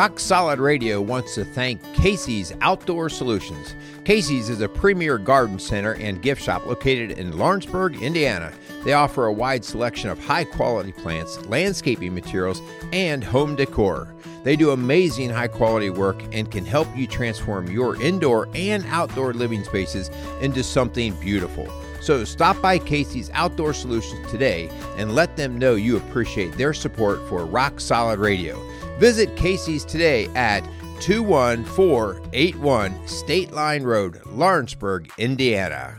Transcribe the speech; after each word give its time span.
Rock 0.00 0.18
Solid 0.18 0.60
Radio 0.60 0.98
wants 0.98 1.34
to 1.34 1.44
thank 1.44 1.82
Casey's 1.92 2.54
Outdoor 2.62 3.10
Solutions. 3.10 3.74
Casey's 4.02 4.48
is 4.48 4.62
a 4.62 4.68
premier 4.70 5.18
garden 5.18 5.58
center 5.58 5.92
and 5.96 6.22
gift 6.22 6.42
shop 6.42 6.64
located 6.64 7.18
in 7.18 7.36
Lawrenceburg, 7.36 8.00
Indiana. 8.00 8.50
They 8.82 8.94
offer 8.94 9.26
a 9.26 9.32
wide 9.34 9.62
selection 9.62 10.08
of 10.08 10.18
high 10.18 10.44
quality 10.44 10.92
plants, 10.92 11.44
landscaping 11.44 12.14
materials, 12.14 12.62
and 12.94 13.22
home 13.22 13.56
decor. 13.56 14.08
They 14.42 14.56
do 14.56 14.70
amazing 14.70 15.28
high 15.28 15.48
quality 15.48 15.90
work 15.90 16.22
and 16.32 16.50
can 16.50 16.64
help 16.64 16.88
you 16.96 17.06
transform 17.06 17.70
your 17.70 18.00
indoor 18.00 18.48
and 18.54 18.86
outdoor 18.86 19.34
living 19.34 19.64
spaces 19.64 20.10
into 20.40 20.62
something 20.62 21.12
beautiful. 21.16 21.70
So 22.00 22.24
stop 22.24 22.62
by 22.62 22.78
Casey's 22.78 23.28
Outdoor 23.34 23.74
Solutions 23.74 24.30
today 24.30 24.70
and 24.96 25.14
let 25.14 25.36
them 25.36 25.58
know 25.58 25.74
you 25.74 25.98
appreciate 25.98 26.52
their 26.52 26.72
support 26.72 27.20
for 27.28 27.44
Rock 27.44 27.80
Solid 27.80 28.18
Radio. 28.18 28.58
Visit 29.00 29.34
Casey's 29.34 29.84
today 29.86 30.26
at 30.34 30.60
21481 31.00 33.08
State 33.08 33.50
Line 33.50 33.82
Road, 33.82 34.20
Lawrenceburg, 34.26 35.10
Indiana. 35.16 35.98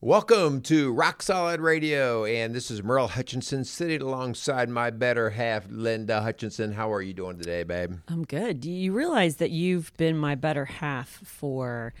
Welcome 0.00 0.60
to 0.60 0.92
Rock 0.92 1.22
Solid 1.22 1.58
Radio, 1.58 2.24
and 2.24 2.54
this 2.54 2.70
is 2.70 2.84
Merle 2.84 3.08
Hutchinson 3.08 3.64
sitting 3.64 4.00
alongside 4.00 4.68
my 4.68 4.90
better 4.90 5.30
half, 5.30 5.66
Linda 5.68 6.22
Hutchinson. 6.22 6.70
How 6.70 6.92
are 6.92 7.02
you 7.02 7.14
doing 7.14 7.36
today, 7.36 7.64
babe? 7.64 7.96
I'm 8.06 8.22
good. 8.22 8.64
You 8.64 8.92
realize 8.92 9.38
that 9.38 9.50
you've 9.50 9.92
been 9.96 10.16
my 10.16 10.36
better 10.36 10.66
half 10.66 11.08
for 11.08 11.94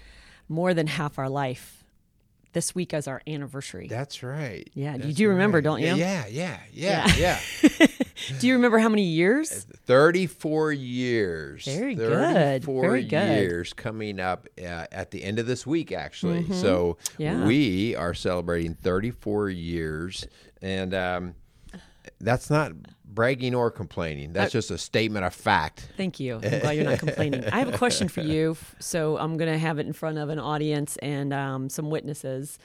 more 0.48 0.74
than 0.74 0.86
half 0.86 1.18
our 1.18 1.28
life? 1.28 1.83
This 2.54 2.74
week 2.74 2.94
as 2.94 3.06
our 3.06 3.20
anniversary. 3.26 3.86
That's 3.88 4.22
right. 4.22 4.68
Yeah, 4.74 4.94
you 4.94 5.02
That's 5.02 5.14
do 5.16 5.28
remember, 5.28 5.58
right. 5.58 5.64
don't 5.64 5.80
you? 5.80 5.94
Yeah, 5.96 6.24
yeah, 6.26 6.58
yeah, 6.72 7.06
yeah. 7.16 7.40
Yeah. 7.60 7.86
do 8.40 8.46
you 8.46 8.54
remember 8.54 8.78
how 8.78 8.88
many 8.88 9.02
years? 9.02 9.66
34 9.86 10.72
years. 10.72 11.64
Very 11.66 11.94
good. 11.94 12.62
34 12.64 12.96
years 12.96 13.72
coming 13.72 14.18
up 14.20 14.48
uh, 14.58 14.86
at 14.92 15.10
the 15.10 15.22
end 15.22 15.38
of 15.38 15.46
this 15.46 15.66
week, 15.66 15.92
actually. 15.92 16.44
So 16.52 16.96
Mm-hmm. 17.14 17.22
Yeah. 17.22 17.44
we 17.46 17.94
are 17.96 18.14
celebrating 18.14 18.74
34 18.74 19.50
years. 19.50 20.26
And 20.62 20.94
um, 20.94 21.34
that's 22.20 22.50
not 22.50 22.72
bragging 23.04 23.54
or 23.54 23.70
complaining. 23.70 24.32
That's 24.32 24.52
Uh, 24.52 24.58
just 24.58 24.70
a 24.72 24.78
statement 24.78 25.24
of 25.24 25.32
fact. 25.32 25.88
Thank 25.96 26.18
you. 26.18 26.34
I'm 26.42 26.60
glad 26.60 26.72
you're 26.72 26.84
not 26.84 26.98
complaining. 26.98 27.44
I 27.44 27.60
have 27.60 27.72
a 27.72 27.78
question 27.78 28.08
for 28.08 28.20
you. 28.22 28.56
So 28.80 29.16
I'm 29.18 29.36
going 29.36 29.52
to 29.52 29.58
have 29.58 29.78
it 29.78 29.86
in 29.86 29.92
front 29.92 30.18
of 30.18 30.28
an 30.30 30.38
audience 30.40 30.96
and 30.96 31.32
um, 31.32 31.68
some 31.68 31.90
witnesses. 31.90 32.58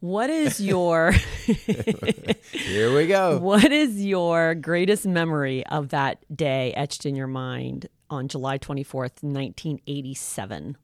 What 0.00 0.28
is 0.28 0.60
your 0.64 1.12
Here 1.12 2.94
we 2.94 3.06
go. 3.06 3.38
what 3.42 3.70
is 3.70 4.04
your 4.04 4.54
greatest 4.56 5.06
memory 5.06 5.64
of 5.66 5.90
that 5.90 6.24
day 6.34 6.72
etched 6.74 7.06
in 7.06 7.14
your 7.14 7.28
mind 7.28 7.88
on 8.10 8.26
July 8.28 8.58
24th, 8.58 9.22
1987? 9.22 10.76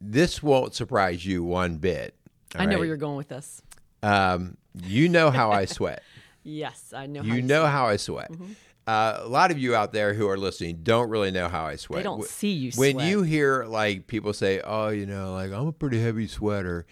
This 0.00 0.42
won't 0.42 0.74
surprise 0.74 1.26
you 1.26 1.42
one 1.42 1.76
bit. 1.78 2.14
I 2.54 2.64
know 2.64 2.78
where 2.78 2.86
you're 2.86 2.96
going 2.96 3.16
with 3.16 3.28
this. 3.28 3.60
Um, 4.02 4.56
you 4.84 5.08
know 5.08 5.30
how 5.30 5.50
I 5.50 5.64
sweat. 5.64 6.02
Yes, 6.44 6.94
I 6.96 7.06
know. 7.06 7.20
You 7.20 7.34
you 7.34 7.42
know 7.42 7.66
it. 7.66 7.68
how 7.68 7.88
I 7.88 7.96
sweat. 7.96 8.30
Uh, 8.86 9.18
a 9.20 9.28
lot 9.28 9.50
of 9.50 9.58
you 9.58 9.74
out 9.74 9.92
there 9.92 10.14
who 10.14 10.26
are 10.30 10.38
listening 10.38 10.78
don't 10.82 11.10
really 11.10 11.30
know 11.30 11.46
how 11.46 11.66
I 11.66 11.76
sweat. 11.76 11.98
They 11.98 12.04
don't 12.04 12.24
see 12.24 12.52
you 12.52 12.72
When 12.74 12.98
you 13.00 13.20
hear 13.20 13.66
like 13.66 14.06
people 14.06 14.32
say, 14.32 14.62
"Oh, 14.64 14.88
you 14.88 15.04
know, 15.04 15.34
like 15.34 15.52
I'm 15.52 15.66
a 15.66 15.72
pretty 15.72 16.00
heavy 16.00 16.26
sweater," 16.26 16.86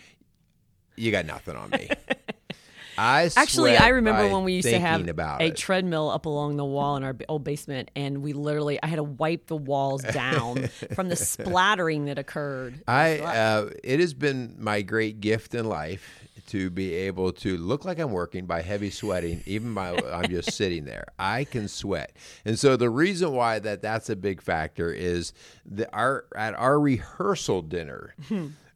you 0.95 1.11
got 1.11 1.25
nothing 1.25 1.57
on 1.57 1.71
me. 1.71 1.89
I 2.98 3.31
Actually, 3.37 3.77
sweat 3.77 3.83
I 3.83 3.89
remember 3.89 4.29
when 4.29 4.45
we 4.45 4.55
used 4.55 4.69
to 4.69 4.79
have 4.79 5.07
a 5.07 5.47
it. 5.47 5.57
treadmill 5.57 6.11
up 6.11 6.27
along 6.27 6.57
the 6.57 6.65
wall 6.65 6.97
in 6.97 7.05
our 7.05 7.17
old 7.29 7.45
basement, 7.45 7.91
and 7.97 8.23
we 8.23 8.35
literally 8.35 8.79
I 8.83 8.87
had 8.89 8.97
to 8.97 9.03
wipe 9.03 9.47
the 9.47 9.57
walls 9.57 10.03
down 10.03 10.69
from 10.95 11.09
the 11.09 11.17
splattering 11.17 12.07
that 12.07 12.19
occurred. 12.19 12.83
I 12.86 13.20
uh, 13.20 13.70
it 13.83 14.01
has 14.01 14.13
been 14.13 14.57
my 14.59 14.83
great 14.83 15.20
gift 15.20 15.55
in 15.55 15.67
life 15.67 16.26
to 16.48 16.70
be 16.70 16.95
able 16.95 17.33
to 17.33 17.57
look 17.57 17.84
like 17.84 17.98
I'm 17.98 18.12
working 18.12 18.46
by 18.46 18.62
heavy 18.62 18.90
sweating, 18.90 19.42
even 19.46 19.74
by 19.74 19.96
I'm 20.12 20.30
just 20.30 20.52
sitting 20.57 20.84
there. 20.84 21.07
I 21.18 21.45
can 21.45 21.68
sweat, 21.68 22.17
and 22.45 22.58
so 22.58 22.77
the 22.77 22.90
reason 22.90 23.33
why 23.33 23.58
that 23.58 23.83
that's 23.83 24.11
a 24.11 24.17
big 24.17 24.40
factor 24.40 24.92
is 24.92 25.33
the 25.64 25.92
our 25.95 26.27
at 26.36 26.55
our 26.55 26.79
rehearsal 26.80 27.62
dinner. 27.62 28.14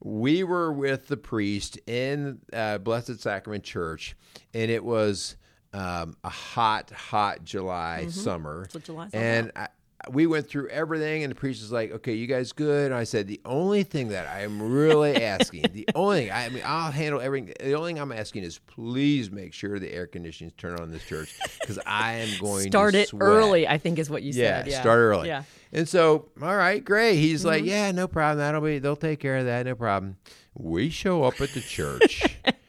We 0.02 0.44
were 0.44 0.72
with 0.72 1.08
the 1.08 1.18
priest 1.18 1.78
in 1.86 2.40
uh, 2.52 2.78
Blessed 2.78 3.20
Sacrament 3.20 3.64
Church, 3.64 4.16
and 4.54 4.70
it 4.70 4.82
was 4.82 5.36
um, 5.72 6.16
a 6.24 6.28
hot, 6.28 6.90
hot 6.90 7.44
July 7.44 8.06
summer. 8.08 8.66
what 8.72 8.84
July's 8.84 9.14
all 9.14 9.20
and 9.20 9.52
I, 9.54 9.68
we 10.10 10.26
went 10.26 10.48
through 10.48 10.68
everything, 10.68 11.22
and 11.24 11.30
the 11.30 11.34
priest 11.34 11.60
was 11.60 11.70
like, 11.72 11.90
"Okay, 11.92 12.14
you 12.14 12.26
guys 12.26 12.52
good?" 12.52 12.86
And 12.86 12.94
I 12.94 13.04
said, 13.04 13.26
"The 13.26 13.40
only 13.44 13.82
thing 13.82 14.08
that 14.08 14.26
I 14.26 14.40
am 14.42 14.60
really 14.62 15.22
asking, 15.22 15.66
the 15.72 15.86
only 15.94 16.20
thing 16.22 16.32
I 16.32 16.48
mean, 16.48 16.62
I'll 16.64 16.90
handle 16.90 17.20
everything. 17.20 17.52
The 17.60 17.74
only 17.74 17.92
thing 17.92 18.00
I'm 18.00 18.12
asking 18.12 18.44
is 18.44 18.58
please 18.58 19.30
make 19.30 19.52
sure 19.52 19.78
the 19.78 19.92
air 19.92 20.06
conditioning's 20.06 20.54
turned 20.56 20.78
on 20.78 20.84
in 20.86 20.92
this 20.92 21.04
church 21.04 21.34
because 21.60 21.78
I 21.84 22.14
am 22.14 22.28
going 22.40 22.70
Start 22.70 22.94
to 22.94 23.04
start 23.06 23.22
it 23.22 23.24
early, 23.26 23.68
I 23.68 23.76
think 23.78 23.98
is 23.98 24.08
what 24.08 24.22
you 24.22 24.32
Yeah, 24.32 24.60
said. 24.62 24.68
Yeah, 24.68 24.80
start 24.80 24.98
early. 24.98 25.28
Yeah. 25.28 25.42
And 25.72 25.88
so, 25.88 26.28
all 26.42 26.56
right, 26.56 26.84
great. 26.84 27.16
He's 27.16 27.44
like, 27.44 27.60
Mm-hmm. 27.62 27.68
yeah, 27.70 27.92
no 27.92 28.08
problem. 28.08 28.38
That'll 28.38 28.60
be. 28.60 28.78
They'll 28.78 28.96
take 28.96 29.20
care 29.20 29.36
of 29.36 29.44
that. 29.46 29.66
No 29.66 29.74
problem. 29.74 30.16
We 30.54 30.90
show 30.90 31.22
up 31.24 31.40
at 31.40 31.50
the 31.50 31.60
church. 31.60 32.24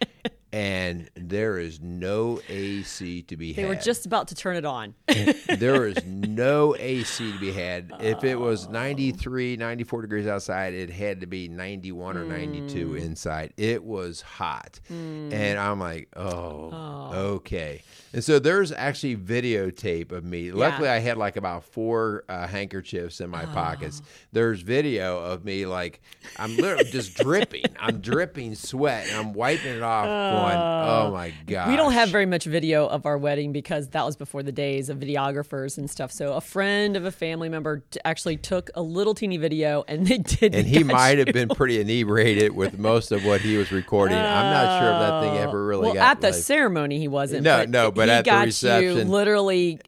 And 0.54 1.10
there 1.16 1.58
is 1.58 1.80
no 1.80 2.42
AC 2.50 3.22
to 3.24 3.38
be 3.38 3.54
They 3.54 3.62
had. 3.62 3.72
They 3.72 3.76
were 3.76 3.82
just 3.82 4.06
about 4.06 4.28
to 4.30 4.36
turn 4.36 4.58
it 4.58 4.66
on. 4.66 4.96
there 5.58 5.88
is 5.88 6.04
no 6.06 6.76
AC 6.78 7.32
to 7.32 7.40
be 7.40 7.54
had. 7.54 7.92
If 8.02 8.24
it 8.24 8.36
was 8.36 8.68
93, 8.68 9.56
94 9.56 10.02
degrees 10.02 10.28
outside, 10.28 10.74
it 10.74 10.90
had 10.90 11.22
to 11.22 11.28
be 11.28 11.48
91 11.48 12.18
or 12.18 12.26
92 12.26 12.88
Hmm. 12.92 12.98
inside. 12.98 13.54
It 13.56 13.84
was 13.84 14.22
hot. 14.22 14.80
And 14.90 15.58
I'm 15.58 15.80
like, 15.80 16.10
oh, 16.18 17.12
okay. 17.14 17.84
And 18.14 18.24
so 18.24 18.40
there's 18.40 18.72
actually 18.72 19.16
videotape 19.16 20.12
of 20.12 20.24
me. 20.26 20.52
Luckily, 20.52 20.90
I 20.90 21.00
had 21.00 21.18
like 21.18 21.38
about 21.38 21.64
four 21.64 22.24
uh, 22.28 22.48
handkerchiefs 22.48 23.22
in 23.22 23.30
my 23.30 23.46
pockets. 23.46 24.02
There's 24.32 24.62
video 24.62 25.20
of 25.20 25.46
me 25.46 25.66
like, 25.66 26.02
I'm 26.38 26.56
literally 26.58 26.90
just 26.92 27.16
dripping. 27.24 27.64
I'm 27.80 28.02
dripping 28.02 28.56
sweat 28.56 29.08
and 29.08 29.18
I'm 29.18 29.34
wiping 29.34 29.76
it 29.76 29.82
off 29.82 30.06
going, 30.06 30.58
oh 30.58 31.12
my 31.14 31.34
God. 31.48 31.70
We 31.70 31.76
don't 31.78 31.94
have 31.94 32.10
very 32.10 32.26
much 32.26 32.46
video 32.46 32.86
of 32.88 33.06
our 33.06 33.18
wedding 33.18 33.52
because 33.54 33.90
that 33.90 34.06
was 34.06 34.16
before 34.16 34.44
the 34.44 34.52
days 34.52 34.90
of 34.90 34.98
videographers 35.00 35.78
and 35.78 35.90
stuff. 35.90 36.12
So 36.12 36.34
a 36.34 36.42
friend 36.42 36.98
of 36.98 37.06
a 37.06 37.12
family 37.12 37.48
member 37.50 37.84
t- 37.92 38.00
actually 38.04 38.38
took 38.38 38.70
a 38.76 38.82
little 38.82 39.14
teeny 39.14 39.38
video 39.38 39.84
and 39.88 40.06
they 40.06 40.18
did. 40.18 40.54
and 40.54 40.68
he 40.68 40.84
might 40.84 41.18
have 41.26 41.28
been 41.34 41.50
pretty 41.50 41.80
inebriated 41.80 42.54
with 42.56 42.78
most 42.78 43.12
of 43.12 43.24
what 43.26 43.42
he 43.42 43.56
was 43.58 43.72
recording. 43.72 44.18
I'm 44.18 44.52
not 44.52 44.80
sure 44.80 44.92
if 44.92 45.00
that 45.00 45.22
thing 45.22 45.38
ever 45.48 45.66
really 45.66 45.82
got. 45.84 45.96
well, 45.96 46.04
got 46.04 46.12
at 46.18 46.22
the 46.22 46.28
like- 46.28 46.36
ceremony 46.44 47.00
he 47.00 47.08
wasn't. 47.08 47.44
No, 47.44 47.64
no, 47.66 47.92
but 47.92 48.01
he 48.10 48.16
at 48.16 48.26
the 48.26 48.68
got 48.68 48.82
you 48.82 48.94
literally 49.04 49.80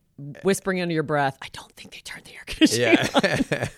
whispering 0.43 0.81
under 0.81 0.93
your 0.93 1.03
breath. 1.03 1.37
I 1.41 1.47
don't 1.53 1.71
think 1.73 1.93
they 1.93 2.01
turned 2.01 2.25
the 2.25 2.33
air 2.35 2.43
conditioning. 2.45 3.69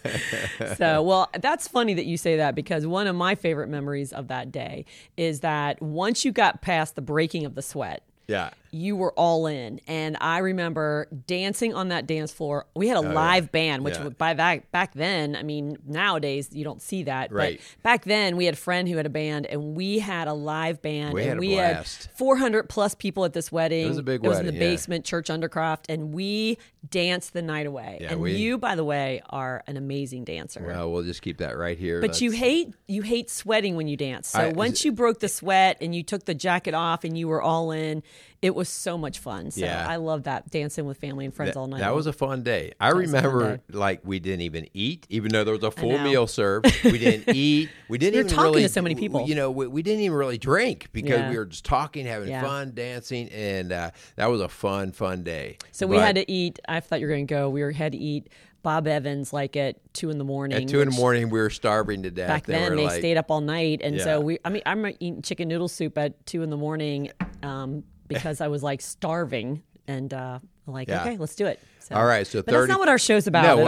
yeah. 0.59 0.75
So, 0.75 1.01
well, 1.03 1.29
that's 1.39 1.67
funny 1.67 1.93
that 1.93 2.05
you 2.05 2.17
say 2.17 2.37
that 2.37 2.55
because 2.55 2.85
one 2.85 3.07
of 3.07 3.15
my 3.15 3.35
favorite 3.35 3.67
memories 3.67 4.11
of 4.11 4.27
that 4.27 4.51
day 4.51 4.85
is 5.15 5.41
that 5.41 5.81
once 5.81 6.25
you 6.25 6.31
got 6.31 6.61
past 6.61 6.95
the 6.95 7.01
breaking 7.01 7.45
of 7.45 7.55
the 7.55 7.61
sweat, 7.61 8.03
yeah. 8.27 8.49
You 8.75 8.95
were 8.97 9.13
all 9.13 9.47
in. 9.47 9.79
And 9.87 10.17
I 10.19 10.39
remember 10.39 11.07
dancing 11.27 11.73
on 11.73 11.87
that 11.87 12.05
dance 12.07 12.31
floor. 12.33 12.65
We 12.75 12.89
had 12.89 12.97
a 12.97 13.07
oh, 13.07 13.13
live 13.13 13.51
band, 13.51 13.83
which 13.85 13.95
Oh, 13.97 14.03
Yeah. 14.03 14.09
by 14.09 14.33
back 14.33 14.69
back 14.71 14.93
then, 14.93 15.35
I 15.35 15.43
mean, 15.43 15.77
nowadays 15.87 16.49
you 16.51 16.65
don't 16.65 16.81
see 16.81 17.03
that. 17.03 17.31
Right. 17.31 17.61
But 17.77 17.83
back 17.83 18.03
then 18.03 18.35
we 18.35 18.43
had 18.45 18.53
a 18.55 18.57
friend 18.57 18.89
who 18.89 18.97
had 18.97 19.05
a 19.05 19.09
band 19.09 19.45
and 19.45 19.75
we 19.75 19.99
had 19.99 20.27
a 20.27 20.33
live 20.33 20.81
band 20.81 21.13
We 21.13 21.21
and 21.21 21.29
had 21.29 21.37
a 21.37 21.39
we 21.39 21.55
blast. 21.55 22.05
had 22.07 22.17
400 22.17 22.67
plus 22.69 22.95
people 22.95 23.23
at 23.23 23.31
this 23.31 23.49
wedding. 23.51 23.85
It 23.85 23.89
was 23.89 23.97
a 23.97 24.03
big 24.03 24.23
It 24.23 24.27
was 24.27 24.39
in 24.39 24.45
wedding, 24.47 24.59
the 24.59 24.65
yeah. 24.65 24.71
basement, 24.71 25.05
church 25.05 25.29
undercroft, 25.29 25.85
and 25.87 26.13
we 26.13 26.57
danced 26.89 27.31
the 27.33 27.41
night 27.41 27.65
away. 27.67 27.99
Yeah, 28.01 28.11
and 28.11 28.21
we- 28.21 28.35
you, 28.35 28.57
by 28.57 28.75
the 28.75 28.83
way, 28.83 29.21
are 29.29 29.63
an 29.67 29.77
amazing 29.77 30.25
dancer. 30.25 30.63
Well, 30.65 30.91
we'll 30.91 31.03
just 31.03 31.21
keep 31.21 31.37
that 31.37 31.57
right 31.57 31.77
here. 31.77 32.01
But 32.01 32.19
you 32.19 32.31
hate 32.31 32.73
you 32.87 33.01
hate 33.03 33.29
sweating 33.29 33.75
when 33.77 33.87
you 33.87 33.95
dance. 33.97 34.27
So 34.27 34.39
I- 34.39 34.49
once 34.49 34.83
you 34.83 34.91
broke 34.91 35.19
the 35.21 35.29
sweat 35.29 35.77
and 35.81 35.95
you 35.95 36.03
took 36.03 36.25
the 36.25 36.35
jacket 36.35 36.73
off 36.73 37.03
and 37.05 37.17
you 37.17 37.27
were 37.27 37.41
all 37.41 37.71
in, 37.71 38.03
it 38.45 38.53
was 38.53 38.69
so 38.69 38.95
much 38.95 39.17
fun. 39.17 39.49
So 39.49 39.61
Yeah. 39.65 39.87
I 39.89 39.95
love 39.95 40.23
that 40.23 40.51
dancing 40.51 40.85
with 40.85 40.97
family 40.99 41.25
and 41.25 41.33
friends 41.33 41.53
that, 41.55 41.59
all 41.59 41.65
night. 41.65 41.79
that 41.79 41.87
long. 41.87 41.95
was 41.95 42.05
a 42.05 42.13
fun 42.13 42.43
day. 42.43 42.73
I 42.79 42.91
fun 42.91 42.99
remember 42.99 43.57
day. 43.57 43.63
like 43.69 44.01
we 44.03 44.19
didn't 44.19 44.41
even 44.41 44.67
eat, 44.73 45.07
even 45.09 45.31
though 45.31 45.43
there 45.43 45.55
was 45.55 45.63
a 45.63 45.71
full 45.71 45.97
meal 45.97 46.27
served. 46.27 46.67
We 46.83 46.99
didn't 46.99 47.35
eat. 47.35 47.69
We 47.89 47.97
didn't 47.97 48.13
were 48.13 48.19
even 48.25 48.31
talking 48.35 48.61
to 48.61 48.69
so 48.69 48.83
many 48.83 48.93
people. 48.93 49.27
You 49.27 49.33
know, 49.33 49.49
we, 49.49 49.65
we 49.65 49.81
didn't 49.81 50.01
even 50.01 50.15
really 50.15 50.37
drink 50.37 50.89
because 50.93 51.09
Yeah. 51.21 51.29
we 51.31 51.37
were 51.37 51.45
just 51.45 51.65
talking, 51.65 52.05
having 52.05 52.29
Yeah. 52.29 52.41
fun, 52.43 52.73
dancing, 52.75 53.29
and 53.29 53.71
uh, 53.71 53.89
that 54.15 54.27
was 54.27 54.41
a 54.41 54.49
fun, 54.49 54.91
fun 54.91 55.23
day. 55.23 55.57
so 55.71 55.87
we 55.87 55.97
had 55.97 56.15
to 56.15 56.31
eat. 56.31 56.59
I 56.69 56.81
thought 56.81 56.99
you 56.99 57.07
were 57.07 57.13
going 57.13 57.25
to 57.25 57.33
go. 57.33 57.49
We 57.49 57.63
were, 57.63 57.71
had 57.71 57.93
to 57.93 57.97
eat 57.97 58.29
Bob 58.61 58.87
Evans 58.87 59.31
like 59.33 59.55
at 59.55 59.77
two 59.93 60.09
in 60.11 60.17
the 60.19 60.23
morning. 60.23 60.63
At 60.63 60.67
two 60.69 60.81
in 60.81 60.89
the 60.89 60.95
morning, 60.95 61.29
we 61.29 61.39
were 61.39 61.49
starving 61.49 62.03
to 62.03 62.11
death. 62.11 62.27
Back 62.27 62.45
They 62.45 62.53
then, 62.53 62.75
they 62.75 62.85
like, 62.85 62.99
stayed 62.99 63.17
up 63.17 63.29
all 63.31 63.41
night, 63.41 63.81
and 63.83 63.95
Yeah. 63.95 64.03
so 64.03 64.21
we. 64.21 64.37
I 64.45 64.49
mean, 64.49 64.61
I'm 64.65 64.85
eating 64.99 65.21
chicken 65.23 65.47
noodle 65.47 65.67
soup 65.67 65.97
at 65.97 66.23
two 66.27 66.43
in 66.43 66.49
the 66.51 66.57
morning 66.57 67.11
um, 67.43 67.83
because 68.07 68.41
I 68.41 68.47
was 68.47 68.63
like 68.63 68.81
starving, 68.81 69.63
and 69.87 70.13
uh, 70.13 70.39
like, 70.67 70.87
Yeah. 70.87 71.01
okay, 71.01 71.17
let's 71.17 71.35
do 71.35 71.45
it. 71.45 71.59
So, 71.79 71.95
All 71.95 72.05
right, 72.05 72.25
so 72.25 72.41
but 72.41 72.51
that's 72.51 72.67
not 72.67 72.79
what 72.79 72.89
our 72.89 72.97
show's 72.97 73.27
about 73.27 73.57
no, 73.57 73.67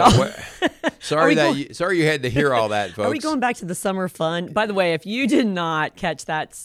all. 0.62 0.68
sorry 1.00 1.34
that 1.34 1.44
going- 1.52 1.56
you, 1.58 1.74
sorry 1.74 1.98
you 1.98 2.06
had 2.06 2.22
to 2.22 2.30
hear 2.30 2.54
all 2.54 2.68
that, 2.70 2.92
folks. 2.92 2.98
Are 3.08 3.10
we 3.10 3.18
going 3.18 3.40
back 3.40 3.56
to 3.56 3.64
the 3.64 3.74
summer 3.74 4.08
fun? 4.08 4.52
By 4.52 4.66
the 4.66 4.74
way, 4.74 4.94
if 4.94 5.06
you 5.06 5.26
did 5.26 5.46
not 5.46 5.96
catch 5.96 6.24
that 6.26 6.58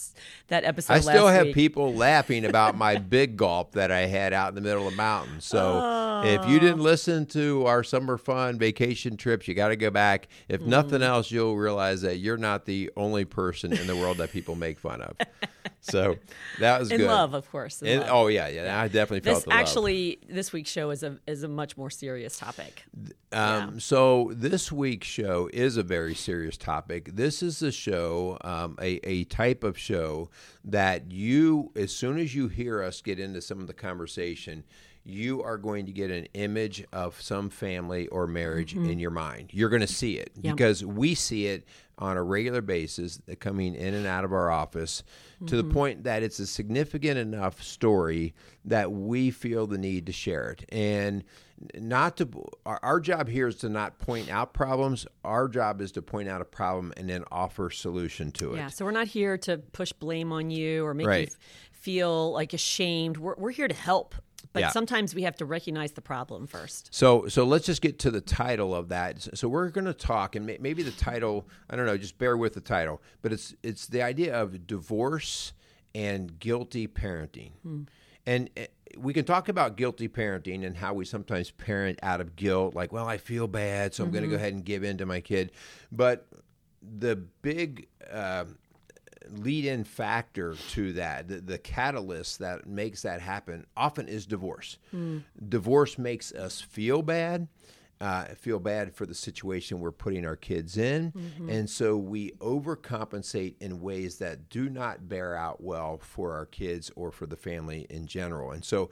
that 0.49 0.63
episode, 0.65 0.93
I 0.93 0.99
still 0.99 1.27
have 1.27 1.47
week, 1.47 1.55
people 1.55 1.93
laughing 1.95 2.45
about 2.45 2.77
my 2.77 2.95
big 3.17 3.37
gulp 3.37 3.71
that 3.73 3.91
I 3.91 4.01
had 4.07 4.33
out 4.33 4.49
in 4.49 4.55
the 4.55 4.61
middle 4.61 4.85
of 4.85 4.91
the 4.91 4.97
mountains. 4.97 5.45
So 5.45 6.21
if 6.25 6.47
you 6.47 6.57
Oh. 6.57 6.59
didn't 6.59 6.79
listen 6.81 7.25
to 7.27 7.65
our 7.65 7.83
summer 7.83 8.17
fun 8.17 8.59
vacation 8.59 9.17
trips, 9.17 9.47
you 9.47 9.53
got 9.53 9.69
to 9.69 9.75
go 9.75 9.89
back. 9.89 10.27
If 10.47 10.61
nothing 10.61 10.99
Mm. 11.01 11.07
else, 11.07 11.31
you'll 11.31 11.55
realize 11.57 12.01
that 12.01 12.17
you're 12.17 12.37
not 12.37 12.65
the 12.65 12.91
only 12.95 13.25
person 13.25 13.73
in 13.73 13.87
the 13.87 13.95
world 13.95 14.17
that 14.17 14.31
people 14.31 14.55
make 14.55 14.77
fun 14.79 15.01
of. 15.01 15.15
So 15.81 16.17
that 16.59 16.79
was 16.79 16.91
in 16.91 16.97
good. 16.99 17.07
love, 17.07 17.33
of 17.33 17.49
course. 17.51 17.81
in 17.81 17.87
And- 17.89 18.01
love. 18.01 18.09
oh 18.11 18.27
yeah, 18.27 18.47
yeah. 18.47 18.79
I 18.79 18.87
definitely 18.87 19.19
felt 19.21 19.37
this 19.37 19.43
the 19.45 19.49
love. 19.49 19.59
actually, 19.59 20.19
this 20.29 20.53
week's 20.53 20.69
show 20.71 20.91
is 20.91 21.03
a 21.03 21.17
is 21.27 21.43
a 21.43 21.47
much 21.49 21.75
more 21.77 21.89
serious 21.89 22.37
topic. 22.37 22.83
Um, 23.33 23.79
So 23.79 24.02
this 24.33 24.71
week's 24.71 25.07
show 25.07 25.49
is 25.53 25.77
a 25.77 25.83
very 25.83 26.15
serious 26.15 26.57
topic. 26.57 27.09
This 27.15 27.41
is 27.43 27.61
a 27.61 27.71
show, 27.71 28.37
um, 28.41 28.77
a, 28.81 28.99
a 29.07 29.23
type 29.25 29.63
of 29.63 29.77
show 29.77 30.29
that 30.65 31.11
you, 31.11 31.71
as 31.75 31.91
soon 31.95 32.17
as 32.17 32.33
you 32.35 32.47
hear 32.47 32.81
us 32.83 33.01
get 33.01 33.19
into 33.19 33.41
some 33.41 33.59
of 33.59 33.67
the 33.67 33.73
conversation, 33.73 34.63
you 35.05 35.43
are 35.43 35.57
going 35.57 35.85
to 35.85 35.91
get 35.91 36.09
an 36.11 36.25
image 36.33 36.85
of 36.93 37.19
some 37.21 37.49
family 37.49 38.07
or 38.07 38.25
marriage 38.25 38.73
in 38.73 38.99
your 38.99 39.11
mind. 39.11 39.49
You're 39.51 39.69
going 39.69 39.81
to 39.81 39.87
see 39.87 40.17
it 40.17 40.31
Yeah. 40.41 40.51
because 40.53 40.83
we 40.85 41.13
see 41.13 41.47
it 41.47 41.65
on 41.97 42.15
a 42.17 42.23
regular 42.23 42.61
basis 42.61 43.21
uh, 43.29 43.35
coming 43.39 43.75
in 43.75 43.93
and 43.93 44.07
out 44.07 44.23
of 44.23 44.31
our 44.33 44.49
office 44.49 45.03
to 45.45 45.57
the 45.57 45.63
point 45.65 46.05
that 46.05 46.23
it's 46.23 46.39
a 46.39 46.47
significant 46.47 47.17
enough 47.17 47.61
story 47.61 48.33
that 48.63 48.91
we 48.93 49.29
feel 49.29 49.67
the 49.67 49.77
need 49.77 50.05
to 50.05 50.13
share 50.13 50.51
it. 50.51 50.63
And 50.69 51.23
not 51.75 52.17
to 52.17 52.29
our, 52.65 52.79
our 52.83 52.99
job 52.99 53.27
here 53.27 53.47
is 53.47 53.55
to 53.57 53.69
not 53.69 53.99
point 53.99 54.29
out 54.29 54.53
problems. 54.53 55.05
Our 55.23 55.47
job 55.47 55.81
is 55.81 55.91
to 55.93 56.01
point 56.01 56.29
out 56.29 56.41
a 56.41 56.45
problem 56.45 56.93
and 56.97 57.09
then 57.09 57.23
offer 57.31 57.69
solution 57.69 58.31
to 58.33 58.53
it. 58.53 58.57
Yeah, 58.57 58.67
so 58.69 58.85
we're 58.85 58.91
not 58.91 59.07
here 59.07 59.37
to 59.39 59.57
push 59.57 59.91
blame 59.93 60.31
on 60.31 60.49
you 60.51 60.85
or 60.85 60.93
make 60.93 61.05
you 61.05 61.09
Right. 61.09 61.29
f- 61.29 61.37
feel 61.71 62.31
like 62.31 62.53
ashamed. 62.53 63.17
We're 63.17 63.35
we're 63.37 63.51
here 63.51 63.67
to 63.67 63.75
help, 63.75 64.15
but 64.53 64.61
Yeah. 64.61 64.69
sometimes 64.69 65.13
we 65.15 65.23
have 65.23 65.35
to 65.37 65.45
recognize 65.45 65.91
the 65.93 66.01
problem 66.01 66.47
first. 66.47 66.93
So, 66.93 67.27
so 67.27 67.43
let's 67.43 67.65
just 67.65 67.81
get 67.81 67.99
to 67.99 68.11
the 68.11 68.21
title 68.21 68.73
of 68.73 68.89
that. 68.89 69.21
So, 69.37 69.47
we're 69.49 69.69
going 69.69 69.85
to 69.85 69.93
talk, 69.93 70.35
and 70.35 70.45
may, 70.45 70.57
maybe 70.59 70.83
the 70.83 70.91
title, 70.91 71.47
I 71.69 71.75
don't 71.75 71.85
know, 71.85 71.97
just 71.97 72.17
bear 72.17 72.37
with 72.37 72.53
the 72.53 72.61
title, 72.61 73.01
but 73.21 73.33
it's 73.33 73.53
it's 73.63 73.87
the 73.87 74.01
idea 74.01 74.33
of 74.39 74.65
divorce 74.67 75.53
and 75.95 76.39
guilty 76.39 76.87
parenting, 76.87 77.51
hmm. 77.61 77.83
And 78.25 78.49
uh, 78.57 78.63
we 78.97 79.13
can 79.13 79.25
talk 79.25 79.49
about 79.49 79.75
guilty 79.75 80.07
parenting 80.07 80.65
and 80.65 80.77
how 80.77 80.93
we 80.93 81.05
sometimes 81.05 81.51
parent 81.51 81.99
out 82.03 82.21
of 82.21 82.35
guilt, 82.35 82.75
like, 82.75 82.91
well, 82.93 83.07
I 83.07 83.17
feel 83.17 83.47
bad, 83.47 83.93
so 83.93 84.03
I'm 84.03 84.11
going 84.11 84.23
to 84.23 84.29
go 84.29 84.35
ahead 84.35 84.53
and 84.53 84.63
give 84.63 84.83
in 84.83 84.97
to 84.99 85.05
my 85.05 85.19
kid, 85.19 85.51
but 85.91 86.27
the 86.81 87.15
big 87.15 87.87
uh, 88.11 88.45
lead-in 89.31 89.83
factor 89.83 90.55
to 90.71 90.93
that, 90.93 91.27
the, 91.27 91.41
the 91.41 91.57
catalyst 91.57 92.39
that 92.39 92.67
makes 92.67 93.01
that 93.01 93.21
happen, 93.21 93.65
often 93.75 94.07
is 94.07 94.25
divorce. 94.25 94.77
Divorce 95.49 95.97
makes 95.97 96.31
us 96.31 96.61
feel 96.61 97.01
bad. 97.01 97.47
Uh, 98.03 98.25
feel 98.35 98.59
bad 98.59 98.93
for 98.93 99.05
the 99.05 99.13
situation 99.15 99.79
we're 99.79 99.89
putting 99.89 100.25
our 100.25 100.35
kids 100.35 100.77
in. 100.77 101.13
And 101.49 101.69
so 101.69 101.95
we 101.95 102.31
overcompensate 102.39 103.55
in 103.61 103.79
ways 103.79 104.17
that 104.17 104.49
do 104.49 104.69
not 104.69 105.07
bear 105.07 105.37
out 105.37 105.63
well 105.63 105.99
for 105.99 106.33
our 106.33 106.45
kids 106.45 106.91
or 106.97 107.11
for 107.13 107.25
the 107.27 107.37
family 107.37 107.87
in 107.89 108.05
general. 108.05 108.51
And 108.51 108.65
so, 108.65 108.89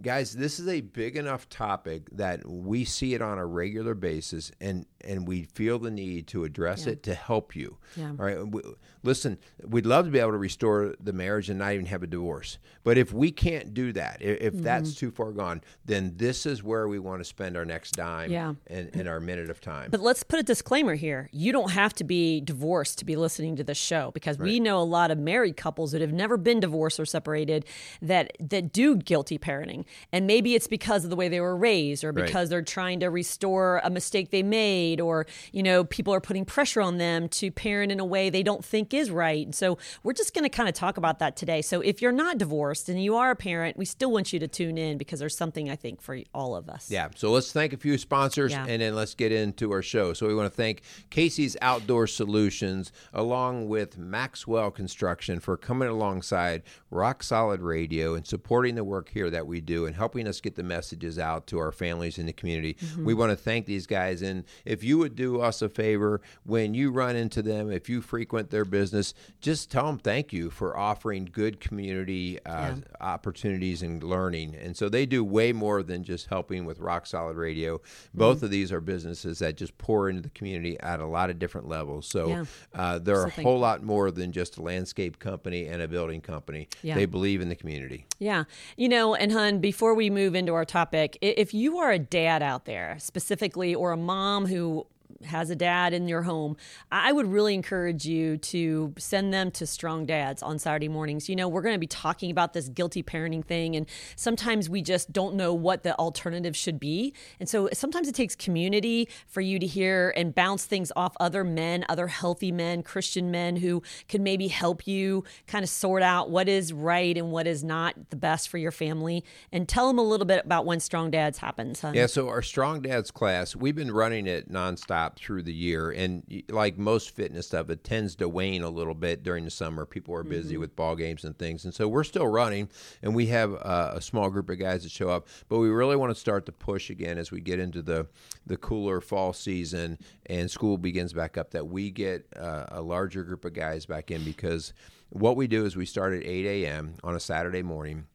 guys, 0.00 0.32
this 0.32 0.58
is 0.58 0.68
a 0.68 0.80
big 0.80 1.16
enough 1.16 1.48
topic 1.48 2.08
that 2.12 2.48
we 2.48 2.84
see 2.84 3.14
it 3.14 3.22
on 3.22 3.38
a 3.38 3.46
regular 3.46 3.94
basis 3.94 4.52
and, 4.60 4.86
and 5.04 5.26
we 5.26 5.44
feel 5.44 5.78
the 5.78 5.90
need 5.90 6.26
to 6.28 6.44
address 6.44 6.86
it 6.86 7.02
to 7.04 7.14
help 7.14 7.56
you. 7.56 7.76
Yeah. 7.96 8.10
All 8.10 8.24
right. 8.24 8.46
We, 8.46 8.62
listen, 9.02 9.38
we'd 9.64 9.86
love 9.86 10.04
to 10.04 10.10
be 10.10 10.18
able 10.18 10.32
to 10.32 10.38
restore 10.38 10.94
the 11.00 11.12
marriage 11.12 11.48
and 11.50 11.58
not 11.58 11.72
even 11.72 11.86
have 11.86 12.02
a 12.02 12.06
divorce. 12.06 12.58
But 12.84 12.98
if 12.98 13.12
we 13.12 13.30
can't 13.30 13.74
do 13.74 13.92
that, 13.92 14.18
if 14.20 14.54
mm-hmm. 14.54 14.62
that's 14.62 14.94
too 14.94 15.10
far 15.10 15.32
gone, 15.32 15.62
then 15.84 16.14
this 16.16 16.46
is 16.46 16.62
where 16.62 16.88
we 16.88 16.98
want 16.98 17.20
to 17.20 17.24
spend 17.24 17.56
our 17.56 17.64
next 17.64 17.92
dime 17.92 18.30
Yeah. 18.30 18.54
and, 18.66 18.90
and 18.94 19.08
our 19.08 19.20
minute 19.20 19.50
of 19.50 19.60
time. 19.60 19.90
But 19.90 20.00
let's 20.00 20.22
put 20.22 20.38
a 20.38 20.42
disclaimer 20.42 20.94
here. 20.94 21.28
You 21.32 21.52
don't 21.52 21.72
have 21.72 21.94
to 21.94 22.04
be 22.04 22.40
divorced 22.40 22.98
to 22.98 23.04
be 23.04 23.16
listening 23.16 23.56
to 23.56 23.64
this 23.64 23.78
show 23.78 24.10
because 24.12 24.38
we 24.38 24.60
know 24.60 24.78
a 24.78 24.84
lot 24.84 25.10
of 25.10 25.18
married 25.18 25.56
couples 25.56 25.92
that 25.92 26.00
have 26.00 26.12
never 26.12 26.36
been 26.36 26.60
divorced 26.60 27.00
or 27.00 27.06
separated 27.06 27.64
that 28.02 28.32
that 28.40 28.72
do 28.72 28.96
guilty 28.96 29.38
parenting. 29.38 29.77
And 30.12 30.26
maybe 30.26 30.54
it's 30.54 30.66
because 30.66 31.04
of 31.04 31.10
the 31.10 31.16
way 31.16 31.28
they 31.28 31.40
were 31.40 31.56
raised 31.56 32.04
or 32.04 32.12
Right. 32.12 32.26
because 32.26 32.48
they're 32.48 32.62
trying 32.62 33.00
to 33.00 33.08
restore 33.10 33.80
a 33.84 33.90
mistake 33.90 34.30
they 34.30 34.42
made 34.42 35.00
or 35.00 35.26
you 35.52 35.62
know 35.62 35.84
people 35.84 36.12
are 36.14 36.20
putting 36.20 36.44
pressure 36.44 36.80
on 36.80 36.98
them 36.98 37.28
to 37.28 37.50
parent 37.50 37.92
in 37.92 38.00
a 38.00 38.04
way 38.04 38.30
they 38.30 38.42
don't 38.42 38.64
think 38.64 38.92
is 38.94 39.10
right. 39.10 39.44
And 39.46 39.54
so 39.54 39.78
we're 40.02 40.12
just 40.12 40.34
going 40.34 40.44
to 40.44 40.48
kind 40.48 40.68
of 40.68 40.74
talk 40.74 40.96
about 40.96 41.18
that 41.18 41.36
today. 41.36 41.62
So 41.62 41.80
if 41.80 42.00
you're 42.02 42.12
not 42.12 42.38
divorced 42.38 42.88
and 42.88 43.02
you 43.02 43.16
are 43.16 43.30
a 43.30 43.36
parent, 43.36 43.76
we 43.76 43.84
still 43.84 44.10
want 44.10 44.32
you 44.32 44.38
to 44.40 44.48
tune 44.48 44.78
in 44.78 44.98
because 44.98 45.20
there's 45.20 45.36
something 45.36 45.70
I 45.70 45.76
think 45.76 46.00
for 46.00 46.18
all 46.34 46.54
of 46.56 46.68
us. 46.68 46.90
Yeah, 46.90 47.08
so 47.14 47.30
let's 47.30 47.52
thank 47.52 47.72
a 47.72 47.76
few 47.76 47.98
sponsors 47.98 48.52
Yeah. 48.52 48.66
and 48.68 48.82
then 48.82 48.94
let's 48.94 49.14
get 49.14 49.32
into 49.32 49.70
our 49.72 49.82
show. 49.82 50.12
So 50.12 50.26
we 50.26 50.34
want 50.34 50.50
to 50.50 50.56
thank 50.56 50.82
Casey's 51.10 51.56
Outdoor 51.62 52.06
Solutions 52.06 52.92
along 53.12 53.68
with 53.68 53.98
Maxwell 53.98 54.70
Construction 54.70 55.40
for 55.40 55.56
coming 55.56 55.88
alongside 55.88 56.62
Rock 56.90 57.22
Solid 57.22 57.60
Radio 57.60 58.14
and 58.14 58.26
supporting 58.26 58.74
the 58.74 58.84
work 58.84 59.10
here 59.10 59.30
that 59.30 59.46
we 59.46 59.60
do 59.68 59.86
and 59.86 59.94
helping 59.94 60.26
us 60.26 60.40
get 60.40 60.56
the 60.56 60.62
messages 60.64 61.18
out 61.18 61.46
to 61.48 61.58
our 61.58 61.70
families 61.70 62.18
in 62.18 62.26
the 62.26 62.32
community. 62.32 62.76
We 62.98 63.14
want 63.14 63.30
to 63.30 63.36
thank 63.36 63.66
these 63.66 63.86
guys 63.86 64.22
and 64.22 64.44
if 64.64 64.82
you 64.82 64.98
would 64.98 65.14
do 65.14 65.40
us 65.40 65.62
a 65.62 65.68
favor 65.68 66.20
when 66.44 66.74
you 66.74 66.90
run 66.90 67.14
into 67.14 67.42
them, 67.42 67.70
if 67.70 67.88
you 67.88 68.00
frequent 68.00 68.50
their 68.50 68.64
business, 68.64 69.14
just 69.40 69.70
tell 69.70 69.86
them 69.86 69.98
thank 69.98 70.32
you 70.32 70.50
for 70.50 70.76
offering 70.76 71.28
good 71.30 71.60
community 71.60 72.38
uh, 72.46 72.74
opportunities 73.00 73.82
and 73.82 74.02
learning. 74.02 74.54
And 74.56 74.76
so 74.76 74.88
they 74.88 75.06
do 75.06 75.22
way 75.24 75.52
more 75.52 75.82
than 75.82 76.02
just 76.02 76.26
helping 76.28 76.64
with 76.64 76.78
Rock 76.78 77.06
Solid 77.06 77.36
Radio. 77.36 77.80
Both 78.14 78.42
of 78.42 78.50
these 78.50 78.72
are 78.72 78.80
businesses 78.80 79.38
that 79.40 79.56
just 79.56 79.76
pour 79.78 80.08
into 80.08 80.22
the 80.22 80.30
community 80.30 80.78
at 80.80 81.00
a 81.00 81.06
lot 81.06 81.30
of 81.30 81.38
different 81.38 81.68
levels. 81.68 82.06
So 82.06 82.28
Yeah. 82.28 82.44
uh, 82.74 82.98
they're 82.98 83.24
a 83.24 83.30
whole 83.30 83.58
lot 83.58 83.82
more 83.82 84.10
than 84.10 84.32
just 84.32 84.56
a 84.58 84.62
landscape 84.62 85.18
company 85.18 85.66
and 85.66 85.82
a 85.82 85.88
building 85.88 86.20
company. 86.20 86.68
Yeah. 86.82 86.94
They 86.94 87.06
believe 87.06 87.40
in 87.40 87.48
the 87.48 87.56
community. 87.56 88.06
Yeah. 88.18 88.44
You 88.76 88.88
know, 88.88 89.14
and 89.14 89.32
hun, 89.32 89.57
before 89.60 89.94
we 89.94 90.10
move 90.10 90.34
into 90.34 90.54
our 90.54 90.64
topic, 90.64 91.18
if 91.20 91.52
you 91.54 91.78
are 91.78 91.90
a 91.90 91.98
dad 91.98 92.42
out 92.42 92.64
there 92.64 92.96
specifically 92.98 93.74
or 93.74 93.92
a 93.92 93.96
mom 93.96 94.46
who 94.46 94.86
has 95.24 95.50
a 95.50 95.56
dad 95.56 95.92
in 95.92 96.08
your 96.08 96.22
home, 96.22 96.56
I 96.92 97.12
would 97.12 97.26
really 97.26 97.54
encourage 97.54 98.06
you 98.06 98.36
to 98.38 98.94
send 98.98 99.32
them 99.32 99.50
to 99.52 99.66
Strong 99.66 100.06
Dads 100.06 100.42
on 100.42 100.58
Saturday 100.58 100.88
mornings. 100.88 101.28
You 101.28 101.36
know, 101.36 101.48
we're 101.48 101.62
going 101.62 101.74
to 101.74 101.80
be 101.80 101.86
talking 101.86 102.30
about 102.30 102.52
this 102.52 102.68
guilty 102.68 103.02
parenting 103.02 103.44
thing, 103.44 103.76
and 103.76 103.86
sometimes 104.16 104.68
we 104.68 104.82
just 104.82 105.12
don't 105.12 105.34
know 105.34 105.52
what 105.54 105.82
the 105.82 105.98
alternative 105.98 106.56
should 106.56 106.78
be. 106.78 107.14
And 107.40 107.48
so 107.48 107.68
sometimes 107.72 108.08
it 108.08 108.14
takes 108.14 108.34
community 108.36 109.08
for 109.26 109.40
you 109.40 109.58
to 109.58 109.66
hear 109.66 110.12
and 110.16 110.34
bounce 110.34 110.66
things 110.66 110.92
off 110.94 111.16
other 111.18 111.44
men, 111.44 111.84
other 111.88 112.06
healthy 112.06 112.52
men, 112.52 112.82
Christian 112.82 113.30
men 113.30 113.56
who 113.56 113.82
can 114.08 114.22
maybe 114.22 114.48
help 114.48 114.86
you 114.86 115.24
kind 115.46 115.62
of 115.62 115.68
sort 115.68 116.02
out 116.02 116.30
what 116.30 116.48
is 116.48 116.72
right 116.72 117.16
and 117.16 117.30
what 117.30 117.46
is 117.46 117.64
not 117.64 117.94
the 118.10 118.16
best 118.16 118.48
for 118.48 118.58
your 118.58 118.72
family. 118.72 119.24
And 119.52 119.68
tell 119.68 119.88
them 119.88 119.98
a 119.98 120.02
little 120.02 120.26
bit 120.26 120.44
about 120.44 120.66
when 120.66 120.80
Strong 120.80 121.10
Dads 121.12 121.38
happens, 121.38 121.80
hun. 121.80 121.94
Yeah, 121.94 122.06
so 122.06 122.28
our 122.28 122.42
Strong 122.42 122.82
Dads 122.82 123.10
class, 123.10 123.56
we've 123.56 123.76
been 123.76 123.90
running 123.90 124.26
it 124.26 124.50
nonstop 124.50 125.07
through 125.16 125.42
the 125.42 125.52
year. 125.52 125.90
And 125.90 126.42
like 126.48 126.78
most 126.78 127.10
fitness 127.10 127.46
stuff, 127.46 127.70
it 127.70 127.84
tends 127.84 128.16
to 128.16 128.28
wane 128.28 128.62
a 128.62 128.68
little 128.68 128.94
bit 128.94 129.22
during 129.22 129.44
the 129.44 129.50
summer. 129.50 129.84
People 129.84 130.14
are 130.14 130.24
busy 130.24 130.56
with 130.56 130.74
ball 130.74 130.96
games 130.96 131.24
and 131.24 131.38
things. 131.38 131.64
And 131.64 131.74
so 131.74 131.86
we're 131.86 132.04
still 132.04 132.26
running, 132.26 132.68
and 133.02 133.14
we 133.14 133.26
have 133.26 133.54
uh, 133.54 133.92
a 133.94 134.00
small 134.00 134.30
group 134.30 134.50
of 134.50 134.58
guys 134.58 134.82
that 134.82 134.92
show 134.92 135.10
up. 135.10 135.28
But 135.48 135.58
we 135.58 135.68
really 135.68 135.96
want 135.96 136.14
to 136.14 136.20
start 136.20 136.46
to 136.46 136.52
push 136.52 136.90
again 136.90 137.18
as 137.18 137.30
we 137.30 137.40
get 137.40 137.58
into 137.58 137.82
the, 137.82 138.06
the 138.46 138.56
cooler 138.56 139.00
fall 139.00 139.32
season 139.32 139.98
and 140.26 140.50
school 140.50 140.78
begins 140.78 141.12
back 141.12 141.38
up, 141.38 141.50
that 141.50 141.68
we 141.68 141.90
get 141.90 142.26
uh, 142.36 142.66
a 142.68 142.82
larger 142.82 143.24
group 143.24 143.44
of 143.44 143.52
guys 143.52 143.86
back 143.86 144.10
in 144.10 144.24
because 144.24 144.72
what 145.10 145.36
we 145.36 145.46
do 145.46 145.64
is 145.64 145.76
we 145.76 145.86
start 145.86 146.12
at 146.14 146.24
8 146.24 146.64
a.m. 146.64 146.94
on 147.02 147.14
a 147.14 147.20
Saturday 147.20 147.62
morning 147.62 148.06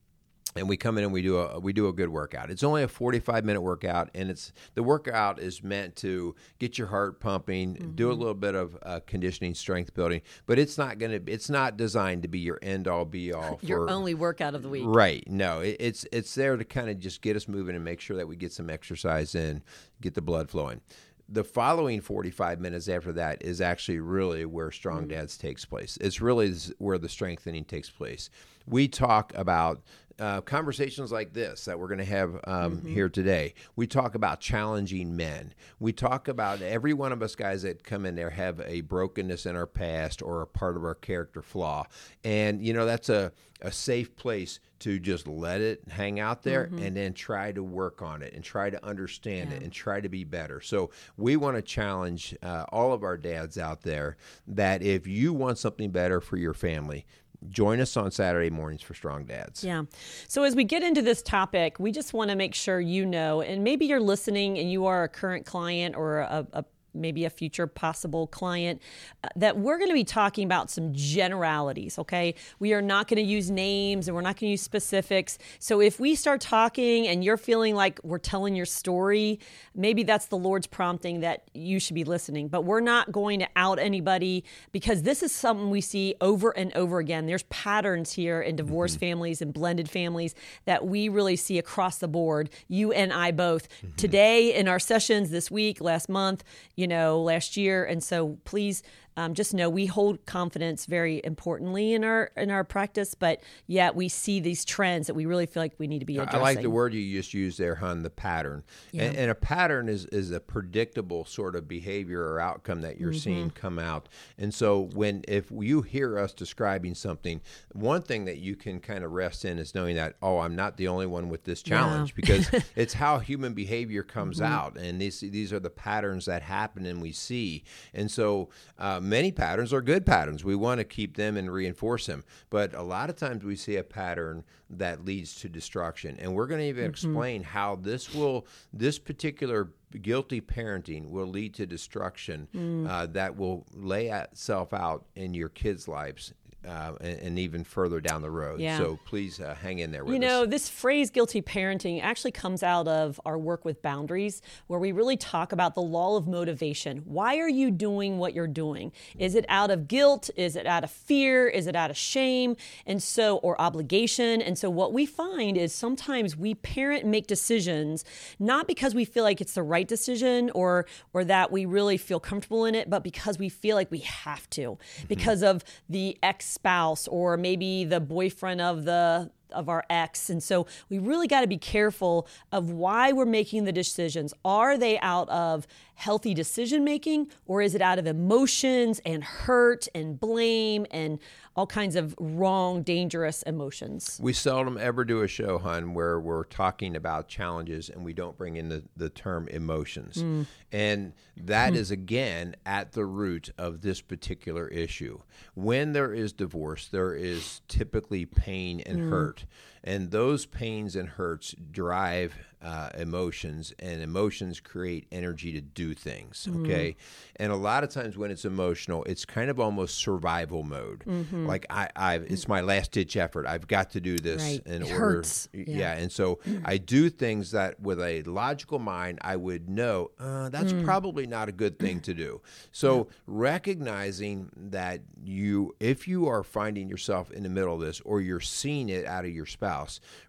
and 0.55 0.69
we 0.69 0.77
come 0.77 0.97
in 0.97 1.03
and 1.03 1.13
we 1.13 1.21
do 1.21 1.37
a 1.37 1.59
we 1.59 1.73
do 1.73 1.87
a 1.87 1.93
good 1.93 2.09
workout. 2.09 2.49
It's 2.49 2.63
only 2.63 2.83
a 2.83 2.87
45 2.87 3.45
minute 3.45 3.61
workout, 3.61 4.09
and 4.13 4.29
it's 4.29 4.53
the 4.75 4.83
workout 4.83 5.39
is 5.39 5.63
meant 5.63 5.95
to 5.97 6.35
get 6.59 6.77
your 6.77 6.87
heart 6.87 7.19
pumping, 7.19 7.93
do 7.95 8.11
a 8.11 8.13
little 8.13 8.33
bit 8.33 8.55
of 8.55 8.77
uh, 8.83 8.99
conditioning, 9.05 9.55
strength 9.55 9.93
building, 9.93 10.21
but 10.45 10.59
it's 10.59 10.77
not 10.77 10.99
gonna 10.99 11.19
it's 11.27 11.49
not 11.49 11.77
designed 11.77 12.21
to 12.23 12.27
be 12.27 12.39
your 12.39 12.59
end 12.61 12.87
all 12.87 13.05
be 13.05 13.33
all. 13.33 13.57
For, 13.63 13.65
Your 13.65 13.89
only 13.89 14.13
workout 14.13 14.55
of 14.55 14.63
the 14.63 14.69
week. 14.69 14.83
Right. 14.85 15.23
No, 15.27 15.61
it, 15.61 15.77
it's 15.79 16.05
it's 16.11 16.35
there 16.35 16.57
to 16.57 16.63
kind 16.63 16.89
of 16.89 16.99
just 16.99 17.21
get 17.21 17.35
us 17.35 17.47
moving 17.47 17.75
and 17.75 17.83
make 17.83 17.99
sure 17.99 18.17
that 18.17 18.27
we 18.27 18.35
get 18.35 18.51
some 18.51 18.69
exercise 18.69 19.35
in, 19.35 19.63
get 20.01 20.13
the 20.13 20.21
blood 20.21 20.49
flowing. 20.49 20.81
The 21.29 21.43
following 21.43 22.01
45 22.01 22.59
minutes 22.59 22.89
after 22.89 23.13
that 23.13 23.43
is 23.43 23.61
actually 23.61 23.99
really 23.99 24.45
where 24.45 24.71
Strong 24.71 25.07
Dads 25.07 25.37
takes 25.37 25.63
place. 25.63 25.97
It's 26.01 26.21
really 26.21 26.53
where 26.77 26.97
the 26.97 27.07
strengthening 27.07 27.63
takes 27.63 27.89
place. 27.89 28.29
We 28.67 28.87
talk 28.87 29.31
about 29.35 29.81
uh, 30.19 30.41
conversations 30.41 31.11
like 31.11 31.33
this 31.33 31.65
that 31.65 31.79
we're 31.79 31.87
going 31.87 31.97
to 31.99 32.05
have 32.05 32.35
um, 32.45 32.77
mm-hmm. 32.77 32.87
here 32.87 33.09
today. 33.09 33.53
We 33.75 33.87
talk 33.87 34.15
about 34.15 34.39
challenging 34.39 35.15
men. 35.15 35.53
We 35.79 35.93
talk 35.93 36.27
about 36.27 36.61
every 36.61 36.93
one 36.93 37.11
of 37.11 37.21
us 37.21 37.35
guys 37.35 37.63
that 37.63 37.83
come 37.83 38.05
in 38.05 38.15
there 38.15 38.29
have 38.29 38.59
a 38.61 38.81
brokenness 38.81 39.45
in 39.45 39.55
our 39.55 39.67
past 39.67 40.21
or 40.21 40.41
a 40.41 40.47
part 40.47 40.77
of 40.77 40.83
our 40.83 40.95
character 40.95 41.41
flaw, 41.41 41.85
and 42.23 42.63
you 42.63 42.73
know 42.73 42.85
that's 42.85 43.09
a 43.09 43.31
a 43.63 43.71
safe 43.71 44.15
place 44.15 44.59
to 44.79 44.99
just 44.99 45.25
let 45.25 45.61
it 45.61 45.81
hang 45.89 46.19
out 46.19 46.43
there 46.43 46.65
mm-hmm. 46.65 46.79
and 46.79 46.97
then 46.97 47.13
try 47.13 47.51
to 47.53 47.63
work 47.63 48.01
on 48.01 48.21
it 48.21 48.33
and 48.33 48.43
try 48.43 48.69
to 48.69 48.85
understand 48.85 49.49
yeah. 49.49 49.55
it 49.57 49.63
and 49.63 49.71
try 49.71 50.01
to 50.01 50.09
be 50.09 50.25
better. 50.25 50.59
So 50.59 50.89
we 51.15 51.37
want 51.37 51.55
to 51.55 51.61
challenge 51.61 52.35
uh, 52.43 52.65
all 52.69 52.91
of 52.91 53.03
our 53.03 53.15
dads 53.15 53.57
out 53.57 53.81
there 53.81 54.17
that 54.47 54.81
if 54.81 55.07
you 55.07 55.31
want 55.31 55.57
something 55.57 55.91
better 55.91 56.19
for 56.19 56.35
your 56.35 56.53
family, 56.53 57.05
join 57.49 57.79
us 57.79 57.95
on 57.97 58.11
Saturday 58.11 58.49
mornings 58.49 58.81
for 58.81 58.93
Strong 58.93 59.25
Dads. 59.25 59.63
Yeah. 59.63 59.83
So 60.27 60.43
as 60.43 60.55
we 60.55 60.63
get 60.63 60.83
into 60.83 61.01
this 61.01 61.21
topic, 61.21 61.79
we 61.79 61.91
just 61.91 62.13
want 62.13 62.29
to 62.29 62.35
make 62.35 62.53
sure 62.53 62.79
you 62.79 63.05
know, 63.05 63.41
and 63.41 63.63
maybe 63.63 63.85
you're 63.85 63.99
listening 63.99 64.57
and 64.57 64.71
you 64.71 64.85
are 64.85 65.03
a 65.03 65.09
current 65.09 65.45
client 65.45 65.95
or 65.95 66.19
a, 66.19 66.47
a 66.53 66.65
maybe 66.93 67.25
a 67.25 67.29
future 67.29 67.67
possible 67.67 68.27
client, 68.27 68.81
uh, 69.23 69.29
that 69.35 69.57
we're 69.57 69.77
going 69.77 69.89
to 69.89 69.95
be 69.95 70.03
talking 70.03 70.45
about 70.45 70.69
some 70.69 70.91
generalities, 70.93 71.97
okay? 71.99 72.35
We 72.59 72.73
are 72.73 72.81
not 72.81 73.07
going 73.07 73.17
to 73.17 73.29
use 73.29 73.49
names 73.49 74.07
and 74.07 74.15
we're 74.15 74.21
not 74.21 74.35
going 74.35 74.47
to 74.47 74.51
use 74.51 74.61
specifics. 74.61 75.37
So 75.59 75.81
if 75.81 75.99
we 75.99 76.15
start 76.15 76.41
talking 76.41 77.07
and 77.07 77.23
you're 77.23 77.37
feeling 77.37 77.75
like 77.75 77.99
we're 78.03 78.17
telling 78.17 78.55
your 78.55 78.65
story, 78.65 79.39
maybe 79.75 80.03
that's 80.03 80.27
the 80.27 80.37
Lord's 80.37 80.67
prompting 80.67 81.21
that 81.21 81.49
you 81.53 81.79
should 81.79 81.95
be 81.95 82.03
listening. 82.03 82.47
But 82.47 82.63
we're 82.63 82.79
not 82.79 83.11
going 83.11 83.39
to 83.39 83.47
out 83.55 83.79
anybody 83.79 84.43
because 84.71 85.03
this 85.03 85.23
is 85.23 85.31
something 85.31 85.69
we 85.69 85.81
see 85.81 86.15
over 86.21 86.51
and 86.51 86.73
over 86.75 86.99
again. 86.99 87.25
There's 87.25 87.43
patterns 87.43 88.13
here 88.13 88.41
in 88.41 88.55
divorced 88.55 88.95
mm-hmm. 88.95 89.05
families 89.05 89.41
and 89.41 89.53
blended 89.53 89.89
families 89.89 90.35
that 90.65 90.85
we 90.85 91.09
really 91.09 91.35
see 91.35 91.57
across 91.57 91.97
the 91.97 92.07
board, 92.07 92.49
you 92.67 92.91
and 92.91 93.11
I 93.13 93.31
both. 93.31 93.69
Mm-hmm. 93.69 93.95
Today 93.95 94.53
in 94.53 94.67
our 94.67 94.79
sessions 94.79 95.29
this 95.29 95.49
week, 95.49 95.81
last 95.81 96.09
month, 96.09 96.43
you 96.75 96.82
know, 96.87 97.21
last 97.21 97.57
year. 97.57 97.85
And 97.85 98.03
so 98.03 98.37
please 98.45 98.83
um, 99.17 99.33
just 99.33 99.53
know 99.53 99.69
we 99.69 99.85
hold 99.85 100.25
confidence 100.25 100.85
very 100.85 101.21
importantly 101.23 101.93
in 101.93 102.03
our 102.03 102.31
in 102.35 102.49
our 102.49 102.63
practice, 102.63 103.13
but 103.13 103.41
yet 103.67 103.95
we 103.95 104.09
see 104.09 104.39
these 104.39 104.65
trends 104.65 105.07
that 105.07 105.13
we 105.13 105.25
really 105.25 105.45
feel 105.45 105.61
like 105.61 105.73
we 105.77 105.87
need 105.87 105.99
to 105.99 106.05
be 106.05 106.17
addressing. 106.17 106.39
I 106.39 106.43
like 106.43 106.61
the 106.61 106.69
word 106.69 106.93
you 106.93 107.17
just 107.17 107.33
used 107.33 107.59
there, 107.59 107.75
hun, 107.75 108.01
the 108.03 108.09
pattern. 108.09 108.63
Yeah. 108.91 109.03
And, 109.03 109.17
and, 109.17 109.31
a 109.31 109.35
pattern 109.35 109.87
is 109.87 110.05
is 110.07 110.31
a 110.31 110.39
predictable 110.39 111.25
sort 111.25 111.55
of 111.55 111.67
behavior 111.67 112.21
or 112.21 112.39
outcome 112.39 112.81
that 112.81 112.99
you're 112.99 113.11
mm-hmm. 113.11 113.19
seeing 113.19 113.49
come 113.51 113.77
out. 113.77 114.09
And 114.37 114.53
so 114.53 114.89
when 114.93 115.23
if 115.27 115.51
you 115.51 115.81
hear 115.81 116.17
us 116.17 116.33
describing 116.33 116.95
something, 116.95 117.41
one 117.71 118.01
thing 118.01 118.25
that 118.25 118.37
you 118.37 118.55
can 118.55 118.79
kind 118.79 119.03
of 119.03 119.11
rest 119.11 119.45
in 119.45 119.59
is 119.59 119.75
knowing 119.75 119.95
that 119.95 120.15
oh, 120.21 120.39
I'm 120.39 120.55
not 120.55 120.77
the 120.77 120.87
only 120.87 121.05
one 121.05 121.29
with 121.29 121.43
this 121.43 121.61
challenge 121.61 122.11
yeah. 122.11 122.15
because 122.15 122.63
it's 122.75 122.93
how 122.93 123.19
human 123.19 123.53
behavior 123.53 124.01
comes 124.01 124.37
mm-hmm. 124.37 124.51
out, 124.51 124.77
and 124.77 124.99
these 124.99 125.19
these 125.19 125.53
are 125.53 125.59
the 125.59 125.69
patterns 125.69 126.25
that 126.25 126.41
happen 126.41 126.85
and 126.87 126.99
we 127.01 127.11
see. 127.11 127.63
And 127.93 128.09
so. 128.09 128.49
Um, 128.79 129.02
many 129.03 129.31
patterns 129.31 129.73
are 129.73 129.81
good 129.81 130.05
patterns. 130.05 130.43
We 130.43 130.55
want 130.55 130.79
to 130.79 130.83
keep 130.83 131.17
them 131.17 131.37
and 131.37 131.51
reinforce 131.51 132.05
them. 132.05 132.23
But 132.49 132.73
a 132.73 132.81
lot 132.81 133.09
of 133.09 133.15
times 133.15 133.43
we 133.43 133.55
see 133.55 133.75
a 133.75 133.83
pattern 133.83 134.43
that 134.69 135.05
leads 135.05 135.35
to 135.41 135.49
destruction. 135.49 136.17
And 136.19 136.33
we're 136.33 136.47
going 136.47 136.61
to 136.61 136.67
even 136.67 136.83
mm-hmm. 136.83 136.89
explain 136.89 137.43
how 137.43 137.75
this 137.75 138.13
will, 138.13 138.47
this 138.71 138.97
particular 138.97 139.71
guilty 140.01 140.41
parenting 140.41 141.09
will 141.09 141.27
lead 141.27 141.53
to 141.55 141.65
destruction 141.65 142.47
mm. 142.55 142.89
uh, 142.89 143.05
that 143.07 143.37
will 143.37 143.65
lay 143.73 144.07
itself 144.07 144.73
out 144.73 145.05
in 145.15 145.33
your 145.33 145.49
kids' 145.49 145.87
lives 145.87 146.33
uh, 146.67 146.93
and, 147.01 147.19
and, 147.19 147.39
even 147.39 147.63
further 147.63 147.99
down 147.99 148.21
the 148.21 148.31
road. 148.31 148.59
Yeah. 148.59 148.77
So 148.77 148.99
please 149.05 149.39
uh, 149.39 149.55
hang 149.55 149.79
in 149.79 149.91
there 149.91 150.03
with 150.03 150.13
You 150.13 150.19
know, 150.19 150.43
us. 150.43 150.49
this 150.49 150.69
phrase 150.69 151.09
guilty 151.09 151.41
parenting 151.41 152.01
actually 152.01 152.31
comes 152.31 152.63
out 152.63 152.87
of 152.87 153.19
our 153.25 153.37
work 153.37 153.65
with 153.65 153.81
boundaries, 153.81 154.41
where 154.67 154.79
we 154.79 154.91
really 154.91 155.17
talk 155.17 155.51
about 155.51 155.75
the 155.75 155.81
law 155.81 156.15
of 156.15 156.27
motivation. 156.27 156.99
Why 156.99 157.37
are 157.37 157.49
you 157.49 157.69
doing 157.71 158.17
what 158.17 158.33
you're 158.33 158.47
doing? 158.47 158.91
Is 159.17 159.35
it 159.35 159.45
out 159.49 159.71
of 159.71 159.87
guilt? 159.87 160.29
Is 160.35 160.55
it 160.55 160.65
out 160.65 160.83
of 160.83 160.91
fear? 160.91 161.47
Is 161.47 161.67
it 161.67 161.75
out 161.75 161.89
of 161.89 161.97
shame? 161.97 162.55
And 162.85 163.03
so, 163.03 163.37
or 163.37 163.59
obligation? 163.59 164.41
And 164.41 164.57
so, 164.57 164.69
what 164.69 164.93
we 164.93 165.05
find 165.05 165.57
is 165.57 165.73
sometimes 165.73 166.37
we 166.37 166.55
parent 166.55 167.05
make 167.05 167.27
decisions 167.27 168.05
not 168.39 168.67
because 168.67 168.95
we 168.95 169.05
feel 169.05 169.23
like 169.23 169.41
it's 169.41 169.53
the 169.53 169.63
right 169.63 169.87
decision 169.87 170.49
or 170.51 170.85
or 171.13 171.25
that 171.25 171.51
we 171.51 171.65
really 171.65 171.97
feel 171.97 172.19
comfortable 172.19 172.65
in 172.65 172.75
it, 172.75 172.89
but 172.89 173.03
because 173.03 173.37
we 173.37 173.49
feel 173.49 173.75
like 173.75 173.91
we 173.91 173.99
have 173.99 174.49
to, 174.51 174.61
mm-hmm. 174.61 175.07
because 175.07 175.43
of 175.43 175.63
the 175.89 176.17
ex 176.23 176.52
spouse 176.53 177.07
or 177.07 177.37
maybe 177.37 177.83
the 177.83 177.99
boyfriend 177.99 178.61
of 178.61 178.85
the 178.85 179.31
of 179.53 179.69
our 179.69 179.83
ex. 179.89 180.29
And 180.29 180.41
so 180.41 180.65
we 180.89 180.97
really 180.97 181.27
got 181.27 181.41
to 181.41 181.47
be 181.47 181.57
careful 181.57 182.27
of 182.51 182.71
why 182.71 183.11
we're 183.11 183.25
making 183.25 183.65
the 183.65 183.71
decisions. 183.71 184.33
Are 184.43 184.77
they 184.77 184.99
out 184.99 185.29
of 185.29 185.67
healthy 185.95 186.33
decision 186.33 186.83
making 186.83 187.27
or 187.45 187.61
is 187.61 187.75
it 187.75 187.81
out 187.81 187.99
of 187.99 188.07
emotions 188.07 188.99
and 189.05 189.23
hurt 189.23 189.87
and 189.93 190.19
blame 190.19 190.85
and 190.91 191.19
all 191.55 191.67
kinds 191.67 191.95
of 191.95 192.15
wrong, 192.19 192.81
dangerous 192.81 193.43
emotions. 193.43 194.19
We 194.21 194.33
seldom 194.33 194.77
ever 194.77 195.05
do 195.05 195.21
a 195.21 195.27
show, 195.27 195.59
hun, 195.59 195.93
where 195.93 196.19
we're 196.19 196.45
talking 196.45 196.95
about 196.95 197.27
challenges 197.27 197.89
and 197.89 198.03
we 198.03 198.13
don't 198.13 198.37
bring 198.37 198.55
in 198.55 198.69
the, 198.69 198.83
the 198.97 199.09
term 199.09 199.47
emotions. 199.49 200.17
Mm. 200.17 200.47
And 200.71 201.13
that 201.37 201.73
mm. 201.73 201.75
is 201.75 201.91
again 201.91 202.55
at 202.65 202.93
the 202.93 203.05
root 203.05 203.51
of 203.57 203.81
this 203.81 204.01
particular 204.01 204.67
issue. 204.67 205.19
When 205.53 205.93
there 205.93 206.13
is 206.13 206.33
divorce, 206.33 206.87
there 206.87 207.13
is 207.13 207.61
typically 207.67 208.25
pain 208.25 208.81
and 208.81 209.01
mm. 209.01 209.09
hurt. 209.09 209.45
And 209.83 210.11
those 210.11 210.45
pains 210.45 210.95
and 210.95 211.09
hurts 211.09 211.55
drive 211.71 212.35
uh, 212.63 212.89
emotions, 212.97 213.73
and 213.79 214.01
emotions 214.01 214.59
create 214.59 215.05
energy 215.11 215.51
to 215.51 215.61
do 215.61 215.93
things. 215.93 216.47
Mm-hmm. 216.49 216.63
Okay, 216.63 216.91
mm. 216.91 216.95
and 217.35 217.51
a 217.51 217.55
lot 217.55 217.83
of 217.83 217.89
times 217.89 218.17
when 218.17 218.31
it's 218.31 218.45
emotional, 218.45 219.03
it's 219.03 219.25
kind 219.25 219.49
of 219.49 219.59
almost 219.59 219.97
survival 219.97 220.63
mode. 220.63 221.03
Mm-hmm. 221.05 221.45
Like 221.45 221.65
I, 221.69 221.89
I, 221.95 222.15
it's 222.15 222.47
my 222.47 222.61
last 222.61 222.91
ditch 222.91 223.17
effort. 223.17 223.45
I've 223.47 223.67
got 223.67 223.91
to 223.91 224.01
do 224.01 224.17
this 224.17 224.41
right. 224.41 224.61
in 224.65 224.81
it 224.81 224.91
order. 224.91 224.97
Hurts. 224.97 225.49
Yeah. 225.51 225.63
yeah. 225.67 225.93
and 225.93 226.11
so 226.11 226.39
I 226.63 226.77
do 226.77 227.09
things 227.09 227.51
that 227.51 227.79
with 227.81 227.99
a 227.99 228.23
logical 228.23 228.79
mind 228.79 229.19
I 229.21 229.35
would 229.35 229.69
know 229.69 230.11
uh, 230.17 230.49
that's 230.49 230.71
mm. 230.71 230.85
probably 230.85 231.27
not 231.27 231.49
a 231.49 231.51
good 231.51 231.77
thing 231.77 231.99
to 232.01 232.13
do. 232.13 232.41
So 232.71 232.97
yeah. 232.97 233.03
recognizing 233.27 234.49
that 234.55 235.01
you, 235.23 235.75
if 235.79 236.07
you 236.07 236.27
are 236.27 236.43
finding 236.43 236.89
yourself 236.89 237.29
in 237.31 237.43
the 237.43 237.49
middle 237.49 237.75
of 237.75 237.81
this, 237.81 238.01
or 238.01 238.19
you're 238.19 238.39
seeing 238.39 238.89
it 238.89 239.05
out 239.05 239.25
of 239.25 239.31
your 239.31 239.45
spouse, 239.45 239.72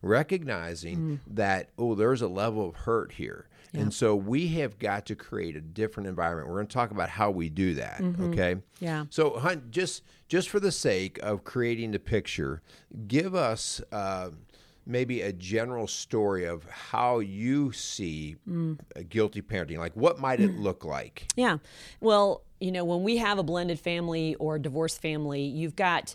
recognizing 0.03 0.99
mm. 0.99 1.19
that 1.35 1.71
oh, 1.79 1.95
there's 1.95 2.23
a 2.23 2.29
level 2.29 2.69
of 2.69 2.75
hurt 2.75 3.13
here. 3.13 3.49
And 3.77 3.93
so 3.93 4.15
we 4.15 4.49
have 4.49 4.79
got 4.79 5.07
to 5.07 5.17
create 5.17 5.57
a 5.57 5.61
different 5.61 6.09
environment. 6.09 6.49
We're 6.49 6.55
going 6.55 6.69
to 6.69 6.73
talk 6.73 6.91
about 6.91 7.09
how 7.09 7.31
we 7.31 7.49
do 7.49 7.75
that. 7.75 7.99
Mm-hmm. 8.01 8.31
Okay. 8.31 8.57
Yeah. 8.79 9.07
So, 9.11 9.39
Hunt, 9.39 9.71
just 9.71 10.05
just 10.29 10.49
for 10.49 10.61
the 10.61 10.73
sake 10.73 11.19
of 11.23 11.45
creating 11.45 11.91
the 11.91 11.99
picture, 11.99 12.63
give 13.09 13.35
us 13.35 13.81
uh, 13.93 14.31
maybe 14.87 15.23
a 15.23 15.33
general 15.33 15.87
story 15.87 16.45
of 16.45 16.69
how 16.71 17.19
you 17.19 17.73
see 17.73 18.37
mm. 18.49 18.79
guilty 19.09 19.43
parenting. 19.43 19.79
Like, 19.79 19.97
what 19.97 20.19
might 20.19 20.41
it 20.41 20.57
look 20.59 20.85
like? 20.85 21.27
Yeah. 21.37 21.59
Well, 22.01 22.43
you 22.61 22.73
know, 22.73 22.85
when 22.85 23.03
we 23.03 23.17
have 23.19 23.39
a 23.39 23.43
blended 23.43 23.81
family 23.81 24.35
or 24.37 24.59
divorced 24.59 25.01
family, 25.01 25.43
you've 25.43 25.77
got 25.77 26.15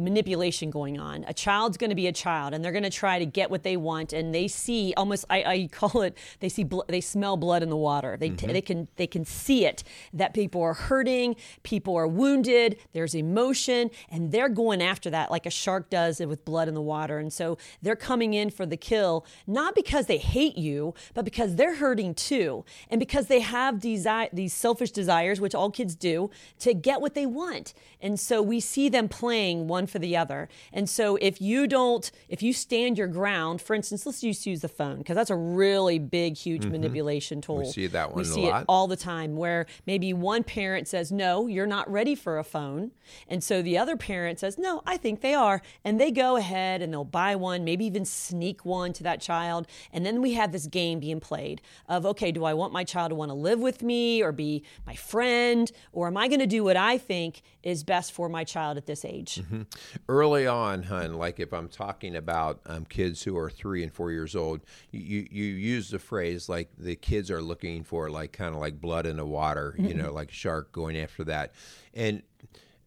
manipulation 0.00 0.70
going 0.70 0.98
on. 0.98 1.24
A 1.28 1.34
child's 1.34 1.76
going 1.76 1.90
to 1.90 1.96
be 1.96 2.06
a 2.06 2.12
child, 2.12 2.54
and 2.54 2.64
they're 2.64 2.72
going 2.72 2.84
to 2.84 2.90
try 2.90 3.18
to 3.18 3.26
get 3.26 3.50
what 3.50 3.62
they 3.62 3.76
want, 3.76 4.12
and 4.12 4.34
they 4.34 4.48
see 4.48 4.94
almost 4.96 5.24
I, 5.30 5.44
I 5.44 5.68
call 5.72 6.02
it 6.02 6.16
they 6.40 6.48
see 6.48 6.64
bl- 6.64 6.82
they 6.88 7.00
smell 7.00 7.36
blood 7.36 7.62
in 7.62 7.70
the 7.70 7.76
water. 7.76 8.16
They 8.18 8.30
mm-hmm. 8.30 8.52
they 8.52 8.60
can 8.60 8.88
they 8.96 9.06
can 9.06 9.24
see 9.24 9.66
it 9.66 9.84
that 10.12 10.34
people 10.34 10.62
are 10.62 10.74
hurting, 10.74 11.36
people 11.62 11.96
are 11.96 12.06
wounded, 12.06 12.78
there's 12.92 13.14
emotion, 13.14 13.90
and 14.10 14.32
they're 14.32 14.48
going 14.48 14.82
after 14.82 15.10
that 15.10 15.30
like 15.30 15.46
a 15.46 15.50
shark 15.50 15.90
does 15.90 16.20
with 16.20 16.44
blood 16.44 16.68
in 16.68 16.74
the 16.74 16.82
water. 16.82 17.18
And 17.18 17.32
so 17.32 17.58
they're 17.82 17.96
coming 17.96 18.34
in 18.34 18.50
for 18.50 18.66
the 18.66 18.76
kill, 18.76 19.26
not 19.46 19.74
because 19.74 20.06
they 20.06 20.18
hate 20.18 20.56
you, 20.56 20.94
but 21.14 21.24
because 21.24 21.56
they're 21.56 21.76
hurting 21.76 22.14
too, 22.14 22.64
and 22.90 22.98
because 22.98 23.26
they 23.26 23.40
have 23.40 23.80
these 23.80 24.06
these 24.32 24.52
selfish 24.52 24.90
desires, 24.90 25.40
which 25.40 25.54
all 25.54 25.70
kids 25.70 25.94
do, 25.94 26.30
to 26.58 26.74
get 26.74 27.00
what 27.00 27.14
they 27.14 27.26
want. 27.26 27.74
And 28.00 28.18
so 28.18 28.42
we 28.42 28.60
see 28.60 28.88
them 28.88 29.08
playing 29.08 29.68
one 29.68 29.83
one 29.84 29.90
for 29.90 29.98
the 29.98 30.16
other. 30.16 30.48
And 30.72 30.88
so 30.88 31.16
if 31.16 31.40
you 31.40 31.66
don't, 31.66 32.10
if 32.28 32.42
you 32.42 32.52
stand 32.52 32.98
your 32.98 33.06
ground, 33.06 33.60
for 33.60 33.74
instance, 33.74 34.06
let's 34.06 34.20
just 34.20 34.46
use 34.46 34.60
the 34.60 34.68
phone 34.68 34.98
because 34.98 35.14
that's 35.14 35.30
a 35.30 35.36
really 35.36 35.98
big, 35.98 36.36
huge 36.36 36.62
mm-hmm. 36.62 36.72
manipulation 36.72 37.40
tool. 37.40 37.58
We 37.58 37.66
see 37.66 37.86
that 37.88 38.10
one. 38.10 38.18
We 38.18 38.24
see 38.24 38.46
it 38.46 38.64
all 38.68 38.88
the 38.88 38.96
time 38.96 39.36
where 39.36 39.66
maybe 39.86 40.12
one 40.12 40.42
parent 40.42 40.88
says, 40.88 41.12
"No, 41.12 41.46
you're 41.46 41.66
not 41.66 41.90
ready 41.90 42.14
for 42.14 42.38
a 42.38 42.44
phone," 42.44 42.92
and 43.28 43.42
so 43.44 43.62
the 43.62 43.78
other 43.78 43.96
parent 43.96 44.38
says, 44.40 44.58
"No, 44.58 44.82
I 44.86 44.96
think 44.96 45.20
they 45.20 45.34
are," 45.34 45.60
and 45.84 46.00
they 46.00 46.10
go 46.10 46.36
ahead 46.36 46.82
and 46.82 46.92
they'll 46.92 47.04
buy 47.04 47.36
one, 47.36 47.64
maybe 47.64 47.84
even 47.84 48.04
sneak 48.04 48.64
one 48.64 48.92
to 48.94 49.02
that 49.02 49.20
child, 49.20 49.66
and 49.92 50.04
then 50.06 50.22
we 50.22 50.32
have 50.34 50.52
this 50.52 50.66
game 50.66 51.00
being 51.00 51.20
played 51.20 51.60
of, 51.88 52.06
okay, 52.06 52.32
do 52.32 52.44
I 52.44 52.54
want 52.54 52.72
my 52.72 52.84
child 52.84 53.10
to 53.10 53.14
want 53.14 53.30
to 53.30 53.34
live 53.34 53.60
with 53.60 53.82
me 53.82 54.22
or 54.22 54.32
be 54.32 54.62
my 54.86 54.94
friend, 54.94 55.70
or 55.92 56.06
am 56.06 56.16
I 56.16 56.28
going 56.28 56.40
to 56.40 56.46
do 56.46 56.64
what 56.64 56.76
I 56.76 56.98
think 56.98 57.42
is 57.64 57.82
best 57.82 58.12
for 58.12 58.28
my 58.28 58.44
child 58.44 58.76
at 58.76 58.86
this 58.86 59.04
age? 59.04 59.36
Mm-hmm. 59.36 59.62
Early 60.08 60.46
on, 60.46 60.84
hun, 60.84 61.14
like 61.14 61.40
if 61.40 61.52
I'm 61.52 61.68
talking 61.68 62.14
about 62.14 62.60
um, 62.66 62.84
kids 62.84 63.22
who 63.22 63.36
are 63.36 63.50
three 63.50 63.82
and 63.82 63.92
four 63.92 64.12
years 64.12 64.36
old, 64.36 64.60
you, 64.92 65.26
you 65.30 65.44
use 65.44 65.90
the 65.90 65.98
phrase 65.98 66.48
like 66.48 66.70
the 66.78 66.94
kids 66.94 67.30
are 67.30 67.42
looking 67.42 67.82
for 67.82 68.10
like 68.10 68.32
kind 68.32 68.54
of 68.54 68.60
like 68.60 68.80
blood 68.80 69.06
in 69.06 69.16
the 69.16 69.24
water, 69.24 69.74
you 69.78 69.94
know, 69.94 70.12
like 70.12 70.30
a 70.30 70.34
shark 70.34 70.70
going 70.72 70.96
after 70.98 71.24
that. 71.24 71.54
And 71.94 72.22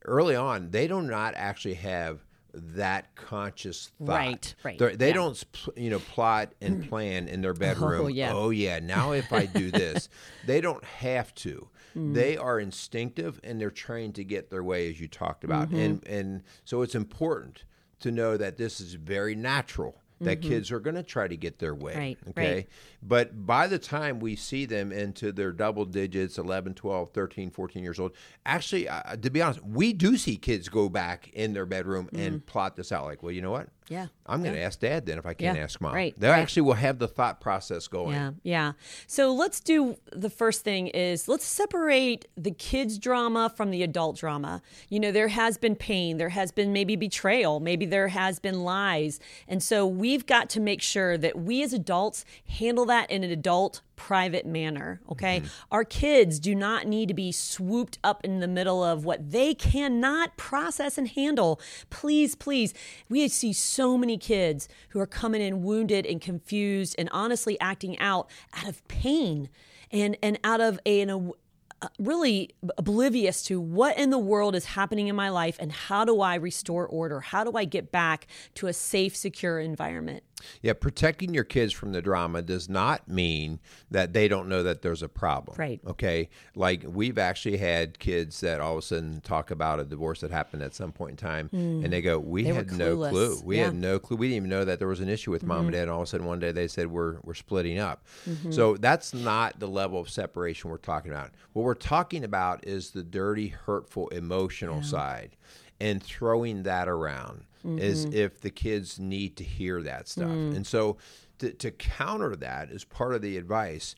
early 0.06 0.36
on, 0.36 0.70
they 0.70 0.88
do 0.88 1.02
not 1.02 1.34
actually 1.36 1.76
have 1.76 2.24
that 2.54 3.16
conscious 3.16 3.92
thought. 4.00 4.08
Right, 4.08 4.56
right, 4.64 4.80
They're, 4.80 4.96
they 4.96 5.10
yeah. 5.10 5.14
don't, 5.14 5.44
you 5.76 5.90
know, 5.90 6.00
plot 6.00 6.54
and 6.62 6.84
plan 6.90 7.28
in 7.28 7.42
their 7.42 7.54
bedroom. 7.54 8.10
yeah. 8.10 8.34
Oh 8.34 8.50
yeah, 8.50 8.80
now 8.80 9.12
if 9.12 9.32
I 9.32 9.46
do 9.46 9.72
this, 9.72 10.10
they 10.46 10.62
don't 10.62 10.84
have 10.84 11.34
to. 11.36 11.68
Mm. 11.98 12.14
They 12.14 12.38
are 12.38 12.60
instinctive 12.60 13.40
and 13.44 13.60
they're 13.60 13.72
trained 13.72 14.16
to 14.16 14.24
get 14.24 14.50
their 14.50 14.64
way, 14.64 14.90
as 14.90 15.00
you 15.02 15.08
talked 15.08 15.44
about, 15.44 15.68
Mm-hmm. 15.70 15.78
and 15.78 16.08
and 16.08 16.44
so 16.64 16.82
it's 16.84 16.96
important 16.96 17.64
to 18.00 18.12
know 18.12 18.38
that 18.38 18.58
this 18.58 18.80
is 18.80 18.94
very 18.94 19.36
natural. 19.36 20.02
That 20.20 20.42
kids 20.42 20.72
are 20.72 20.80
going 20.80 20.96
to 20.96 21.04
try 21.04 21.28
to 21.28 21.38
get 21.38 21.60
their 21.60 21.76
way. 21.76 21.92
Mm-hmm. 21.92 22.00
Right, 22.00 22.18
okay. 22.30 22.54
right. 22.56 22.68
But 23.04 23.46
by 23.46 23.68
the 23.68 23.78
time 23.78 24.20
we 24.20 24.36
see 24.36 24.66
them 24.66 24.92
into 24.92 25.32
their 25.32 25.52
double 25.52 25.86
digits, 25.86 26.40
11, 26.40 26.74
12, 26.74 27.12
13, 27.12 27.52
14 27.52 27.84
years 27.84 28.00
old, 28.00 28.14
actually, 28.44 28.90
uh, 28.90 29.16
to 29.16 29.30
be 29.30 29.44
honest, 29.44 29.64
we 29.64 29.94
do 29.94 30.18
see 30.18 30.36
kids 30.38 30.70
go 30.70 30.90
back 30.90 31.30
in 31.34 31.54
their 31.54 31.68
bedroom 31.68 32.10
and 32.14 32.44
plot 32.48 32.76
this 32.76 32.92
out 32.92 33.06
like, 33.06 33.22
well, 33.22 33.32
you 33.32 33.44
know 33.44 33.52
what? 33.52 33.70
Yeah. 33.90 34.08
I'm 34.26 34.44
going 34.44 34.56
to 34.56 34.62
ask 34.62 34.80
dad 34.80 35.06
then 35.06 35.18
if 35.18 35.26
I 35.26 35.34
can't 35.34 35.58
Yeah, 35.58 35.64
ask 35.64 35.80
mom. 35.80 35.94
right, 35.94 36.14
They 36.20 36.28
right. 36.28 36.40
actually 36.40 36.64
will 36.64 36.74
have 36.74 37.00
the 37.00 37.08
thought 37.08 37.40
process 37.40 37.88
going. 37.88 38.14
Yeah, 38.16 38.32
yeah. 38.44 38.72
So 39.08 39.34
let's 39.34 39.60
do 39.60 39.98
the 40.12 40.30
first 40.30 40.64
thing 40.64 40.88
is 40.88 41.28
let's 41.28 41.46
separate 41.46 42.28
the 42.36 42.52
kids 42.52 42.98
drama 42.98 43.50
from 43.56 43.72
the 43.72 43.84
adult 43.84 44.18
drama. 44.18 44.62
You 44.90 45.00
know, 45.00 45.12
there 45.12 45.30
has 45.30 45.58
been 45.58 45.76
pain, 45.76 46.18
there 46.18 46.30
has 46.30 46.52
been 46.52 46.74
maybe 46.74 46.96
betrayal, 46.96 47.60
maybe 47.60 47.86
there 47.86 48.10
has 48.10 48.40
been 48.40 48.64
lies. 48.64 49.20
And 49.48 49.64
so 49.64 49.86
we've 49.88 50.26
got 50.26 50.50
to 50.52 50.60
make 50.60 50.82
sure 50.82 51.18
that 51.18 51.38
we 51.40 51.64
as 51.64 51.72
adults 51.74 52.26
handle 52.48 52.86
that 52.88 53.10
in 53.10 53.24
an 53.24 53.32
adult 53.32 53.82
private 53.98 54.46
manner, 54.46 55.02
okay? 55.12 55.42
Mm-hmm. 55.42 55.48
Our 55.74 55.84
kids 55.84 56.40
do 56.40 56.56
not 56.56 56.88
need 56.88 57.10
to 57.10 57.14
be 57.14 57.34
swooped 57.34 58.00
up 58.04 58.24
in 58.24 58.40
the 58.40 58.48
middle 58.48 58.82
of 58.82 59.04
what 59.04 59.32
they 59.32 59.54
cannot 59.54 60.38
process 60.38 60.98
and 60.98 61.10
handle. 61.10 61.60
Please, 61.90 62.34
please. 62.34 62.74
We 63.10 63.28
see 63.28 63.52
so 63.52 63.98
many 63.98 64.18
kids 64.18 64.70
who 64.90 65.00
are 65.02 65.08
coming 65.08 65.42
in 65.42 65.64
wounded 65.64 66.06
and 66.06 66.22
confused 66.22 66.96
and 66.98 67.10
honestly 67.12 67.60
acting 67.60 68.00
out 68.00 68.30
out 68.54 68.70
of 68.70 68.88
pain 68.88 69.50
and 69.92 70.16
and 70.24 70.40
out 70.44 70.62
of 70.62 70.80
a, 70.86 71.02
an, 71.02 71.10
a 71.10 71.32
uh, 71.80 71.88
really 72.00 72.50
oblivious 72.80 73.44
to 73.44 73.62
what 73.62 73.96
in 74.00 74.10
the 74.10 74.18
world 74.18 74.56
is 74.56 74.66
happening 74.66 75.08
in 75.08 75.16
my 75.16 75.30
life 75.30 75.58
and 75.60 75.72
how 75.72 76.04
do 76.04 76.22
I 76.22 76.34
restore 76.34 76.88
order? 76.88 77.20
How 77.20 77.44
do 77.44 77.52
I 77.56 77.66
get 77.66 77.92
back 77.92 78.26
to 78.56 78.66
a 78.66 78.74
safe, 78.74 79.16
secure 79.16 79.60
environment? 79.60 80.24
Yeah, 80.62 80.74
protecting 80.74 81.34
your 81.34 81.44
kids 81.44 81.74
from 81.74 81.92
the 81.92 82.02
drama 82.02 82.42
does 82.42 82.70
not 82.70 83.08
mean 83.08 83.60
that 83.92 84.14
they 84.14 84.28
don't 84.28 84.48
know 84.48 84.64
that 84.64 84.82
there's 84.82 85.02
a 85.02 85.10
problem. 85.10 85.58
Right. 85.58 85.80
Okay. 85.86 86.30
Like 86.56 86.84
we've 86.86 87.18
actually 87.18 87.58
had 87.58 88.00
kids 88.00 88.40
that 88.42 88.62
all 88.62 88.74
of 88.74 88.80
a 88.80 88.82
sudden 88.82 89.22
talk 89.22 89.52
about 89.52 89.80
a 89.80 89.86
divorce 89.86 90.22
that 90.22 90.32
happened 90.32 90.64
at 90.64 90.76
some 90.76 90.92
point 90.92 91.12
in 91.12 91.18
time, 91.18 91.50
hmm. 91.50 91.84
and 91.84 91.92
they 91.92 92.02
go, 92.02 92.20
"We 92.20 92.44
They 92.44 92.54
had 92.54 92.72
no 92.72 92.98
clue. 93.10 93.42
We 93.44 93.58
Yeah. 93.58 93.66
had 93.66 93.76
no 93.76 94.00
clue. 94.00 94.18
We 94.18 94.28
didn't 94.28 94.38
even 94.38 94.50
know 94.50 94.66
that 94.66 94.80
there 94.80 94.88
was 94.88 95.00
an 95.00 95.10
issue 95.10 95.32
with 95.32 95.44
mom 95.44 95.58
and 95.58 95.68
mm-hmm. 95.68 95.74
dad." 95.74 95.82
And 95.84 95.92
all 95.92 96.02
of 96.02 96.08
a 96.08 96.08
sudden, 96.08 96.28
one 96.28 96.40
day 96.40 96.52
they 96.52 96.68
said, 96.68 96.88
"We're 96.88 97.18
we're 97.24 97.34
splitting 97.34 97.80
up." 97.80 98.06
Mm-hmm. 98.30 98.52
So 98.52 98.78
that's 98.78 99.14
not 99.14 99.60
the 99.60 99.68
level 99.68 100.00
of 100.00 100.10
separation 100.10 100.70
we're 100.70 100.78
talking 100.78 101.12
about. 101.12 101.32
What 101.54 101.64
we're 101.64 101.74
talking 101.74 102.24
about 102.24 102.66
is 102.68 102.92
the 102.92 103.04
dirty, 103.04 103.48
hurtful, 103.50 104.10
emotional 104.10 104.84
side, 104.84 105.36
and 105.80 106.02
throwing 106.02 106.64
that 106.64 106.88
around 106.88 107.46
as 107.66 108.06
mm-hmm. 108.06 108.16
if 108.16 108.42
the 108.42 108.50
kids 108.50 109.00
need 109.00 109.38
to 109.38 109.44
hear 109.44 109.82
that 109.82 110.08
stuff. 110.08 110.30
Mm. 110.30 110.56
And 110.56 110.68
so 110.68 110.98
to, 111.40 111.52
to 111.52 111.72
counter 111.72 112.36
that 112.36 112.70
is 112.70 112.84
part 112.84 113.14
of 113.14 113.22
the 113.22 113.38
advice, 113.38 113.96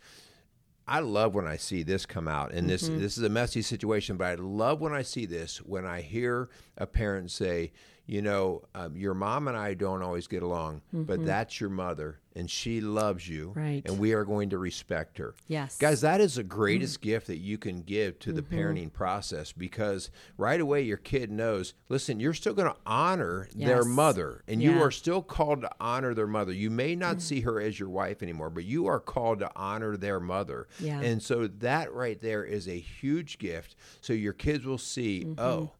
I 0.88 1.00
love 1.02 1.36
when 1.36 1.46
I 1.46 1.58
see 1.58 1.84
this 1.84 2.06
come 2.08 2.28
out, 2.28 2.52
and 2.52 2.68
this 2.68 2.90
mm-hmm. 2.90 3.00
this 3.00 3.18
is 3.18 3.24
a 3.24 3.30
messy 3.30 3.62
situation, 3.62 4.18
but 4.18 4.26
I 4.26 4.36
love 4.36 4.82
when 4.82 4.94
I 4.94 5.04
see 5.04 5.28
this 5.28 5.58
when 5.58 5.86
I 5.86 6.02
hear 6.02 6.50
a 6.78 6.88
parent 6.88 7.30
say, 7.30 7.72
"You 8.10 8.22
know, 8.22 8.64
um, 8.74 8.96
your 8.98 9.14
mom 9.14 9.48
and 9.48 9.56
I 9.56 9.74
don't 9.76 10.02
always 10.02 10.28
get 10.28 10.42
along, 10.44 10.82
but 10.92 11.26
that's 11.26 11.62
your 11.62 11.70
mother, 11.70 12.20
and 12.36 12.50
she 12.50 12.82
loves 12.82 13.28
you, 13.30 13.52
Right. 13.56 13.84
and 13.86 14.00
we 14.00 14.14
are 14.14 14.24
going 14.26 14.50
to 14.50 14.58
respect 14.58 15.18
her." 15.20 15.36
Yes. 15.48 15.78
guys, 15.78 16.02
that 16.02 16.20
is 16.20 16.36
the 16.36 16.44
greatest 16.44 17.02
gift 17.02 17.28
that 17.28 17.38
you 17.38 17.58
can 17.58 17.82
give 17.84 18.18
to 18.20 18.34
the 18.34 18.42
parenting 18.42 18.92
process 18.92 19.52
because 19.52 20.10
right 20.38 20.60
away 20.60 20.82
your 20.82 20.98
kid 20.98 21.30
knows. 21.32 21.74
Listen, 21.88 22.20
you're 22.20 22.34
still 22.34 22.54
going 22.54 22.72
to 22.72 22.78
honor 22.86 23.48
their 23.56 23.84
mother, 23.86 24.44
and 24.48 24.62
you 24.62 24.82
are 24.82 24.92
still 24.92 25.22
called 25.22 25.62
to 25.62 25.72
honor 25.80 26.14
their 26.14 26.28
mother. 26.28 26.52
You 26.52 26.70
may 26.72 26.96
not 26.96 27.22
see 27.22 27.42
her 27.42 27.62
as 27.62 27.80
your 27.80 27.90
wife 27.90 28.24
anymore, 28.24 28.50
but 28.50 28.66
you 28.66 28.88
are 28.88 29.00
called 29.00 29.40
to 29.40 29.52
honor 29.56 29.96
their 29.98 30.20
mother. 30.20 30.68
Yeah. 30.80 31.00
And 31.02 31.22
so 31.22 31.48
that 31.48 31.94
right 31.94 32.20
there 32.22 32.44
is 32.44 32.68
a 32.68 32.80
huge 32.80 33.38
gift. 33.38 33.76
So 34.02 34.14
your 34.14 34.34
kids 34.34 34.66
will 34.66 34.78
see, 34.80 35.26
Mm-hmm. 35.26 35.40
oh, 35.40 35.72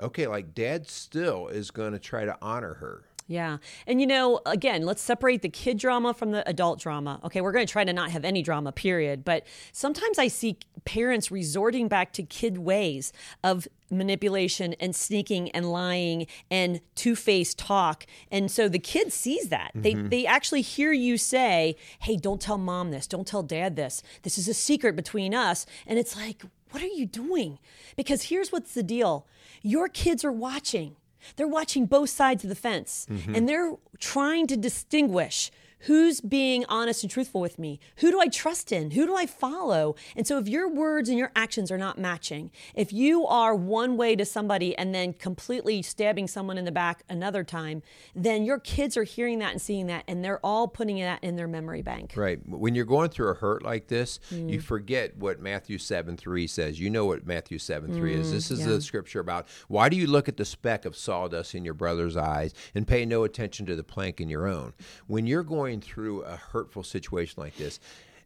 okay, 0.00 0.26
like 0.26 0.54
dad 0.54 0.88
still 0.88 1.48
is 1.48 1.70
going 1.70 1.92
to 1.92 1.98
try 1.98 2.24
to 2.24 2.36
honor 2.40 2.74
her. 2.74 3.04
Yeah. 3.28 3.58
And 3.86 4.00
you 4.00 4.06
know, 4.06 4.40
again, 4.46 4.82
let's 4.82 5.02
separate 5.02 5.42
the 5.42 5.48
kid 5.48 5.78
drama 5.78 6.14
from 6.14 6.30
the 6.30 6.48
adult 6.48 6.80
drama. 6.80 7.20
Okay, 7.24 7.40
we're 7.40 7.52
going 7.52 7.66
to 7.66 7.70
try 7.70 7.84
to 7.84 7.92
not 7.92 8.10
have 8.10 8.24
any 8.24 8.42
drama, 8.42 8.70
period. 8.70 9.24
But 9.24 9.44
sometimes 9.72 10.18
I 10.18 10.28
see 10.28 10.58
parents 10.84 11.30
resorting 11.30 11.88
back 11.88 12.12
to 12.12 12.22
kid 12.22 12.58
ways 12.58 13.12
of 13.42 13.66
manipulation 13.90 14.74
and 14.74 14.94
sneaking 14.94 15.50
and 15.50 15.70
lying 15.72 16.26
and 16.50 16.80
two-faced 16.94 17.58
talk. 17.58 18.06
And 18.30 18.50
so 18.50 18.68
the 18.68 18.78
kid 18.78 19.12
sees 19.12 19.48
that. 19.48 19.72
They 19.74 19.94
mm-hmm. 19.94 20.08
they 20.08 20.24
actually 20.26 20.62
hear 20.62 20.92
you 20.92 21.18
say, 21.18 21.76
"Hey, 22.00 22.16
don't 22.16 22.40
tell 22.40 22.58
mom 22.58 22.92
this. 22.92 23.08
Don't 23.08 23.26
tell 23.26 23.42
dad 23.42 23.74
this. 23.74 24.02
This 24.22 24.38
is 24.38 24.46
a 24.46 24.54
secret 24.54 24.94
between 24.94 25.34
us." 25.34 25.66
And 25.86 25.98
it's 25.98 26.16
like, 26.16 26.44
"What 26.76 26.84
are 26.84 26.88
you 26.88 27.06
doing?" 27.06 27.58
Because 27.96 28.24
here's 28.24 28.52
what's 28.52 28.74
the 28.74 28.82
deal. 28.82 29.26
Your 29.62 29.88
kids 29.88 30.26
are 30.26 30.32
watching. 30.32 30.96
They're 31.36 31.48
watching 31.48 31.86
both 31.86 32.10
sides 32.10 32.44
of 32.44 32.50
the 32.50 32.54
fence 32.54 33.06
and 33.08 33.18
mm-hmm. 33.18 33.46
they're 33.46 33.72
trying 33.98 34.46
to 34.48 34.58
distinguish 34.58 35.50
who's 35.80 36.20
being 36.20 36.64
honest 36.68 37.02
and 37.02 37.10
truthful 37.10 37.40
with 37.40 37.58
me. 37.58 37.78
Who 37.98 38.10
do 38.10 38.18
I 38.20 38.28
trust 38.28 38.72
in? 38.72 38.92
Who 38.92 39.06
do 39.06 39.14
I 39.14 39.26
follow? 39.26 39.94
And 40.16 40.26
so 40.26 40.38
if 40.38 40.48
your 40.48 40.68
words 40.68 41.08
and 41.08 41.18
your 41.18 41.30
actions 41.36 41.70
are 41.70 41.76
not 41.78 41.98
matching, 41.98 42.50
if 42.74 42.92
you 42.92 43.26
are 43.26 43.54
one 43.54 43.96
way 43.96 44.16
to 44.16 44.24
somebody 44.24 44.76
and 44.78 44.94
then 44.94 45.12
completely 45.12 45.82
stabbing 45.82 46.28
someone 46.28 46.56
in 46.58 46.64
the 46.64 46.72
back 46.72 47.02
another 47.08 47.44
time, 47.44 47.82
then 48.14 48.42
your 48.44 48.58
kids 48.58 48.96
are 48.96 49.04
hearing 49.04 49.38
that 49.40 49.52
and 49.52 49.60
seeing 49.60 49.86
that 49.86 50.04
and 50.08 50.24
they're 50.24 50.40
all 50.44 50.66
putting 50.66 50.98
that 51.00 51.22
in 51.22 51.36
their 51.36 51.46
memory 51.48 51.82
bank. 51.82 52.14
Right. 52.16 52.38
When 52.48 52.74
you're 52.74 52.84
going 52.86 53.10
through 53.10 53.30
a 53.30 53.34
hurt 53.34 53.62
like 53.62 53.88
this, 53.88 54.18
Mm. 54.32 54.50
you 54.50 54.60
forget 54.60 55.16
what 55.18 55.40
Matthew 55.40 55.76
7 55.78 56.16
3 56.16 56.46
says. 56.46 56.80
You 56.80 56.88
know 56.90 57.04
what 57.04 57.26
Matthew 57.26 57.58
7 57.58 57.94
3 57.94 58.14
is. 58.14 58.32
This 58.32 58.50
is 58.50 58.60
Mm, 58.60 58.62
yeah. 58.62 58.68
the 58.74 58.80
scripture 58.80 59.20
about 59.20 59.46
why 59.68 59.88
do 59.88 59.96
you 59.96 60.06
look 60.06 60.28
at 60.28 60.36
the 60.38 60.44
speck 60.44 60.84
of 60.84 60.96
sawdust 60.96 61.54
in 61.54 61.64
your 61.64 61.74
brother's 61.74 62.16
eyes 62.16 62.54
and 62.74 62.86
pay 62.88 63.04
no 63.04 63.24
attention 63.24 63.66
to 63.66 63.76
the 63.76 63.84
plank 63.84 64.20
in 64.20 64.28
your 64.30 64.46
own? 64.46 64.72
When 65.06 65.26
you're 65.26 65.42
going 65.42 65.65
through 65.80 66.22
a 66.22 66.36
hurtful 66.36 66.82
situation 66.82 67.42
like 67.42 67.56
this, 67.56 67.78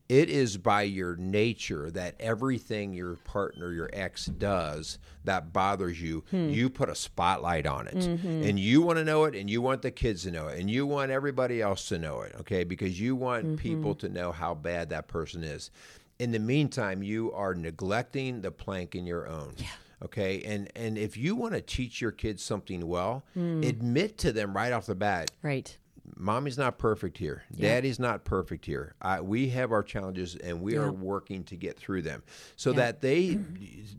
it 0.08 0.28
is 0.28 0.56
by 0.56 0.82
your 0.82 1.14
nature 1.16 1.88
that 1.92 2.16
everything 2.18 2.92
your 2.92 3.14
partner, 3.14 3.72
your 3.72 3.88
ex 3.92 4.26
does 4.26 4.98
that 5.24 5.52
bothers 5.52 6.02
you, 6.02 6.24
Hmm. 6.30 6.48
you 6.48 6.68
put 6.68 6.88
a 6.88 6.94
spotlight 6.96 7.64
on 7.66 7.86
it. 7.86 7.94
Mm-hmm. 7.94 8.42
And 8.42 8.58
you 8.58 8.82
want 8.82 8.98
to 8.98 9.04
know 9.04 9.24
it, 9.24 9.36
and 9.36 9.48
you 9.48 9.62
want 9.62 9.82
the 9.82 9.90
kids 9.92 10.24
to 10.24 10.32
know 10.32 10.48
it, 10.48 10.58
and 10.58 10.68
you 10.68 10.84
want 10.84 11.12
everybody 11.12 11.62
else 11.62 11.86
to 11.90 11.98
know 11.98 12.22
it, 12.22 12.34
okay? 12.40 12.64
Because 12.64 13.00
you 13.00 13.14
want 13.14 13.44
Mm-hmm. 13.44 13.54
people 13.56 13.94
to 13.96 14.08
know 14.08 14.32
how 14.32 14.52
bad 14.54 14.90
that 14.90 15.06
person 15.06 15.44
is. 15.44 15.70
In 16.18 16.32
the 16.32 16.38
meantime, 16.40 17.02
you 17.04 17.32
are 17.32 17.54
neglecting 17.54 18.40
the 18.42 18.50
plank 18.50 18.94
in 18.96 19.06
your 19.06 19.26
own. 19.28 19.54
Okay, 20.02 20.40
and 20.46 20.70
and 20.74 20.96
if 20.96 21.14
you 21.16 21.36
want 21.36 21.52
to 21.52 21.60
teach 21.60 22.00
your 22.00 22.10
kids 22.10 22.42
something 22.42 22.86
well, 22.88 23.22
Hmm. 23.34 23.62
admit 23.62 24.16
to 24.18 24.32
them 24.32 24.56
right 24.56 24.72
off 24.72 24.86
the 24.86 24.94
bat, 24.94 25.30
Right. 25.42 25.76
Mommy's 26.16 26.58
not 26.58 26.78
perfect 26.78 27.18
here 27.18 27.42
daddy's 27.56 27.98
not 27.98 28.24
perfect 28.24 28.64
here 28.66 28.94
I, 29.00 29.20
we 29.20 29.48
have 29.50 29.72
our 29.72 29.82
challenges 29.82 30.36
and 30.36 30.60
we 30.62 30.74
Yeah. 30.74 30.80
are 30.80 30.92
working 30.92 31.44
to 31.44 31.56
get 31.56 31.76
through 31.78 32.02
them 32.02 32.22
so 32.56 32.72
that 32.74 33.00
they 33.00 33.38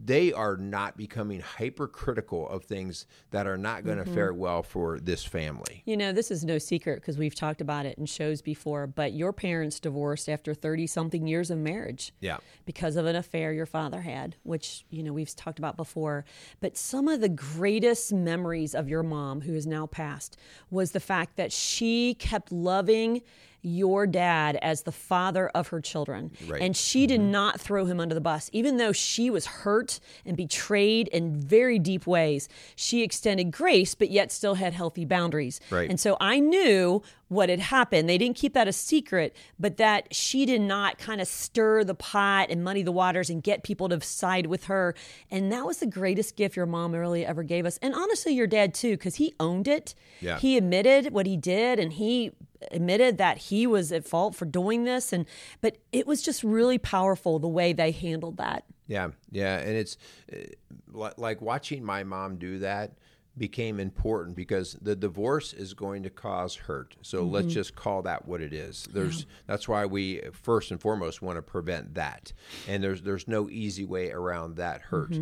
they 0.05 0.31
are 0.33 0.57
not 0.57 0.97
becoming 0.97 1.39
hypercritical 1.41 2.47
of 2.49 2.63
things 2.65 3.05
that 3.31 3.47
are 3.47 3.57
not 3.57 3.83
going 3.83 3.97
to 3.97 4.01
Mm-hmm. 4.03 4.13
fare 4.15 4.33
well 4.33 4.63
for 4.63 4.99
this 4.99 5.23
family 5.23 5.83
You 5.85 5.95
know, 5.97 6.11
this 6.11 6.31
is 6.31 6.43
no 6.43 6.57
secret 6.57 6.95
because 7.01 7.17
we've 7.17 7.35
talked 7.35 7.61
about 7.61 7.85
it 7.85 7.97
in 7.97 8.05
shows 8.07 8.41
before, 8.41 8.87
but 8.87 9.13
your 9.13 9.31
parents 9.33 9.79
divorced 9.79 10.27
after 10.27 10.53
30 10.53 10.87
something 10.87 11.27
years 11.27 11.51
of 11.51 11.57
marriage. 11.59 12.13
Yeah. 12.19 12.37
Because 12.65 12.95
of 12.95 13.05
an 13.05 13.15
affair 13.15 13.53
your 13.53 13.65
father 13.65 14.01
had, 14.01 14.35
which, 14.43 14.85
you 14.89 15.03
know, 15.03 15.13
we've 15.13 15.33
talked 15.35 15.59
about 15.59 15.77
before. 15.77 16.25
But 16.61 16.77
some 16.77 17.07
of 17.07 17.21
the 17.21 17.29
greatest 17.29 18.11
memories 18.13 18.73
of 18.73 18.89
your 18.89 19.03
mom, 19.03 19.41
who 19.41 19.53
is 19.53 19.67
now 19.67 19.85
passed, 19.85 20.35
was 20.69 20.91
the 20.91 20.99
fact 20.99 21.35
that 21.37 21.51
she 21.51 22.00
kept 22.09 22.51
loving 22.51 23.21
your 23.61 24.07
dad 24.07 24.57
as 24.61 24.83
the 24.83 24.91
father 24.91 25.49
of 25.49 25.69
her 25.69 25.81
children. 25.81 26.31
Right. 26.47 26.61
And 26.61 26.75
she 26.75 27.07
did 27.07 27.21
mm-hmm. 27.21 27.31
not 27.31 27.59
throw 27.59 27.85
him 27.85 27.99
under 27.99 28.15
the 28.15 28.21
bus. 28.21 28.49
Even 28.53 28.77
though 28.77 28.91
she 28.91 29.29
was 29.29 29.45
hurt 29.45 29.99
and 30.25 30.35
betrayed 30.35 31.07
in 31.09 31.39
very 31.39 31.79
deep 31.79 32.07
ways, 32.07 32.49
she 32.75 33.03
extended 33.03 33.51
grace, 33.51 33.95
but 33.95 34.09
yet 34.09 34.31
still 34.31 34.55
had 34.55 34.73
healthy 34.73 35.05
boundaries. 35.05 35.59
Right. 35.69 35.89
And 35.89 35.99
so 35.99 36.17
I 36.19 36.39
knew 36.39 37.01
what 37.31 37.47
had 37.47 37.59
happened. 37.59 38.09
They 38.09 38.17
didn't 38.17 38.35
keep 38.35 38.53
that 38.55 38.67
a 38.67 38.73
secret, 38.73 39.33
but 39.57 39.77
that 39.77 40.13
she 40.13 40.45
did 40.45 40.59
not 40.59 40.97
kind 40.97 41.21
of 41.21 41.27
stir 41.29 41.85
the 41.85 41.95
pot 41.95 42.47
and 42.49 42.61
muddy 42.61 42.83
the 42.83 42.91
waters 42.91 43.29
and 43.29 43.41
get 43.41 43.63
people 43.63 43.87
to 43.87 44.01
side 44.01 44.47
with 44.47 44.65
her. 44.65 44.93
And 45.29 45.49
that 45.53 45.65
was 45.65 45.77
the 45.77 45.85
greatest 45.85 46.35
gift 46.35 46.57
your 46.57 46.65
mom 46.65 46.91
really 46.91 47.25
ever 47.25 47.43
gave 47.43 47.65
us. 47.65 47.77
And 47.81 47.95
honestly, 47.95 48.33
your 48.33 48.47
dad 48.47 48.73
too, 48.73 48.97
because 48.97 49.15
he 49.15 49.33
owned 49.39 49.69
it. 49.69 49.95
Yeah. 50.19 50.39
He 50.39 50.57
admitted 50.57 51.13
what 51.13 51.25
he 51.25 51.37
did 51.37 51.79
and 51.79 51.93
he 51.93 52.33
admitted 52.71 53.17
that 53.17 53.37
he 53.37 53.65
was 53.65 53.91
at 53.91 54.05
fault 54.05 54.35
for 54.35 54.45
doing 54.45 54.83
this 54.83 55.11
and 55.13 55.25
but 55.61 55.77
it 55.91 56.05
was 56.05 56.21
just 56.21 56.43
really 56.43 56.77
powerful 56.77 57.39
the 57.39 57.47
way 57.47 57.73
they 57.73 57.91
handled 57.91 58.37
that 58.37 58.63
Yeah, 58.91 59.11
yeah, 59.31 59.59
and 59.59 59.69
it's 59.77 59.95
uh, 60.33 61.09
like 61.15 61.41
watching 61.41 61.81
my 61.81 62.03
mom 62.03 62.35
do 62.35 62.59
that 62.59 62.97
became 63.37 63.79
important 63.79 64.35
because 64.35 64.73
the 64.81 64.97
divorce 64.97 65.53
is 65.53 65.73
going 65.73 66.03
to 66.03 66.09
cause 66.09 66.55
hurt. 66.55 66.97
So 67.01 67.23
let's 67.23 67.53
just 67.53 67.73
call 67.73 68.01
that 68.01 68.27
what 68.27 68.41
it 68.41 68.51
is. 68.51 68.89
There's 68.91 69.25
that's 69.47 69.65
why 69.69 69.85
we 69.85 70.21
first 70.33 70.71
and 70.71 70.81
foremost 70.81 71.21
want 71.21 71.37
to 71.37 71.41
prevent 71.41 71.93
that. 71.93 72.33
And 72.67 72.83
there's 72.83 73.01
there's 73.01 73.29
no 73.29 73.49
easy 73.49 73.85
way 73.85 74.11
around 74.11 74.57
that 74.57 74.81
hurt. 74.81 75.17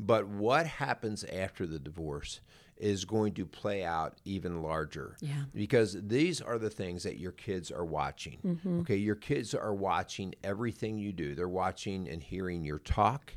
But 0.00 0.26
what 0.26 0.66
happens 0.66 1.22
after 1.22 1.64
the 1.64 1.78
divorce 1.78 2.40
is 2.82 3.04
going 3.04 3.32
to 3.34 3.46
play 3.46 3.84
out 3.84 4.18
even 4.24 4.60
larger. 4.60 5.16
Yeah. 5.20 5.44
Because 5.54 5.96
these 6.02 6.40
are 6.40 6.58
the 6.58 6.68
things 6.68 7.04
that 7.04 7.16
your 7.18 7.30
kids 7.32 7.70
are 7.70 7.84
watching. 7.84 8.58
Okay, 8.80 8.96
your 8.96 9.14
kids 9.14 9.54
are 9.54 9.72
watching 9.72 10.34
everything 10.42 10.98
you 10.98 11.12
do. 11.12 11.34
They're 11.36 11.48
watching 11.48 12.08
and 12.08 12.20
hearing 12.22 12.64
your 12.64 12.80
talk. 12.80 13.36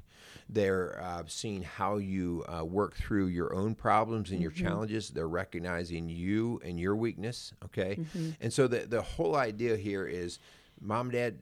They're 0.49 0.99
uh, 1.01 1.23
seeing 1.27 1.62
how 1.63 1.97
you 1.97 2.43
uh, 2.47 2.65
work 2.65 2.95
through 2.95 3.27
your 3.27 3.53
own 3.53 3.75
problems 3.75 4.31
and 4.31 4.41
your 4.41 4.51
challenges. 4.51 5.10
They're 5.10 5.27
recognizing 5.27 6.10
you 6.10 6.60
and 6.65 6.79
your 6.79 6.95
weakness. 6.95 7.53
Okay, 7.65 7.99
and 8.41 8.51
so 8.51 8.67
the 8.67 8.79
the 8.88 9.01
whole 9.01 9.36
idea 9.36 9.75
here 9.77 10.05
is, 10.08 10.39
mom, 10.81 11.08
and 11.08 11.13
dad, 11.13 11.36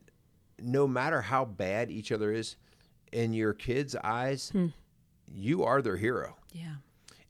no 0.60 0.88
matter 0.88 1.22
how 1.22 1.46
bad 1.46 1.90
each 1.92 2.12
other 2.12 2.32
is, 2.32 2.56
in 3.12 3.34
your 3.34 3.54
kids' 3.54 3.96
eyes, 4.04 4.52
you 5.34 5.64
are 5.64 5.82
their 5.82 5.98
hero. 5.98 6.36
yeah 6.52 6.76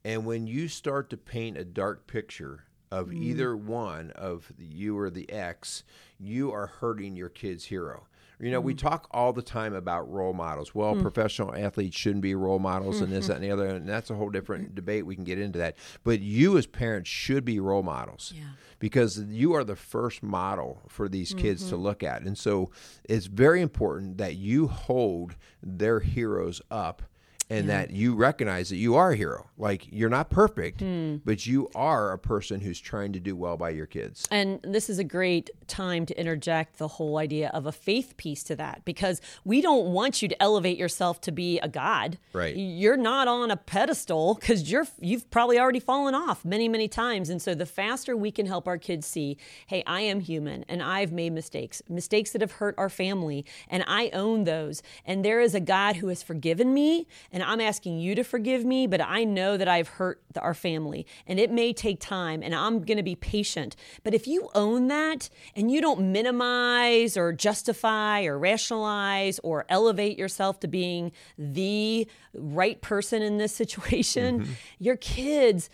And 0.05 0.25
when 0.25 0.47
you 0.47 0.67
start 0.67 1.09
to 1.11 1.17
paint 1.17 1.57
a 1.57 1.63
dark 1.65 2.07
picture 2.07 2.65
of 2.91 3.07
Mm. 3.07 3.21
either 3.23 3.57
one 3.57 4.11
of 4.11 4.51
you 4.57 4.97
or 4.97 5.09
the 5.09 5.29
ex, 5.31 5.83
you 6.19 6.51
are 6.51 6.67
hurting 6.67 7.15
your 7.15 7.29
kid's 7.29 7.65
hero. 7.65 8.07
You 8.39 8.51
know, 8.51 8.61
Mm. 8.61 8.65
we 8.65 8.73
talk 8.75 9.07
all 9.11 9.31
the 9.31 9.41
time 9.41 9.73
about 9.73 10.11
role 10.11 10.33
models. 10.33 10.75
Well, 10.75 10.95
professional 11.01 11.55
athletes 11.55 11.95
shouldn't 11.95 12.21
be 12.23 12.35
role 12.35 12.59
models 12.59 12.99
and 12.99 13.11
this, 13.11 13.27
that, 13.27 13.35
and 13.35 13.43
the 13.43 13.51
other. 13.51 13.67
And 13.67 13.87
that's 13.87 14.09
a 14.09 14.15
whole 14.15 14.29
different 14.29 14.75
debate. 14.75 15.05
We 15.05 15.15
can 15.15 15.23
get 15.23 15.39
into 15.39 15.59
that. 15.59 15.77
But 16.03 16.19
you, 16.19 16.57
as 16.57 16.65
parents, 16.65 17.09
should 17.09 17.45
be 17.45 17.59
role 17.59 17.83
models 17.83 18.33
Yeah. 18.35 18.43
because 18.79 19.19
you 19.23 19.53
are 19.53 19.63
the 19.63 19.75
first 19.77 20.21
model 20.21 20.81
for 20.89 21.07
these 21.07 21.33
kids 21.33 21.61
Mm-hmm. 21.61 21.69
to 21.69 21.77
look 21.77 22.03
at. 22.03 22.23
And 22.23 22.37
so 22.37 22.69
it's 23.05 23.27
very 23.27 23.61
important 23.61 24.17
that 24.17 24.35
you 24.35 24.67
hold 24.67 25.35
their 25.61 26.01
heroes 26.01 26.61
up 26.69 27.03
and 27.49 27.69
that 27.69 27.91
you 27.91 28.15
recognize 28.15 28.69
that 28.69 28.77
you 28.77 28.95
are 28.95 29.11
a 29.11 29.15
hero. 29.15 29.47
Like 29.57 29.87
you're 29.91 30.09
not 30.09 30.29
perfect, 30.29 30.79
Hmm. 30.81 31.17
but 31.25 31.45
you 31.45 31.69
are 31.75 32.11
a 32.11 32.17
person 32.17 32.61
who's 32.61 32.79
trying 32.79 33.13
to 33.13 33.19
do 33.19 33.35
well 33.35 33.57
by 33.57 33.69
your 33.69 33.85
kids. 33.85 34.27
And 34.31 34.59
this 34.63 34.89
is 34.89 34.99
a 34.99 35.03
great 35.03 35.49
time 35.67 36.05
to 36.07 36.19
interject 36.19 36.77
the 36.77 36.87
whole 36.87 37.17
idea 37.17 37.49
of 37.53 37.65
a 37.65 37.71
faith 37.71 38.17
piece 38.17 38.43
to 38.43 38.55
that 38.55 38.83
because 38.85 39.21
we 39.45 39.61
don't 39.61 39.87
want 39.93 40.21
you 40.21 40.27
to 40.27 40.41
elevate 40.41 40.77
yourself 40.77 41.21
to 41.21 41.31
be 41.31 41.59
a 41.59 41.67
god. 41.67 42.17
Right. 42.33 42.55
You're 42.55 42.97
not 42.97 43.27
on 43.27 43.51
a 43.51 43.57
pedestal 43.57 44.35
because 44.35 44.71
you're 44.71 44.87
you've 44.99 45.29
probably 45.31 45.59
already 45.59 45.79
fallen 45.79 46.15
off 46.15 46.43
many, 46.43 46.67
many 46.67 46.87
times. 46.87 47.29
And 47.29 47.41
so 47.41 47.53
the 47.55 47.65
faster 47.65 48.15
we 48.17 48.31
can 48.31 48.45
help 48.45 48.67
our 48.67 48.77
kids 48.77 49.05
see, 49.07 49.37
hey, 49.67 49.83
I 49.85 50.01
am 50.01 50.19
human 50.21 50.65
and 50.67 50.81
I've 50.81 51.11
made 51.11 51.33
mistakes, 51.33 51.81
mistakes 51.89 52.31
that 52.31 52.41
have 52.41 52.53
hurt 52.53 52.75
our 52.77 52.89
family, 52.89 53.45
and 53.69 53.83
I 53.87 54.09
own 54.13 54.43
those. 54.45 54.81
And 55.05 55.23
there 55.23 55.39
is 55.41 55.53
a 55.55 55.59
God 55.59 55.97
who 55.97 56.07
has 56.07 56.23
forgiven 56.23 56.73
me, 56.73 57.07
and 57.33 57.41
I'm 57.43 57.59
asking 57.59 57.99
you 57.99 58.13
to 58.15 58.23
forgive 58.23 58.63
me, 58.63 58.85
but 58.85 59.01
I 59.01 59.23
know 59.23 59.57
that 59.57 59.67
I've 59.67 59.87
hurt 59.89 60.21
the- 60.31 60.41
our 60.41 60.53
family, 60.53 61.05
and 61.27 61.39
it 61.39 61.51
may 61.51 61.73
take 61.73 61.99
time, 61.99 62.43
and 62.43 62.53
I'm 62.53 62.83
going 62.83 62.97
to 62.97 63.03
be 63.03 63.15
patient. 63.15 63.75
But 64.03 64.13
if 64.13 64.27
you 64.27 64.49
own 64.53 64.87
that 64.87 65.29
and 65.55 65.71
you 65.71 65.81
don't 65.81 66.11
minimize 66.11 67.17
or 67.17 67.33
justify 67.33 68.23
or 68.23 68.37
rationalize 68.37 69.39
or 69.39 69.65
elevate 69.67 70.17
yourself 70.17 70.59
to 70.61 70.67
being 70.67 71.11
the 71.37 72.07
right 72.33 72.79
person 72.81 73.23
in 73.23 73.39
this 73.39 73.55
situation, 73.63 74.41
mm-hmm. 74.41 74.53
your 74.79 74.95
kids. 74.95 75.69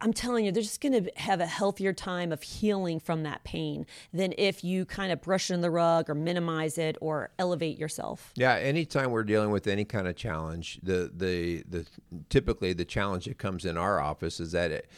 I'm 0.00 0.12
telling 0.12 0.44
you, 0.44 0.52
they're 0.52 0.62
just 0.62 0.80
going 0.80 1.04
to 1.04 1.10
have 1.16 1.40
a 1.40 1.46
healthier 1.46 1.92
time 1.92 2.32
of 2.32 2.42
healing 2.42 3.00
from 3.00 3.22
that 3.24 3.44
pain 3.44 3.86
than 4.12 4.34
if 4.38 4.64
you 4.64 4.84
kind 4.84 5.12
of 5.12 5.20
brush 5.20 5.50
it 5.50 5.54
in 5.54 5.60
the 5.60 5.70
rug 5.70 6.08
or 6.08 6.14
minimize 6.14 6.78
it 6.78 6.96
or 7.00 7.30
elevate 7.38 7.78
yourself. 7.78 8.32
Yeah, 8.36 8.54
anytime 8.54 9.10
we're 9.10 9.24
dealing 9.24 9.50
with 9.50 9.66
any 9.66 9.84
kind 9.84 10.08
of 10.08 10.16
challenge, 10.16 10.80
the 10.82 11.10
the 11.14 11.64
the 11.68 11.86
typically 12.28 12.72
the 12.72 12.84
challenge 12.84 13.26
that 13.26 13.38
comes 13.38 13.64
in 13.64 13.76
our 13.76 14.00
office 14.00 14.40
is 14.40 14.52
that 14.52 14.70
it, 14.70 14.90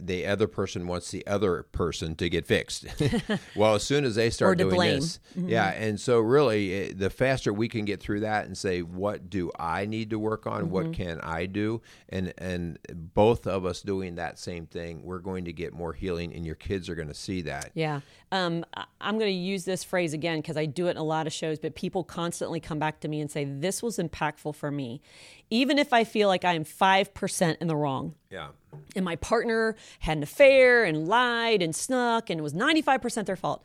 the 0.00 0.26
other 0.26 0.46
person 0.46 0.86
wants 0.86 1.10
the 1.10 1.26
other 1.26 1.64
person 1.72 2.14
to 2.16 2.28
get 2.28 2.46
fixed. 2.46 2.86
well, 3.56 3.74
as 3.74 3.82
soon 3.82 4.04
as 4.04 4.14
they 4.14 4.30
start 4.30 4.58
doing 4.58 4.74
blame. 4.74 5.00
this, 5.00 5.20
yeah, 5.36 5.70
and 5.70 5.98
so 5.98 6.18
really, 6.20 6.92
the 6.92 7.10
faster 7.10 7.52
we 7.52 7.68
can 7.68 7.84
get 7.84 8.00
through 8.00 8.20
that 8.20 8.46
and 8.46 8.56
say, 8.56 8.82
what 8.82 9.30
do 9.30 9.50
I 9.58 9.86
need 9.86 10.10
to 10.10 10.18
work 10.18 10.46
on? 10.46 10.70
What 10.70 10.92
can 10.92 11.20
I 11.20 11.46
do? 11.46 11.82
And 12.08 12.32
and 12.38 12.78
both 13.14 13.46
of 13.46 13.64
us 13.64 13.80
doing 13.82 14.16
that 14.16 14.38
same 14.38 14.66
thing, 14.66 15.02
we're 15.02 15.18
going 15.18 15.44
to 15.46 15.52
get 15.52 15.72
more 15.72 15.92
healing, 15.92 16.34
and 16.34 16.44
your 16.44 16.56
kids 16.56 16.88
are 16.88 16.94
going 16.94 17.08
to 17.08 17.14
see 17.14 17.42
that. 17.42 17.70
Yeah. 17.74 18.00
Um, 18.32 18.64
I'm 19.00 19.18
going 19.18 19.30
to 19.30 19.38
use 19.38 19.64
this 19.64 19.82
phrase 19.82 20.12
again 20.12 20.38
because 20.38 20.56
I 20.56 20.66
do 20.66 20.86
it 20.86 20.92
in 20.92 20.96
a 20.98 21.02
lot 21.02 21.26
of 21.26 21.32
shows, 21.32 21.58
but 21.58 21.74
people 21.74 22.04
constantly 22.04 22.60
come 22.60 22.78
back 22.78 23.00
to 23.00 23.08
me 23.08 23.20
and 23.20 23.30
say, 23.30 23.44
This 23.44 23.82
was 23.82 23.98
impactful 23.98 24.54
for 24.54 24.70
me. 24.70 25.00
Even 25.50 25.78
if 25.78 25.92
I 25.92 26.04
feel 26.04 26.28
like 26.28 26.44
I 26.44 26.54
am 26.54 26.64
5% 26.64 27.56
in 27.60 27.66
the 27.66 27.76
wrong, 27.76 28.14
Yeah. 28.30 28.48
and 28.94 29.04
my 29.04 29.16
partner 29.16 29.74
had 29.98 30.16
an 30.16 30.22
affair 30.22 30.84
and 30.84 31.08
lied 31.08 31.62
and 31.62 31.74
snuck 31.74 32.30
and 32.30 32.38
it 32.38 32.42
was 32.42 32.54
95% 32.54 33.26
their 33.26 33.36
fault. 33.36 33.64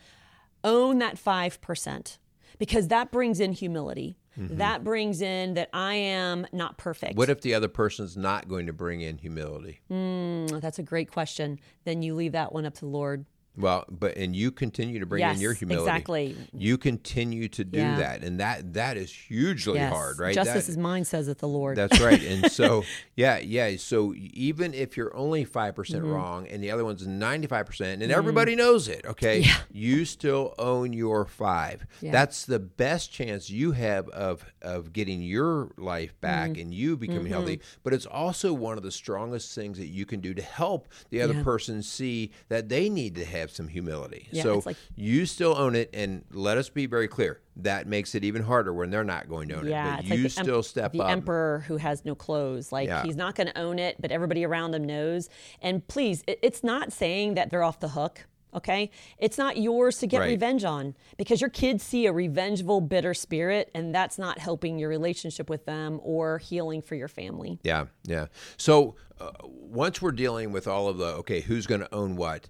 Own 0.64 0.98
that 1.00 1.16
5% 1.16 2.18
because 2.58 2.88
that 2.88 3.12
brings 3.12 3.40
in 3.40 3.54
humility. 3.54 4.18
That 4.38 4.84
brings 4.84 5.22
in 5.22 5.54
that 5.54 5.70
i 5.72 5.94
am 5.94 6.46
not 6.52 6.78
perfect. 6.78 7.18
What 7.18 7.30
if 7.30 7.40
the 7.40 7.54
other 7.54 7.70
person's 7.70 8.18
not 8.18 8.50
going 8.50 8.66
to 8.66 8.74
bring 8.74 9.00
in 9.00 9.18
humility? 9.18 9.80
Mm, 9.90 10.60
that's 10.60 10.78
a 10.78 10.84
great 10.84 11.10
question. 11.10 11.58
Then 11.86 12.02
you 12.02 12.16
leave 12.16 12.34
that 12.34 12.52
one 12.52 12.66
up 12.66 12.74
to 12.74 12.82
the 12.82 12.88
lord 12.88 13.26
Well, 13.58 13.86
but 13.90 14.18
and 14.18 14.36
you 14.36 14.52
continue 14.52 15.00
to 15.00 15.06
bring 15.06 15.24
in 15.24 15.40
your 15.40 15.54
humility. 15.54 15.90
exactly. 15.90 16.36
You 16.54 16.78
continue 16.78 17.48
to 17.50 17.64
do 17.64 17.80
Yeah. 17.80 17.98
that, 17.98 18.24
and 18.24 18.40
that 18.40 18.74
that 18.74 18.98
is 18.98 19.12
hugely 19.12 19.76
yes 19.76 19.92
hard, 19.94 20.20
right? 20.20 20.36
justice 20.36 20.66
That- 20.66 20.72
is 20.74 20.78
mine 20.78 21.06
says 21.06 21.28
it 21.28 21.38
the 21.40 21.48
lord 21.48 21.78
that's 21.78 22.00
right. 22.02 22.22
And 22.24 22.52
so, 22.52 22.84
yeah, 23.16 23.38
yeah. 23.38 23.76
So 23.78 24.14
even 24.16 24.74
if 24.74 24.98
you're 24.98 25.16
only 25.16 25.46
5% 25.46 25.74
Mm-hmm. 25.76 26.06
wrong 26.12 26.48
and 26.48 26.64
the 26.64 26.72
other 26.72 26.84
one's 26.84 27.06
95%, 27.06 28.02
and 28.02 28.12
everybody 28.12 28.56
knows 28.56 28.88
it, 28.88 29.06
okay, 29.06 29.46
you 29.72 30.06
still 30.06 30.54
own 30.60 30.94
your 30.94 31.26
five. 31.26 31.86
Yeah. 32.02 32.12
That's 32.12 32.46
the 32.46 32.60
best 32.60 33.12
chance 33.12 33.50
you 33.50 33.72
have 33.72 34.08
of, 34.10 34.46
of 34.62 34.94
getting 34.94 35.22
your 35.22 35.72
life 35.78 36.20
back 36.22 36.52
Mm-hmm. 36.52 36.62
and 36.62 36.74
you 36.74 36.98
becoming 36.98 37.28
healthy. 37.28 37.62
But 37.84 37.94
it's 37.94 38.06
also 38.06 38.52
one 38.54 38.78
of 38.78 38.84
the 38.84 38.92
strongest 38.92 39.56
things 39.56 39.78
that 39.78 39.88
you 39.88 40.06
can 40.06 40.20
do 40.20 40.34
to 40.34 40.42
help 40.42 40.88
the 41.10 41.22
other 41.22 41.34
Yeah. 41.36 41.44
person 41.44 41.82
see 41.82 42.32
that 42.50 42.68
they 42.70 42.90
need 42.90 43.16
to 43.16 43.26
have 43.26 43.45
some 43.52 43.68
humility. 43.68 44.28
Yeah, 44.32 44.44
so 44.44 44.62
like- 44.66 44.78
you 44.96 45.26
still 45.26 45.56
own 45.58 45.76
it. 45.76 45.90
And 45.94 46.24
let 46.32 46.58
us 46.58 46.70
be 46.70 46.86
very 46.86 47.08
clear 47.08 47.42
that 47.58 47.88
makes 47.88 48.16
it 48.16 48.24
even 48.24 48.44
harder 48.44 48.74
when 48.74 48.90
they're 48.90 49.04
not 49.04 49.30
going 49.30 49.48
to 49.50 49.56
own 49.58 49.68
yeah, 49.68 49.96
it. 50.00 50.08
But 50.10 50.18
you 50.18 50.24
like 50.26 50.36
the 50.36 50.44
still 50.44 50.64
step 50.64 50.92
the 50.92 51.02
up. 51.02 51.10
emperor 51.10 51.64
who 51.68 51.78
has 51.78 52.04
no 52.06 52.16
clothes. 52.16 52.72
Like 52.72 52.88
Yeah. 52.88 53.04
he's 53.04 53.16
not 53.16 53.36
going 53.36 53.48
to 53.48 53.58
own 53.58 53.80
it, 53.80 54.02
but 54.02 54.12
everybody 54.12 54.46
around 54.46 54.76
him 54.76 54.84
knows. 54.84 55.30
And 55.62 55.88
please, 55.88 56.24
it, 56.28 56.40
it's 56.42 56.64
not 56.64 56.92
saying 56.92 57.36
that 57.36 57.50
they're 57.50 57.64
off 57.64 57.80
the 57.80 57.90
hook. 57.90 58.26
Okay, 58.54 58.90
it's 59.18 59.38
not 59.38 59.58
yours 59.58 59.98
to 59.98 60.08
get 60.08 60.20
Right. 60.22 60.30
revenge 60.30 60.64
on 60.64 60.96
because 61.18 61.42
your 61.42 61.50
kids 61.50 61.84
see 61.84 62.06
a 62.06 62.14
revengeful, 62.14 62.80
bitter 62.80 63.14
spirit, 63.14 63.70
and 63.76 63.94
that's 63.94 64.18
not 64.18 64.40
helping 64.40 64.80
your 64.80 64.88
relationship 64.88 65.50
with 65.50 65.66
them 65.66 66.00
or 66.02 66.38
healing 66.38 66.82
for 66.82 66.96
your 66.96 67.10
family. 67.10 67.60
Yeah, 67.64 67.88
yeah. 68.06 68.28
So 68.56 68.96
uh, 69.20 69.32
once 69.44 70.02
we're 70.02 70.14
dealing 70.14 70.54
with 70.54 70.70
all 70.70 70.88
of 70.88 70.98
the 70.98 71.06
okay, 71.16 71.42
who's 71.42 71.68
going 71.68 71.82
to 71.82 71.94
own 71.94 72.16
what? 72.16 72.48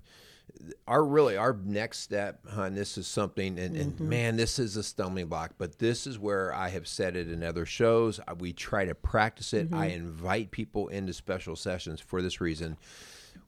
Our 0.87 1.03
really 1.05 1.37
our 1.37 1.57
next 1.63 1.99
step, 1.99 2.45
hon, 2.47 2.75
this 2.75 2.97
is 2.97 3.07
something, 3.07 3.59
and, 3.59 3.75
and 3.75 3.93
mm-hmm. 3.93 4.09
man, 4.09 4.35
this 4.35 4.57
is 4.57 4.77
a 4.77 4.83
stumbling 4.83 5.27
block. 5.27 5.53
But 5.57 5.79
this 5.79 6.07
is 6.07 6.17
where 6.17 6.53
I 6.53 6.69
have 6.69 6.87
said 6.87 7.15
it 7.15 7.29
in 7.29 7.43
other 7.43 7.65
shows. 7.65 8.19
We 8.39 8.53
try 8.53 8.85
to 8.85 8.95
practice 8.95 9.53
it. 9.53 9.73
I 9.73 9.89
mm-hmm. 9.89 9.97
invite 9.97 10.51
people 10.51 10.87
into 10.87 11.13
special 11.13 11.55
sessions 11.55 12.01
for 12.01 12.21
this 12.21 12.41
reason. 12.41 12.77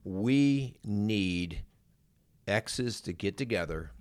We 0.03 0.77
need 0.83 1.63
exes 2.47 3.01
to 3.01 3.13
get 3.13 3.37
together 3.37 3.91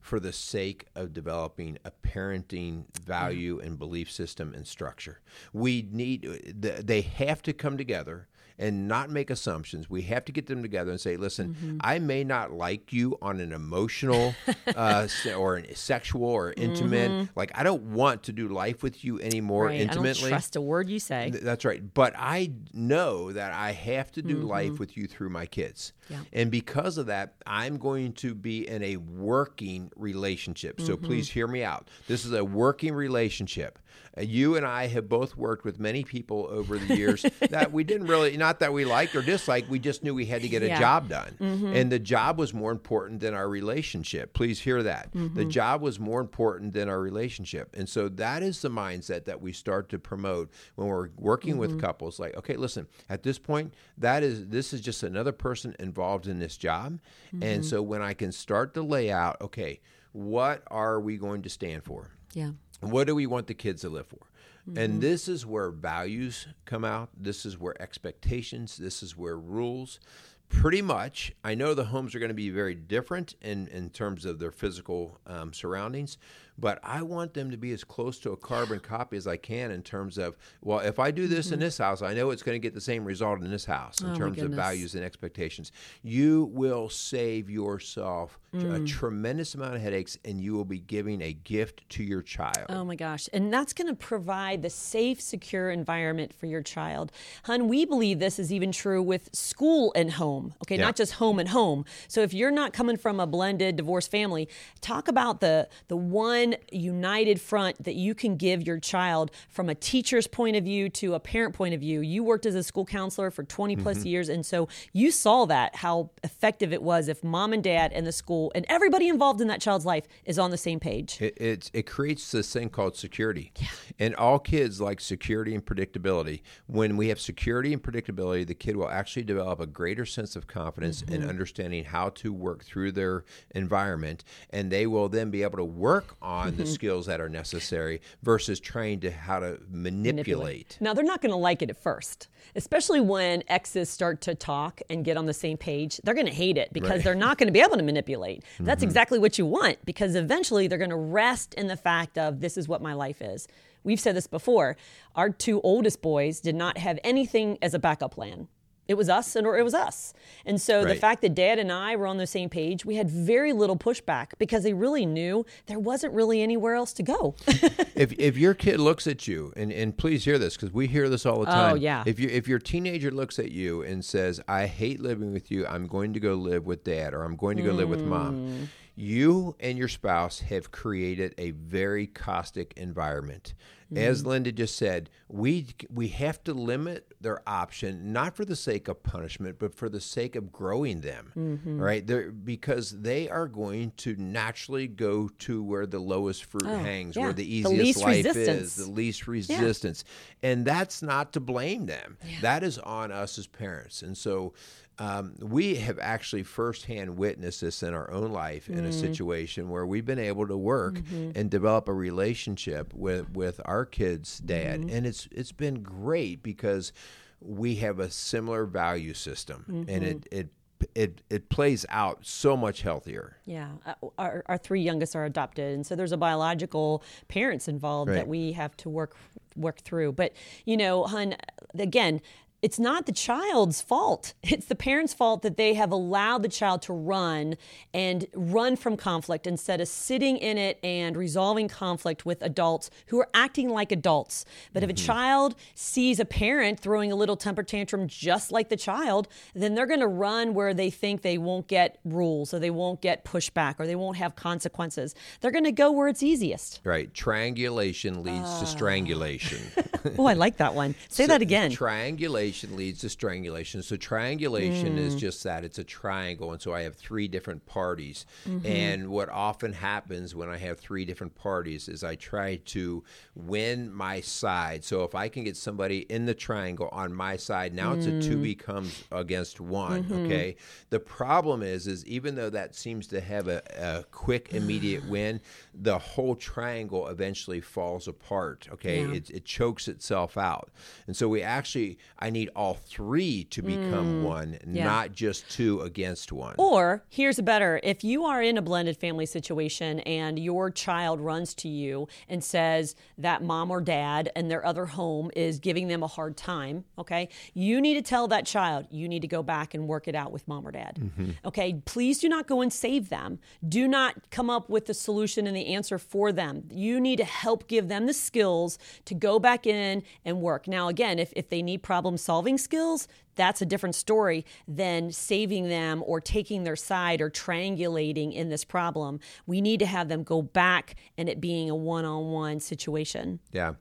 for 0.00 0.20
the 0.20 0.32
sake 0.32 0.86
of 0.94 1.12
developing 1.12 1.78
a 1.84 1.90
parenting 1.90 2.84
value 3.04 3.56
mm-hmm. 3.56 3.66
and 3.66 3.78
belief 3.78 4.10
system 4.10 4.54
and 4.54 4.66
structure. 4.66 5.20
We 5.52 5.88
need, 5.90 6.22
they 6.56 7.00
have 7.00 7.42
to 7.42 7.52
come 7.52 7.76
together 7.76 8.28
and 8.58 8.88
not 8.88 9.10
make 9.10 9.30
assumptions. 9.30 9.90
We 9.90 10.02
have 10.02 10.24
to 10.26 10.32
get 10.32 10.46
them 10.46 10.62
together 10.62 10.90
and 10.90 11.00
say, 11.00 11.16
listen, 11.16 11.54
mm-hmm. 11.54 11.78
I 11.80 11.98
may 11.98 12.24
not 12.24 12.52
like 12.52 12.92
you 12.92 13.18
on 13.20 13.40
an 13.40 13.52
emotional 13.52 14.34
uh, 14.74 15.08
or 15.36 15.56
an 15.56 15.74
sexual 15.74 16.24
or 16.24 16.54
intimate. 16.56 17.10
Mm-hmm. 17.10 17.38
Like, 17.38 17.52
I 17.54 17.62
don't 17.62 17.82
want 17.94 18.22
to 18.24 18.32
do 18.32 18.48
life 18.48 18.82
with 18.82 19.04
you 19.04 19.20
anymore 19.20 19.66
right. 19.66 19.80
intimately. 19.80 20.10
I 20.10 20.30
don't 20.30 20.30
trust 20.30 20.56
a 20.56 20.60
word 20.60 20.88
you 20.88 20.98
say. 20.98 21.30
Th- 21.30 21.42
that's 21.42 21.64
right. 21.64 21.82
But 21.94 22.14
I 22.16 22.52
know 22.72 23.32
that 23.32 23.52
I 23.52 23.72
have 23.72 24.10
to 24.12 24.22
do 24.22 24.36
mm-hmm. 24.36 24.46
life 24.46 24.78
with 24.78 24.96
you 24.96 25.06
through 25.06 25.30
my 25.30 25.46
kids. 25.46 25.92
Yeah. 26.08 26.20
And 26.32 26.50
because 26.50 26.98
of 26.98 27.06
that, 27.06 27.34
I'm 27.46 27.78
going 27.78 28.12
to 28.14 28.34
be 28.34 28.66
in 28.66 28.82
a 28.82 28.96
working 28.96 29.90
relationship. 29.96 30.80
So 30.80 30.96
mm-hmm. 30.96 31.06
please 31.06 31.30
hear 31.30 31.46
me 31.46 31.62
out. 31.62 31.88
This 32.06 32.24
is 32.24 32.32
a 32.32 32.44
working 32.44 32.94
relationship. 32.94 33.78
Uh, 34.16 34.22
you 34.22 34.56
and 34.56 34.66
I 34.66 34.86
have 34.86 35.08
both 35.08 35.36
worked 35.36 35.64
with 35.64 35.78
many 35.78 36.04
people 36.04 36.46
over 36.50 36.78
the 36.78 36.96
years 36.96 37.24
that 37.50 37.72
we 37.72 37.84
didn't 37.84 38.06
really, 38.06 38.36
not 38.36 38.60
that 38.60 38.72
we 38.72 38.84
liked 38.84 39.14
or 39.14 39.22
disliked, 39.22 39.68
we 39.68 39.78
just 39.78 40.02
knew 40.02 40.14
we 40.14 40.26
had 40.26 40.42
to 40.42 40.48
get 40.48 40.62
a 40.62 40.68
job 40.68 41.08
done. 41.08 41.36
Mm-hmm. 41.40 41.74
And 41.74 41.92
the 41.92 41.98
job 41.98 42.38
was 42.38 42.54
more 42.54 42.72
important 42.72 43.20
than 43.20 43.34
our 43.34 43.48
relationship. 43.48 44.32
Please 44.32 44.60
hear 44.60 44.82
that. 44.82 45.12
Mm-hmm. 45.12 45.34
The 45.34 45.44
job 45.44 45.82
was 45.82 46.00
more 46.00 46.20
important 46.20 46.72
than 46.72 46.88
our 46.88 47.00
relationship. 47.00 47.74
And 47.76 47.88
so 47.88 48.08
that 48.10 48.42
is 48.42 48.62
the 48.62 48.70
mindset 48.70 49.24
that 49.26 49.40
we 49.40 49.52
start 49.52 49.88
to 49.90 49.98
promote 49.98 50.50
when 50.74 50.88
we're 50.88 51.10
working 51.16 51.52
mm-hmm. 51.52 51.60
with 51.60 51.80
couples. 51.80 52.18
Like, 52.18 52.36
okay, 52.36 52.56
listen, 52.56 52.86
at 53.08 53.22
this 53.22 53.38
point, 53.38 53.74
that 53.98 54.22
is, 54.22 54.48
this 54.48 54.72
is 54.72 54.80
just 54.80 55.02
another 55.02 55.32
person 55.32 55.74
involved 55.78 56.26
in 56.26 56.38
this 56.38 56.56
job. 56.56 57.00
And 57.32 57.42
mm-hmm. 57.42 57.62
so 57.62 57.82
when 57.82 58.02
I 58.02 58.14
can 58.14 58.32
start 58.32 58.74
to 58.74 58.82
lay 58.82 59.10
out, 59.10 59.40
okay, 59.40 59.80
what 60.12 60.62
are 60.68 60.98
we 60.98 61.18
going 61.18 61.42
to 61.42 61.50
stand 61.50 61.84
for? 61.84 62.10
Yeah. 62.32 62.52
What 62.80 63.06
do 63.06 63.14
we 63.14 63.26
want 63.26 63.46
the 63.46 63.54
kids 63.54 63.82
to 63.82 63.88
live 63.88 64.06
for? 64.06 64.26
Mm-hmm. 64.68 64.78
And 64.78 65.00
this 65.00 65.28
is 65.28 65.46
where 65.46 65.70
values 65.70 66.48
come 66.64 66.84
out. 66.84 67.10
This 67.16 67.46
is 67.46 67.58
where 67.58 67.80
expectations, 67.80 68.76
this 68.76 69.02
is 69.02 69.16
where 69.16 69.38
rules. 69.38 70.00
Pretty 70.48 70.82
much, 70.82 71.32
I 71.42 71.56
know 71.56 71.74
the 71.74 71.86
homes 71.86 72.14
are 72.14 72.20
going 72.20 72.28
to 72.28 72.34
be 72.34 72.50
very 72.50 72.74
different 72.76 73.34
in, 73.42 73.66
in 73.68 73.90
terms 73.90 74.24
of 74.24 74.38
their 74.38 74.52
physical 74.52 75.18
um, 75.26 75.52
surroundings, 75.52 76.18
but 76.58 76.78
I 76.82 77.02
want 77.02 77.34
them 77.34 77.50
to 77.50 77.56
be 77.56 77.72
as 77.72 77.84
close 77.84 78.18
to 78.20 78.32
a 78.32 78.36
carbon 78.36 78.80
copy 78.80 79.16
as 79.16 79.26
I 79.26 79.36
can 79.36 79.70
in 79.70 79.82
terms 79.82 80.18
of, 80.18 80.36
well, 80.62 80.80
if 80.80 80.98
I 80.98 81.10
do 81.10 81.26
this 81.26 81.46
mm-hmm. 81.46 81.54
in 81.54 81.60
this 81.60 81.78
house, 81.78 82.02
I 82.02 82.14
know 82.14 82.30
it's 82.30 82.42
going 82.42 82.54
to 82.54 82.60
get 82.60 82.74
the 82.74 82.80
same 82.80 83.04
result 83.04 83.42
in 83.42 83.50
this 83.50 83.64
house 83.64 84.00
in 84.00 84.10
oh, 84.10 84.14
terms 84.14 84.40
of 84.40 84.50
values 84.52 84.94
and 84.94 85.04
expectations. 85.04 85.72
You 86.02 86.50
will 86.52 86.88
save 86.88 87.50
yourself 87.50 88.38
mm. 88.54 88.82
a 88.82 88.86
tremendous 88.86 89.54
amount 89.54 89.74
of 89.74 89.82
headaches 89.82 90.18
and 90.24 90.40
you 90.40 90.54
will 90.54 90.64
be 90.64 90.78
giving 90.78 91.22
a 91.22 91.32
gift 91.32 91.88
to 91.90 92.02
your 92.02 92.22
child. 92.22 92.66
Oh 92.68 92.84
my 92.84 92.96
gosh. 92.96 93.28
And 93.32 93.52
that's 93.52 93.72
going 93.72 93.88
to 93.88 93.94
provide 93.94 94.62
the 94.62 94.70
safe, 94.70 95.20
secure 95.20 95.70
environment 95.70 96.32
for 96.32 96.46
your 96.46 96.62
child. 96.62 97.12
Hun, 97.44 97.68
we 97.68 97.84
believe 97.84 98.18
this 98.18 98.38
is 98.38 98.52
even 98.52 98.72
true 98.72 99.02
with 99.02 99.34
school 99.34 99.92
and 99.94 100.12
home, 100.12 100.54
okay, 100.62 100.76
yeah. 100.76 100.84
not 100.84 100.96
just 100.96 101.14
home 101.14 101.38
and 101.38 101.50
home. 101.50 101.84
So 102.08 102.22
if 102.22 102.32
you're 102.32 102.50
not 102.50 102.72
coming 102.72 102.96
from 102.96 103.20
a 103.20 103.26
blended 103.26 103.76
divorced 103.76 104.10
family, 104.10 104.48
talk 104.80 105.08
about 105.08 105.40
the 105.40 105.68
the 105.88 105.96
one 105.96 106.45
one 106.46 106.56
united 106.70 107.40
front 107.40 107.82
that 107.84 107.94
you 107.94 108.14
can 108.14 108.36
give 108.36 108.66
your 108.66 108.78
child 108.78 109.30
from 109.48 109.68
a 109.68 109.74
teacher's 109.74 110.26
point 110.26 110.56
of 110.56 110.64
view 110.64 110.88
to 110.88 111.14
a 111.14 111.20
parent 111.20 111.54
point 111.54 111.74
of 111.74 111.80
view. 111.80 112.00
You 112.00 112.22
worked 112.22 112.46
as 112.46 112.54
a 112.54 112.62
school 112.62 112.84
counselor 112.84 113.30
for 113.30 113.44
20 113.44 113.76
plus 113.76 113.98
mm-hmm. 113.98 114.06
years, 114.06 114.28
and 114.28 114.44
so 114.44 114.68
you 114.92 115.10
saw 115.10 115.44
that 115.46 115.76
how 115.76 116.10
effective 116.24 116.72
it 116.72 116.82
was 116.82 117.08
if 117.08 117.22
mom 117.24 117.52
and 117.52 117.62
dad 117.62 117.92
and 117.92 118.06
the 118.06 118.12
school 118.12 118.52
and 118.54 118.64
everybody 118.68 119.08
involved 119.08 119.40
in 119.40 119.48
that 119.48 119.60
child's 119.60 119.86
life 119.86 120.06
is 120.24 120.38
on 120.38 120.50
the 120.50 120.58
same 120.58 120.80
page. 120.80 121.20
It, 121.20 121.36
it, 121.40 121.70
it 121.72 121.86
creates 121.86 122.30
this 122.30 122.52
thing 122.52 122.68
called 122.68 122.96
security. 122.96 123.52
Yeah. 123.58 123.68
And 123.98 124.14
all 124.16 124.38
kids 124.38 124.80
like 124.80 125.00
security 125.00 125.54
and 125.54 125.64
predictability. 125.64 126.42
When 126.66 126.96
we 126.96 127.08
have 127.08 127.20
security 127.20 127.72
and 127.72 127.82
predictability, 127.82 128.46
the 128.46 128.54
kid 128.54 128.76
will 128.76 128.88
actually 128.88 129.24
develop 129.24 129.60
a 129.60 129.66
greater 129.66 130.04
sense 130.04 130.36
of 130.36 130.46
confidence 130.46 131.02
mm-hmm. 131.02 131.22
in 131.22 131.28
understanding 131.28 131.84
how 131.84 132.10
to 132.10 132.32
work 132.32 132.64
through 132.64 132.92
their 132.92 133.24
environment, 133.54 134.24
and 134.50 134.70
they 134.70 134.86
will 134.86 135.08
then 135.08 135.30
be 135.30 135.42
able 135.42 135.58
to 135.58 135.64
work 135.64 136.16
on 136.20 136.35
on 136.36 136.56
the 136.56 136.64
mm-hmm. 136.64 136.72
skills 136.72 137.06
that 137.06 137.20
are 137.20 137.28
necessary 137.28 138.00
versus 138.22 138.60
trying 138.60 139.00
to 139.00 139.10
how 139.10 139.40
to 139.40 139.58
manipulate. 139.70 140.04
manipulate. 140.04 140.78
Now 140.80 140.94
they're 140.94 141.04
not 141.04 141.22
going 141.22 141.32
to 141.32 141.38
like 141.38 141.62
it 141.62 141.70
at 141.70 141.82
first, 141.82 142.28
especially 142.54 143.00
when 143.00 143.42
exes 143.48 143.88
start 143.88 144.20
to 144.22 144.34
talk 144.34 144.80
and 144.90 145.04
get 145.04 145.16
on 145.16 145.26
the 145.26 145.34
same 145.34 145.56
page. 145.56 146.00
They're 146.04 146.14
going 146.14 146.26
to 146.26 146.32
hate 146.32 146.58
it 146.58 146.72
because 146.72 146.90
right. 146.90 147.04
they're 147.04 147.14
not 147.14 147.38
going 147.38 147.48
to 147.48 147.52
be 147.52 147.60
able 147.60 147.76
to 147.76 147.82
manipulate. 147.82 148.44
That's 148.60 148.80
mm-hmm. 148.80 148.88
exactly 148.88 149.18
what 149.18 149.38
you 149.38 149.46
want 149.46 149.84
because 149.84 150.14
eventually 150.14 150.68
they're 150.68 150.78
going 150.78 150.90
to 150.90 150.96
rest 150.96 151.54
in 151.54 151.66
the 151.66 151.76
fact 151.76 152.18
of 152.18 152.40
this 152.40 152.56
is 152.56 152.68
what 152.68 152.82
my 152.82 152.92
life 152.92 153.22
is. 153.22 153.48
We've 153.82 154.00
said 154.00 154.16
this 154.16 154.26
before. 154.26 154.76
Our 155.14 155.30
two 155.30 155.60
oldest 155.60 156.02
boys 156.02 156.40
did 156.40 156.56
not 156.56 156.76
have 156.78 156.98
anything 157.04 157.56
as 157.62 157.72
a 157.72 157.78
backup 157.78 158.14
plan. 158.14 158.48
It 158.88 158.94
was 158.94 159.08
us 159.08 159.34
and 159.36 159.46
or 159.46 159.58
it 159.58 159.62
was 159.62 159.74
us. 159.74 160.14
And 160.44 160.60
so 160.60 160.82
right. 160.82 160.94
the 160.94 161.00
fact 161.00 161.22
that 161.22 161.34
dad 161.34 161.58
and 161.58 161.72
I 161.72 161.96
were 161.96 162.06
on 162.06 162.18
the 162.18 162.26
same 162.26 162.48
page, 162.48 162.84
we 162.84 162.96
had 162.96 163.10
very 163.10 163.52
little 163.52 163.76
pushback 163.76 164.28
because 164.38 164.62
they 164.62 164.72
really 164.72 165.06
knew 165.06 165.44
there 165.66 165.78
wasn't 165.78 166.14
really 166.14 166.42
anywhere 166.42 166.74
else 166.74 166.92
to 166.94 167.02
go. 167.02 167.34
if 167.94 168.12
if 168.18 168.36
your 168.36 168.54
kid 168.54 168.78
looks 168.80 169.06
at 169.06 169.26
you 169.26 169.52
and, 169.56 169.72
and 169.72 169.96
please 169.96 170.24
hear 170.24 170.38
this 170.38 170.56
because 170.56 170.72
we 170.72 170.86
hear 170.86 171.08
this 171.08 171.26
all 171.26 171.40
the 171.40 171.50
oh, 171.50 171.52
time. 171.52 171.72
Oh 171.72 171.74
yeah. 171.74 172.04
If 172.06 172.20
you 172.20 172.28
if 172.28 172.46
your 172.46 172.58
teenager 172.58 173.10
looks 173.10 173.38
at 173.38 173.50
you 173.50 173.82
and 173.82 174.04
says, 174.04 174.40
I 174.46 174.66
hate 174.66 175.00
living 175.00 175.32
with 175.32 175.50
you, 175.50 175.66
I'm 175.66 175.86
going 175.86 176.12
to 176.12 176.20
go 176.20 176.34
live 176.34 176.66
with 176.66 176.84
dad 176.84 177.14
or 177.14 177.24
I'm 177.24 177.36
going 177.36 177.56
to 177.56 177.62
go 177.62 177.72
mm. 177.72 177.76
live 177.76 177.88
with 177.88 178.02
mom 178.02 178.36
mm 178.36 178.68
you 178.96 179.54
and 179.60 179.76
your 179.76 179.88
spouse 179.88 180.40
have 180.40 180.72
created 180.72 181.34
a 181.36 181.50
very 181.52 182.06
caustic 182.06 182.72
environment. 182.76 183.54
Mm-hmm. 183.92 184.02
As 184.02 184.26
Linda 184.26 184.50
just 184.50 184.74
said, 184.74 185.10
we 185.28 185.66
we 185.92 186.08
have 186.08 186.42
to 186.44 186.54
limit 186.54 187.12
their 187.20 187.40
option 187.48 188.12
not 188.12 188.34
for 188.34 188.44
the 188.44 188.56
sake 188.56 188.88
of 188.88 189.00
punishment, 189.04 189.60
but 189.60 189.74
for 189.74 189.88
the 189.88 190.00
sake 190.00 190.34
of 190.34 190.50
growing 190.50 191.02
them, 191.02 191.32
mm-hmm. 191.36 191.78
right? 191.78 192.04
They're, 192.04 192.32
because 192.32 192.90
they 193.02 193.28
are 193.28 193.46
going 193.46 193.92
to 193.98 194.16
naturally 194.16 194.88
go 194.88 195.28
to 195.40 195.62
where 195.62 195.86
the 195.86 196.00
lowest 196.00 196.46
fruit 196.46 196.66
oh, 196.66 196.78
hangs, 196.78 197.14
yeah. 197.14 197.22
where 197.24 197.32
the 197.32 197.46
easiest 197.46 198.00
the 198.00 198.04
life 198.04 198.24
resistance. 198.24 198.62
is, 198.62 198.86
the 198.86 198.90
least 198.90 199.28
resistance, 199.28 200.02
yeah. 200.42 200.50
and 200.50 200.64
that's 200.64 201.00
not 201.00 201.32
to 201.34 201.40
blame 201.40 201.86
them. 201.86 202.16
Yeah. 202.26 202.40
That 202.42 202.64
is 202.64 202.78
on 202.78 203.12
us 203.12 203.38
as 203.38 203.46
parents, 203.46 204.02
and 204.02 204.18
so 204.18 204.52
um, 204.98 205.34
we 205.40 205.74
have 205.76 205.98
actually 205.98 206.42
firsthand 206.42 207.18
witnessed 207.18 207.60
this 207.60 207.82
in 207.82 207.92
our 207.92 208.10
own 208.10 208.32
life 208.32 208.68
in 208.68 208.84
mm. 208.84 208.88
a 208.88 208.92
situation 208.92 209.68
where 209.68 209.84
we've 209.84 210.06
been 210.06 210.18
able 210.18 210.46
to 210.46 210.56
work 210.56 210.94
mm-hmm. 210.94 211.32
and 211.34 211.50
develop 211.50 211.88
a 211.88 211.92
relationship 211.92 212.94
with 212.94 213.30
with 213.30 213.60
our 213.66 213.84
kids' 213.84 214.38
dad, 214.38 214.80
mm-hmm. 214.80 214.96
and 214.96 215.06
it's 215.06 215.28
it's 215.30 215.52
been 215.52 215.82
great 215.82 216.42
because 216.42 216.92
we 217.40 217.76
have 217.76 217.98
a 217.98 218.10
similar 218.10 218.64
value 218.64 219.12
system, 219.12 219.64
mm-hmm. 219.68 219.90
and 219.90 220.04
it 220.04 220.28
it 220.32 220.48
it 220.94 221.22
it 221.28 221.48
plays 221.48 221.84
out 221.90 222.24
so 222.24 222.56
much 222.56 222.82
healthier. 222.82 223.36
Yeah, 223.44 223.68
uh, 223.84 223.94
our, 224.18 224.44
our 224.46 224.58
three 224.58 224.80
youngest 224.80 225.14
are 225.14 225.24
adopted, 225.24 225.74
and 225.74 225.86
so 225.86 225.94
there's 225.94 226.12
a 226.12 226.16
biological 226.16 227.02
parents 227.28 227.68
involved 227.68 228.10
right. 228.10 228.16
that 228.16 228.28
we 228.28 228.52
have 228.52 228.76
to 228.78 228.88
work 228.88 229.16
work 229.56 229.80
through. 229.80 230.12
But 230.12 230.32
you 230.64 230.76
know, 230.76 231.04
hun, 231.04 231.36
again, 231.78 232.20
it's 232.62 232.78
not 232.78 233.06
the 233.06 233.12
child's 233.12 233.80
fault. 233.80 234.34
It's 234.56 234.66
the 234.66 234.74
parents' 234.74 235.12
fault 235.12 235.42
that 235.42 235.58
they 235.58 235.74
have 235.74 235.92
allowed 235.92 236.42
the 236.42 236.48
child 236.48 236.80
to 236.82 236.92
run 236.92 237.56
and 237.92 238.26
run 238.32 238.76
from 238.76 238.96
conflict 238.96 239.46
instead 239.46 239.80
of 239.82 239.88
sitting 239.88 240.38
in 240.38 240.56
it 240.56 240.78
and 240.82 241.14
resolving 241.14 241.68
conflict 241.68 242.24
with 242.24 242.40
adults 242.42 242.88
who 243.08 243.18
are 243.18 243.28
acting 243.34 243.68
like 243.68 243.92
adults. 243.92 244.46
But 244.72 244.82
mm-hmm. 244.82 244.90
if 244.90 244.96
a 244.96 244.98
mm-hmm. 244.98 245.06
child 245.06 245.54
sees 245.74 246.18
a 246.20 246.24
parent 246.24 246.80
throwing 246.80 247.12
a 247.12 247.16
little 247.16 247.36
temper 247.36 247.62
tantrum 247.62 248.08
just 248.08 248.50
like 248.50 248.70
the 248.70 248.76
child, 248.76 249.28
then 249.54 249.74
they're 249.74 249.86
going 249.86 250.00
to 250.00 250.06
run 250.06 250.54
where 250.54 250.72
they 250.72 250.88
think 250.90 251.20
they 251.20 251.36
won't 251.36 251.66
get 251.66 251.98
rules 252.04 252.54
or 252.54 252.58
they 252.58 252.70
won't 252.70 253.02
get 253.02 253.24
pushback 253.24 253.74
or 253.78 253.86
they 253.86 253.96
won't 253.96 254.16
have 254.16 254.36
consequences. 254.36 255.14
They're 255.40 255.50
going 255.50 255.64
to 255.64 255.72
go 255.72 255.90
where 255.90 256.08
it's 256.08 256.22
easiest. 256.22 256.80
Right. 256.84 257.12
Triangulation 257.12 258.22
leads 258.22 258.48
uh. 258.48 258.60
to 258.60 258.64
ah. 258.64 258.74
strangulation. 258.76 259.60
oh, 260.18 260.26
I 260.26 260.34
like 260.34 260.56
that 260.58 260.74
one. 260.74 260.94
Say 261.08 261.24
so 261.24 261.28
that 261.28 261.42
again. 261.42 261.70
Triangulation 261.72 262.55
triangulation 262.56 262.76
leads 262.76 263.00
to 263.00 263.08
strangulation. 263.08 263.82
So 263.82 263.96
triangulation 263.96 264.96
mm. 264.96 264.98
is 264.98 265.14
just 265.14 265.42
that 265.44 265.64
it's 265.64 265.78
a 265.78 265.84
triangle, 265.84 266.52
and 266.52 266.60
so 266.60 266.72
I 266.72 266.82
have 266.82 266.96
three 266.96 267.28
different 267.28 267.66
parties. 267.66 268.26
Mm-hmm. 268.48 268.66
And 268.66 269.08
what 269.08 269.28
often 269.28 269.72
happens 269.72 270.34
when 270.34 270.48
I 270.48 270.56
have 270.58 270.78
three 270.78 271.04
different 271.04 271.34
parties 271.34 271.88
is 271.88 272.04
I 272.04 272.14
try 272.14 272.56
to 272.66 273.04
win 273.34 273.92
my 273.92 274.20
side. 274.20 274.84
So 274.84 275.04
if 275.04 275.14
I 275.14 275.28
can 275.28 275.44
get 275.44 275.56
somebody 275.56 276.00
in 276.00 276.26
the 276.26 276.34
triangle 276.34 276.88
on 276.92 277.12
my 277.12 277.36
side, 277.36 277.74
now 277.74 277.94
mm. 277.94 277.98
it's 277.98 278.06
a 278.06 278.28
two 278.28 278.38
mm. 278.38 278.42
becomes 278.42 279.04
against 279.12 279.60
one. 279.60 280.04
Mm-hmm. 280.04 280.26
Okay. 280.26 280.56
The 280.90 281.00
problem 281.00 281.62
is, 281.62 281.86
is 281.86 282.04
even 282.06 282.34
though 282.34 282.50
that 282.50 282.74
seems 282.74 283.06
to 283.08 283.20
have 283.20 283.48
a, 283.48 283.62
a 283.78 284.04
quick, 284.10 284.52
immediate 284.52 285.04
win, 285.08 285.40
the 285.74 285.98
whole 285.98 286.34
triangle 286.34 287.08
eventually 287.08 287.60
falls 287.60 288.08
apart. 288.08 288.68
Okay. 288.72 289.02
Yeah. 289.02 289.14
It, 289.14 289.30
it 289.30 289.44
chokes 289.44 289.88
itself 289.88 290.36
out, 290.36 290.70
and 291.06 291.16
so 291.16 291.28
we 291.28 291.42
actually 291.42 291.98
I 292.18 292.30
need 292.36 292.50
all 292.54 292.74
three 292.74 293.44
to 293.44 293.62
become 293.62 294.20
mm, 294.20 294.22
one, 294.22 294.58
yeah. 294.66 294.84
not 294.84 295.12
just 295.12 295.48
two 295.50 295.80
against 295.80 296.32
one. 296.32 296.54
Or 296.58 297.02
here's 297.08 297.38
a 297.38 297.42
better 297.42 297.80
if 297.82 298.04
you 298.04 298.24
are 298.24 298.42
in 298.42 298.58
a 298.58 298.62
blended 298.62 298.96
family 298.96 299.26
situation 299.26 300.00
and 300.00 300.38
your 300.38 300.70
child 300.70 301.20
runs 301.20 301.54
to 301.54 301.68
you 301.68 302.08
and 302.28 302.44
says 302.44 302.94
that 303.18 303.42
mom 303.42 303.70
or 303.70 303.80
dad 303.80 304.30
and 304.36 304.50
their 304.50 304.64
other 304.64 304.86
home 304.86 305.30
is 305.34 305.58
giving 305.58 305.88
them 305.88 306.02
a 306.02 306.06
hard 306.06 306.36
time, 306.36 306.84
okay, 306.98 307.28
you 307.54 307.80
need 307.80 307.94
to 307.94 308.02
tell 308.02 308.28
that 308.28 308.44
child 308.44 308.86
you 308.90 309.08
need 309.08 309.22
to 309.22 309.28
go 309.28 309.42
back 309.42 309.74
and 309.74 309.88
work 309.88 310.06
it 310.06 310.14
out 310.14 310.32
with 310.32 310.46
mom 310.46 310.66
or 310.66 310.72
dad. 310.72 310.98
Mm-hmm. 311.00 311.30
Okay, 311.44 311.80
please 311.84 312.18
do 312.18 312.28
not 312.28 312.46
go 312.46 312.60
and 312.60 312.72
save 312.72 313.08
them. 313.08 313.38
Do 313.66 313.88
not 313.88 314.30
come 314.30 314.50
up 314.50 314.68
with 314.68 314.86
the 314.86 314.94
solution 314.94 315.46
and 315.46 315.56
the 315.56 315.74
answer 315.74 315.98
for 315.98 316.32
them. 316.32 316.68
You 316.70 317.00
need 317.00 317.16
to 317.16 317.24
help 317.24 317.66
give 317.66 317.88
them 317.88 318.06
the 318.06 318.12
skills 318.12 318.78
to 319.06 319.14
go 319.14 319.38
back 319.38 319.66
in 319.66 320.02
and 320.24 320.40
work. 320.40 320.68
Now, 320.68 320.88
again, 320.88 321.18
if, 321.18 321.32
if 321.34 321.48
they 321.48 321.62
need 321.62 321.82
problem 321.82 322.18
solving 322.26 322.58
skills, 322.58 323.06
that's 323.36 323.62
a 323.62 323.66
different 323.66 323.94
story 323.94 324.44
than 324.66 325.12
saving 325.12 325.68
them 325.68 326.02
or 326.04 326.20
taking 326.20 326.64
their 326.64 326.74
side 326.76 327.20
or 327.20 327.30
triangulating 327.30 328.34
in 328.34 328.48
this 328.48 328.64
problem. 328.64 329.20
We 329.46 329.60
need 329.60 329.78
to 329.80 329.86
have 329.86 330.08
them 330.08 330.24
go 330.24 330.42
back 330.42 330.96
and 331.16 331.28
it 331.28 331.40
being 331.40 331.70
a 331.70 331.76
one 331.76 332.04
on 332.04 332.32
one 332.32 332.58
situation. 332.60 333.38
Yeah. 333.52 333.74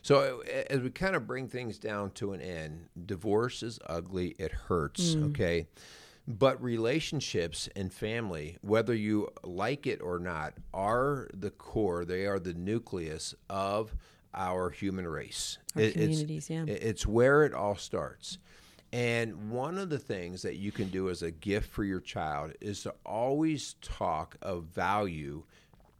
So 0.00 0.42
as 0.70 0.80
we 0.80 0.90
kind 0.90 1.14
of 1.14 1.26
bring 1.26 1.48
things 1.48 1.78
down 1.78 2.12
to 2.12 2.32
an 2.32 2.40
end, 2.40 2.86
divorce 3.06 3.62
is 3.62 3.78
ugly. 3.86 4.34
It 4.38 4.52
hurts. 4.52 5.14
Mm. 5.14 5.30
Okay. 5.30 5.66
But 6.26 6.62
relationships 6.62 7.68
and 7.74 7.92
family, 7.92 8.56
whether 8.60 8.94
you 8.94 9.28
like 9.42 9.86
it 9.86 10.00
or 10.00 10.18
not, 10.18 10.54
are 10.72 11.28
the 11.34 11.50
core. 11.50 12.04
They 12.04 12.24
are 12.26 12.38
the 12.38 12.54
nucleus 12.54 13.34
of 13.48 13.94
our 14.34 14.70
human 14.70 15.06
race. 15.06 15.58
Our 15.76 15.82
It- 15.82 15.92
communities, 15.92 16.50
yeah. 16.50 16.64
it- 16.64 16.82
It's 16.82 17.06
where 17.06 17.44
it 17.44 17.52
all 17.54 17.76
starts. 17.76 18.38
And 18.92 19.50
one 19.50 19.78
of 19.78 19.88
the 19.88 19.98
things 20.00 20.42
that 20.42 20.56
you 20.56 20.72
can 20.72 20.88
do 20.88 21.10
as 21.10 21.22
a 21.22 21.30
gift 21.30 21.70
for 21.70 21.84
your 21.84 22.00
child 22.00 22.52
is 22.60 22.82
to 22.82 22.94
always 23.06 23.74
talk 23.80 24.36
of 24.42 24.64
value 24.64 25.44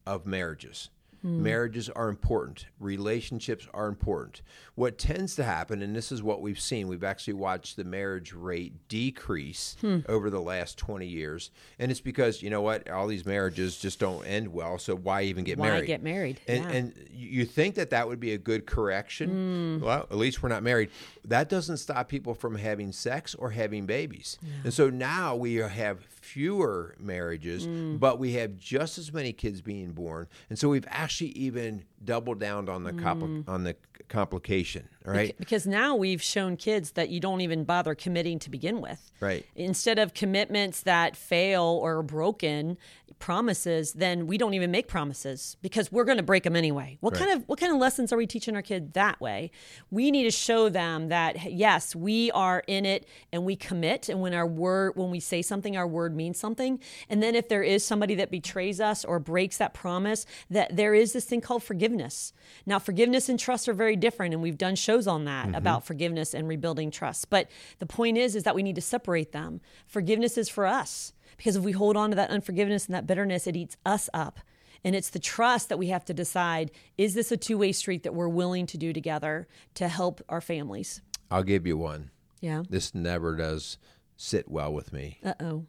of 0.07 0.27
marriages. 0.27 0.91
Mm. 1.25 1.41
Marriages 1.41 1.89
are 1.91 2.09
important. 2.09 2.67
Relationships 2.79 3.69
are 3.75 3.89
important. 3.89 4.43
What 4.75 4.97
tends 4.97 5.35
to 5.37 5.45
happen, 5.45 5.83
and 5.83 5.95
this 5.95 6.11
is 6.11 6.23
what 6.23 6.41
we've 6.41 6.61
seen, 6.61 6.89
we've 6.89 7.05
actually 7.05 7.35
watched 7.35 7.77
the 7.77 7.85
marriage 7.85 8.33
rate 8.33 8.89
decrease 8.89 9.77
hmm. 9.81 9.99
over 10.09 10.31
the 10.31 10.41
last 10.41 10.79
20 10.79 11.07
years. 11.07 11.51
And 11.79 11.91
it's 11.91 12.01
because, 12.01 12.43
you 12.43 12.49
know 12.49 12.63
what, 12.63 12.89
all 12.89 13.07
these 13.07 13.27
marriages 13.27 13.79
just 13.79 13.99
don't 13.99 14.25
end 14.25 14.49
well. 14.49 14.79
So 14.79 14.97
why 14.97 15.23
even 15.23 15.45
get 15.45 15.59
Why 15.59 15.69
married? 15.69 15.87
get 15.87 16.03
married? 16.03 16.41
And, 16.49 16.65
Yeah. 16.65 16.71
and 16.71 17.09
you 17.11 17.45
think 17.45 17.75
that 17.75 17.91
that 17.91 18.09
would 18.09 18.21
be 18.21 18.33
a 18.33 18.39
good 18.39 18.67
correction. 18.67 19.79
Hmm. 19.81 19.85
Well, 19.85 20.07
at 20.11 20.17
least 20.17 20.43
we're 20.43 20.49
not 20.49 20.63
married. 20.63 20.91
That 21.25 21.49
doesn't 21.49 21.77
stop 21.77 22.09
people 22.09 22.35
from 22.35 22.57
having 22.57 22.93
sex 22.93 23.35
or 23.35 23.51
having 23.51 23.85
babies. 23.85 24.39
And 24.65 24.73
so 24.73 24.89
now 24.89 25.37
we 25.37 25.57
have 25.57 26.01
fewer 26.01 26.95
marriages, 26.99 27.65
hmm. 27.65 27.97
but 27.97 28.19
we 28.19 28.33
have 28.35 28.57
just 28.57 28.99
as 28.99 29.13
many 29.13 29.33
kids 29.33 29.61
being 29.61 29.93
born. 29.93 30.29
And 30.49 30.59
so 30.59 30.69
we've 30.69 30.87
actually 30.89 31.10
even 31.19 31.85
doubled 32.05 32.39
down 32.39 32.69
on 32.69 32.85
the 32.85 32.93
compli- 32.93 33.45
mm. 33.45 33.49
on 33.49 33.65
the 33.65 33.77
complication. 34.09 34.89
Right. 35.05 35.35
Because 35.39 35.67
now 35.67 35.97
we've 35.97 36.23
shown 36.23 36.57
kids 36.57 36.93
that 36.93 37.09
you 37.09 37.21
don't 37.21 37.41
even 37.41 37.65
bother 37.65 37.95
committing 37.95 38.39
to 38.41 38.51
begin 38.51 38.81
with. 38.81 39.11
Right. 39.21 39.47
Instead 39.55 39.99
of 39.99 40.13
commitments 40.13 40.83
that 40.83 41.17
fail 41.17 41.63
or 41.63 41.99
are 41.99 42.03
broken, 42.03 42.77
promises, 43.21 43.93
then 43.93 44.27
we 44.27 44.37
don't 44.39 44.55
even 44.55 44.71
make 44.71 44.89
promises 44.89 45.57
because 45.63 45.93
we're 45.93 46.05
going 46.05 46.17
to 46.17 46.23
break 46.23 46.43
them 46.43 46.57
anyway. 46.57 46.97
What 47.01 47.15
kind 47.15 47.31
of 47.31 47.47
what 47.47 47.61
kind 47.61 47.71
of 47.71 47.79
lessons 47.79 48.13
are 48.13 48.17
we 48.17 48.27
teaching 48.27 48.57
our 48.57 48.63
kid 48.63 48.95
that 48.95 49.21
way? 49.21 49.51
We 49.91 50.11
need 50.11 50.25
to 50.25 50.31
show 50.31 50.69
them 50.69 51.09
that 51.09 51.53
yes, 51.53 51.95
we 51.95 52.31
are 52.33 52.65
in 52.67 52.85
it 52.85 53.07
and 53.33 53.45
we 53.45 53.55
commit 53.55 54.09
and 54.09 54.21
when 54.21 54.35
our 54.35 54.47
word 54.47 54.97
when 54.97 55.11
we 55.11 55.21
say 55.21 55.43
something 55.43 55.77
our 55.77 55.87
word 55.87 56.17
means 56.17 56.41
something. 56.41 56.81
And 57.09 57.23
then 57.23 57.37
if 57.37 57.49
there 57.49 57.63
is 57.63 57.85
somebody 57.85 58.15
that 58.17 58.31
betrays 58.31 58.81
us 58.81 59.05
or 59.05 59.21
breaks 59.21 59.59
that 59.59 59.75
promise, 59.75 60.27
that 60.49 60.75
there 60.75 60.95
is 60.95 61.13
this 61.13 61.27
thing 61.27 61.43
called 61.43 61.63
forgiveness. 61.63 62.33
Now 62.67 62.79
forgiveness 62.79 63.29
and 63.29 63.39
trust 63.39 63.69
are 63.69 63.75
very 63.75 63.97
different 63.97 64.33
and 64.33 64.43
we've 64.43 64.59
done 64.59 64.75
shows 64.75 65.07
on 65.07 65.27
that 65.27 65.47
mm-hmm. 65.47 65.55
about 65.55 65.85
forgiveness 65.85 66.35
and 66.35 66.49
rebuilding 66.49 66.91
trust. 66.91 67.31
But 67.31 67.49
the 67.79 67.87
point 67.87 68.17
is 68.17 68.35
is 68.35 68.45
that 68.45 68.55
we 68.55 68.63
need 68.63 68.77
to 68.77 68.83
separate 68.83 69.33
them. 69.33 69.61
Forgiveness 69.87 70.39
is 70.39 70.49
for 70.49 70.67
us. 70.67 71.13
Because 71.41 71.57
if 71.57 71.63
we 71.63 71.73
hold 71.73 71.97
on 71.97 72.11
to 72.11 72.17
that 72.17 72.29
unforgiveness 72.29 72.85
and 72.85 72.95
that 72.95 73.07
bitterness, 73.07 73.47
it 73.47 73.57
eats 73.57 73.75
us 73.87 74.11
up. 74.13 74.41
And 74.85 74.95
it's 74.95 75.09
the 75.09 75.19
trust 75.19 75.71
that 75.71 75.79
we 75.79 75.87
have 75.87 76.05
to 76.05 76.13
decide 76.13 76.71
is 76.99 77.15
this 77.15 77.33
a 77.33 77.37
two 77.39 77.57
way 77.57 77.73
street 77.73 78.03
that 78.03 78.15
we're 78.15 78.29
willing 78.29 78.67
to 78.67 78.77
do 78.77 78.93
together 78.93 79.49
to 79.73 79.89
help 79.89 80.21
our 80.29 80.43
families? 80.43 81.01
I'll 81.31 81.43
give 81.43 81.67
you 81.67 81.79
one. 81.79 82.11
Yeah. 82.43 82.65
This 82.69 82.95
never 82.95 83.37
does 83.37 83.79
sit 84.19 84.51
well 84.51 84.71
with 84.71 84.93
me. 84.93 85.19
Uh 85.25 85.33
oh. 85.41 85.65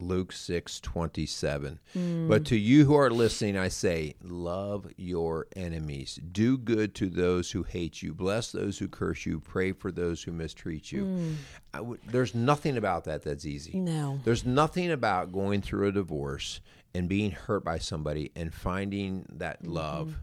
Luke 0.00 0.32
6 0.32 0.80
27. 0.80 1.80
Hmm. 1.92 2.28
But 2.28 2.44
to 2.46 2.56
you 2.56 2.84
who 2.84 2.94
are 2.94 3.10
listening, 3.10 3.56
I 3.56 3.68
say, 3.68 4.14
love 4.22 4.86
your 4.96 5.46
enemies. 5.56 6.20
Do 6.30 6.58
good 6.58 6.94
to 6.96 7.08
those 7.08 7.50
who 7.50 7.62
hate 7.62 8.02
you. 8.02 8.14
Bless 8.14 8.52
those 8.52 8.78
who 8.78 8.88
curse 8.88 9.26
you. 9.26 9.40
Pray 9.40 9.72
for 9.72 9.90
those 9.90 10.22
who 10.22 10.32
mistreat 10.32 10.92
you. 10.92 11.04
Hmm. 11.04 11.32
I 11.74 11.78
w- 11.78 12.00
there's 12.06 12.34
nothing 12.34 12.76
about 12.76 13.04
that 13.04 13.22
that's 13.22 13.46
easy. 13.46 13.78
No. 13.78 14.20
There's 14.24 14.44
nothing 14.44 14.90
about 14.90 15.32
going 15.32 15.62
through 15.62 15.88
a 15.88 15.92
divorce 15.92 16.60
and 16.94 17.08
being 17.08 17.30
hurt 17.30 17.64
by 17.64 17.78
somebody 17.78 18.32
and 18.34 18.52
finding 18.52 19.26
that 19.36 19.62
mm-hmm. 19.62 19.72
love. 19.72 20.14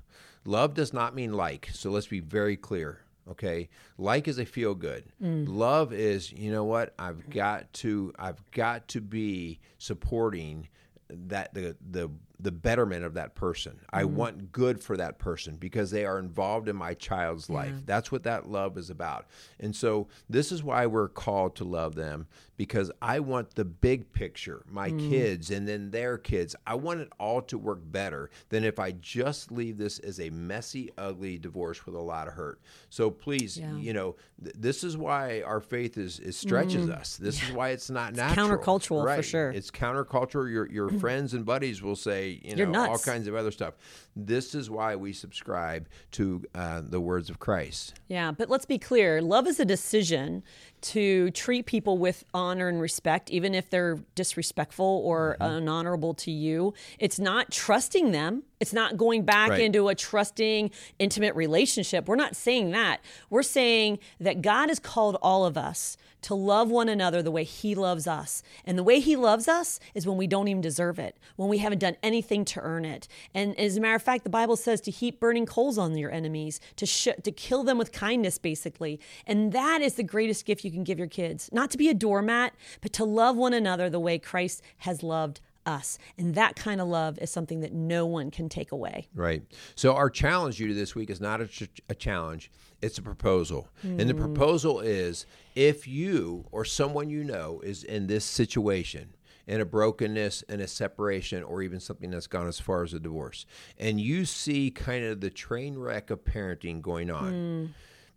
Love 0.46 0.74
does 0.74 0.94
not 0.94 1.16
mean 1.16 1.34
like. 1.34 1.70
So 1.74 1.90
let's 1.90 2.08
be 2.08 2.20
very 2.20 2.56
clear. 2.56 3.00
Okay. 3.30 3.70
Like 3.98 4.28
is 4.28 4.38
a 4.38 4.46
feel 4.46 4.76
good. 4.76 5.06
Love 5.46 5.94
is, 5.94 6.32
you 6.32 6.52
know 6.52 6.64
what? 6.64 6.94
I've 7.00 7.30
got 7.30 7.72
to 7.74 8.14
I've 8.20 8.44
got 8.52 8.88
to 8.90 9.02
be 9.02 9.60
supporting 9.78 10.68
that 11.10 11.54
the 11.54 11.76
the 11.90 12.10
the 12.40 12.52
betterment 12.52 13.06
of 13.06 13.14
that 13.14 13.36
person. 13.36 13.80
I 13.92 14.04
mm-hmm. 14.04 14.16
want 14.16 14.52
good 14.52 14.82
for 14.82 14.98
that 14.98 15.20
person 15.20 15.56
because 15.56 15.92
they 15.92 16.06
are 16.06 16.20
involved 16.20 16.68
in 16.68 16.76
my 16.76 16.94
child's 16.94 17.50
life. 17.50 17.74
That's 17.86 18.12
what 18.12 18.24
that 18.24 18.50
love 18.50 18.78
is 18.78 18.90
about. 18.90 19.26
And 19.60 19.76
so 19.76 20.08
this 20.30 20.52
is 20.52 20.64
why 20.64 20.86
we're 20.86 21.08
called 21.08 21.56
to 21.58 21.64
love 21.64 21.96
them 21.96 22.28
because 22.58 22.92
I 23.02 23.20
want 23.20 23.56
the 23.56 23.66
big 23.66 24.12
picture, 24.14 24.64
my 24.70 24.92
mm. 24.92 25.10
kids 25.10 25.52
and 25.52 25.68
then 25.68 25.92
their 25.92 26.18
kids. 26.18 26.56
I 26.66 26.76
want 26.76 27.02
it 27.02 27.10
all 27.20 27.42
to 27.44 27.58
work 27.58 27.80
better 27.84 28.30
than 28.50 28.64
if 28.64 28.80
I 28.80 28.92
just 28.92 29.52
leave 29.52 29.78
this 29.78 30.00
as 30.00 30.20
a 30.20 30.30
messy, 30.30 30.92
ugly 30.98 31.38
divorce 31.38 31.86
with 31.86 31.96
a 31.96 32.02
lot 32.02 32.28
of 32.28 32.34
hurt. 32.34 32.62
So 32.90 33.10
please, 33.12 33.58
Yeah. 33.58 33.76
you 33.78 33.94
know, 33.94 34.16
th- 34.44 34.56
this 34.58 34.84
is 34.84 34.98
why 34.98 35.42
our 35.42 35.60
faith 35.60 35.98
is 35.98 36.20
it 36.20 36.34
stretches 36.34 36.88
mm. 36.88 36.98
us. 36.98 37.18
This 37.18 37.42
is 37.42 37.52
why 37.52 37.70
it's 37.70 37.90
not 37.90 38.16
natural. 38.16 38.52
It's 38.52 38.66
countercultural, 38.66 39.02
for 39.02 39.06
right. 39.06 39.26
sure. 39.26 39.52
It's 39.52 39.72
counterculture. 39.72 40.52
Your 40.52 40.70
your 40.70 40.90
mm. 40.90 41.00
friends 41.00 41.34
and 41.34 41.46
buddies 41.46 41.82
will 41.82 41.96
say, 41.96 42.40
you 42.44 42.56
You're 42.56 42.68
know, 42.68 42.90
all 42.90 42.98
kinds 42.98 43.28
of 43.28 43.36
other 43.36 43.52
stuff. 43.52 43.76
This 44.16 44.56
is 44.56 44.70
why 44.70 44.96
we 44.96 45.12
subscribe 45.12 45.90
to 46.12 46.44
uh, 46.56 46.82
the 46.84 47.02
words 47.02 47.30
of 47.30 47.40
Christ. 47.40 47.96
Yeah, 48.08 48.32
but 48.32 48.50
let's 48.50 48.66
be 48.66 48.78
clear 48.78 49.22
love 49.22 49.48
is 49.48 49.60
a 49.60 49.66
decision 49.66 50.44
to 50.82 51.32
treat 51.32 51.66
people 51.66 51.98
with 51.98 52.24
honor 52.46 52.68
and 52.68 52.80
respect, 52.80 53.32
even 53.32 53.56
if 53.56 53.70
they're 53.70 54.00
disrespectful 54.16 55.02
or 55.04 55.38
mm-hmm. 55.40 55.68
unhonorable 55.68 56.16
to 56.18 56.32
you. 56.32 56.74
It's 57.00 57.20
not 57.20 57.52
trusting 57.52 58.12
them. 58.12 58.44
It's 58.66 58.74
not 58.74 58.98
going 58.98 59.22
back 59.22 59.52
Right. 59.52 59.62
into 59.62 59.90
a 59.90 59.94
trusting, 59.94 60.72
intimate 60.98 61.36
relationship. 61.36 62.08
We're 62.08 62.16
not 62.16 62.36
saying 62.36 62.72
that. 62.72 63.00
We're 63.30 63.44
saying 63.44 64.00
that 64.20 64.42
God 64.42 64.70
has 64.70 64.80
called 64.80 65.18
all 65.22 65.46
of 65.46 65.56
us 65.56 65.98
to 66.24 66.34
love 66.34 66.72
one 66.72 66.90
another 66.90 67.22
the 67.22 67.30
way 67.30 67.44
He 67.44 67.76
loves 67.76 68.08
us. 68.08 68.42
And 68.66 68.76
the 68.76 68.82
way 68.82 69.00
He 69.00 69.16
loves 69.16 69.48
us 69.48 69.80
is 69.94 70.08
when 70.08 70.18
we 70.18 70.26
don't 70.26 70.48
even 70.48 70.62
deserve 70.62 70.98
it, 70.98 71.16
when 71.36 71.48
we 71.48 71.60
haven't 71.60 71.78
done 71.78 71.96
anything 72.02 72.44
to 72.46 72.60
earn 72.62 72.86
it. 72.86 73.08
And 73.36 73.56
as 73.60 73.78
a 73.78 73.82
matter 73.82 73.94
of 73.94 74.02
fact, 74.02 74.24
the 74.24 74.32
Bible 74.32 74.56
says 74.56 74.82
to 74.82 74.90
heap 74.92 75.20
burning 75.20 75.46
coals 75.46 75.78
on 75.78 75.96
your 75.96 76.10
enemies, 76.10 76.60
to 76.78 76.88
sh- 76.88 77.10
to 77.24 77.32
kill 77.32 77.64
them 77.64 77.78
with 77.78 77.92
kindness, 77.92 78.40
basically. 78.40 79.00
And 79.28 79.52
that 79.52 79.84
is 79.84 79.94
the 79.94 80.02
greatest 80.04 80.44
gift 80.46 80.64
you 80.66 80.72
can 80.72 80.84
give 80.84 80.98
your 80.98 81.08
kids. 81.08 81.52
Not 81.54 81.70
to 81.70 81.78
be 81.78 81.88
a 81.90 81.94
doormat, 81.94 82.56
but 82.82 82.92
to 82.94 83.06
love 83.06 83.38
one 83.38 83.54
another 83.54 83.92
the 83.92 84.00
way 84.00 84.18
Christ 84.18 84.64
has 84.80 85.04
loved 85.04 85.40
us. 85.66 85.98
And 86.18 86.36
that 86.36 86.56
kind 86.56 86.82
of 86.82 86.88
love 86.88 87.18
is 87.20 87.30
something 87.30 87.62
that 87.62 87.74
no 87.74 88.06
one 88.06 88.32
can 88.32 88.50
take 88.50 88.72
away. 88.72 89.08
Right. 89.14 89.44
So 89.76 89.96
our 89.96 90.10
challenge 90.10 90.60
you 90.60 90.68
to 90.68 90.74
this 90.74 90.96
week 90.96 91.10
is 91.10 91.22
not 91.22 91.42
a, 91.42 91.48
ch- 91.48 91.82
a 91.90 91.96
challenge; 91.96 92.52
it's 92.82 92.98
a 92.98 93.02
proposal. 93.02 93.70
And 93.84 94.10
the 94.10 94.14
hmm. 94.14 94.20
proposal 94.20 94.80
is: 94.80 95.26
if 95.56 95.88
you 95.88 96.46
or 96.52 96.66
someone 96.66 97.10
you 97.10 97.24
know 97.24 97.62
is 97.64 97.84
in 97.84 98.08
this 98.08 98.26
situation, 98.26 99.16
in 99.48 99.62
a 99.62 99.66
brokenness, 99.66 100.44
in 100.44 100.60
a 100.60 100.68
separation, 100.68 101.44
or 101.44 101.62
even 101.62 101.80
something 101.80 102.10
that's 102.10 102.28
gone 102.28 102.48
as 102.48 102.60
far 102.60 102.84
as 102.84 102.94
a 102.94 103.00
divorce, 103.00 103.46
and 103.78 104.00
you 104.02 104.26
see 104.26 104.72
kind 104.72 105.06
of 105.06 105.22
the 105.22 105.30
train 105.30 105.78
wreck 105.78 106.10
of 106.10 106.24
parenting 106.24 106.82
going 106.82 107.12
on. 107.12 107.32
Hmm. 107.32 107.66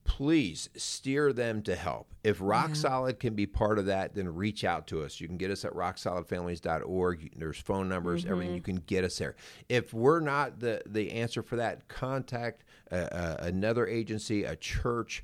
Please 0.09 0.69
steer 0.77 1.33
them 1.33 1.63
to 1.63 1.77
help. 1.77 2.13
If 2.25 2.39
Rock 2.41 2.75
Solid 2.75 3.21
can 3.21 3.35
be 3.35 3.47
part 3.47 3.79
of 3.79 3.87
that, 3.87 4.15
then 4.15 4.35
reach 4.35 4.65
out 4.65 4.87
to 4.89 5.03
us. 5.03 5.21
You 5.21 5.29
can 5.29 5.37
get 5.37 5.51
us 5.53 5.65
at 5.65 5.73
rocksolidfamilies.org. 5.75 7.33
There's 7.37 7.59
phone 7.59 7.89
numbers, 7.89 8.25
everything. 8.25 8.55
You 8.55 8.61
can 8.63 8.77
get 8.87 9.05
us 9.05 9.17
there. 9.19 9.37
If 9.69 9.93
we're 9.95 10.21
not 10.21 10.61
the, 10.61 10.83
the 10.87 11.13
answer 11.13 11.43
for 11.43 11.57
that, 11.57 11.87
contact 11.89 12.65
uh, 12.91 12.95
uh, 12.97 13.37
another 13.41 13.87
agency, 13.87 14.45
a 14.45 14.57
church. 14.57 15.23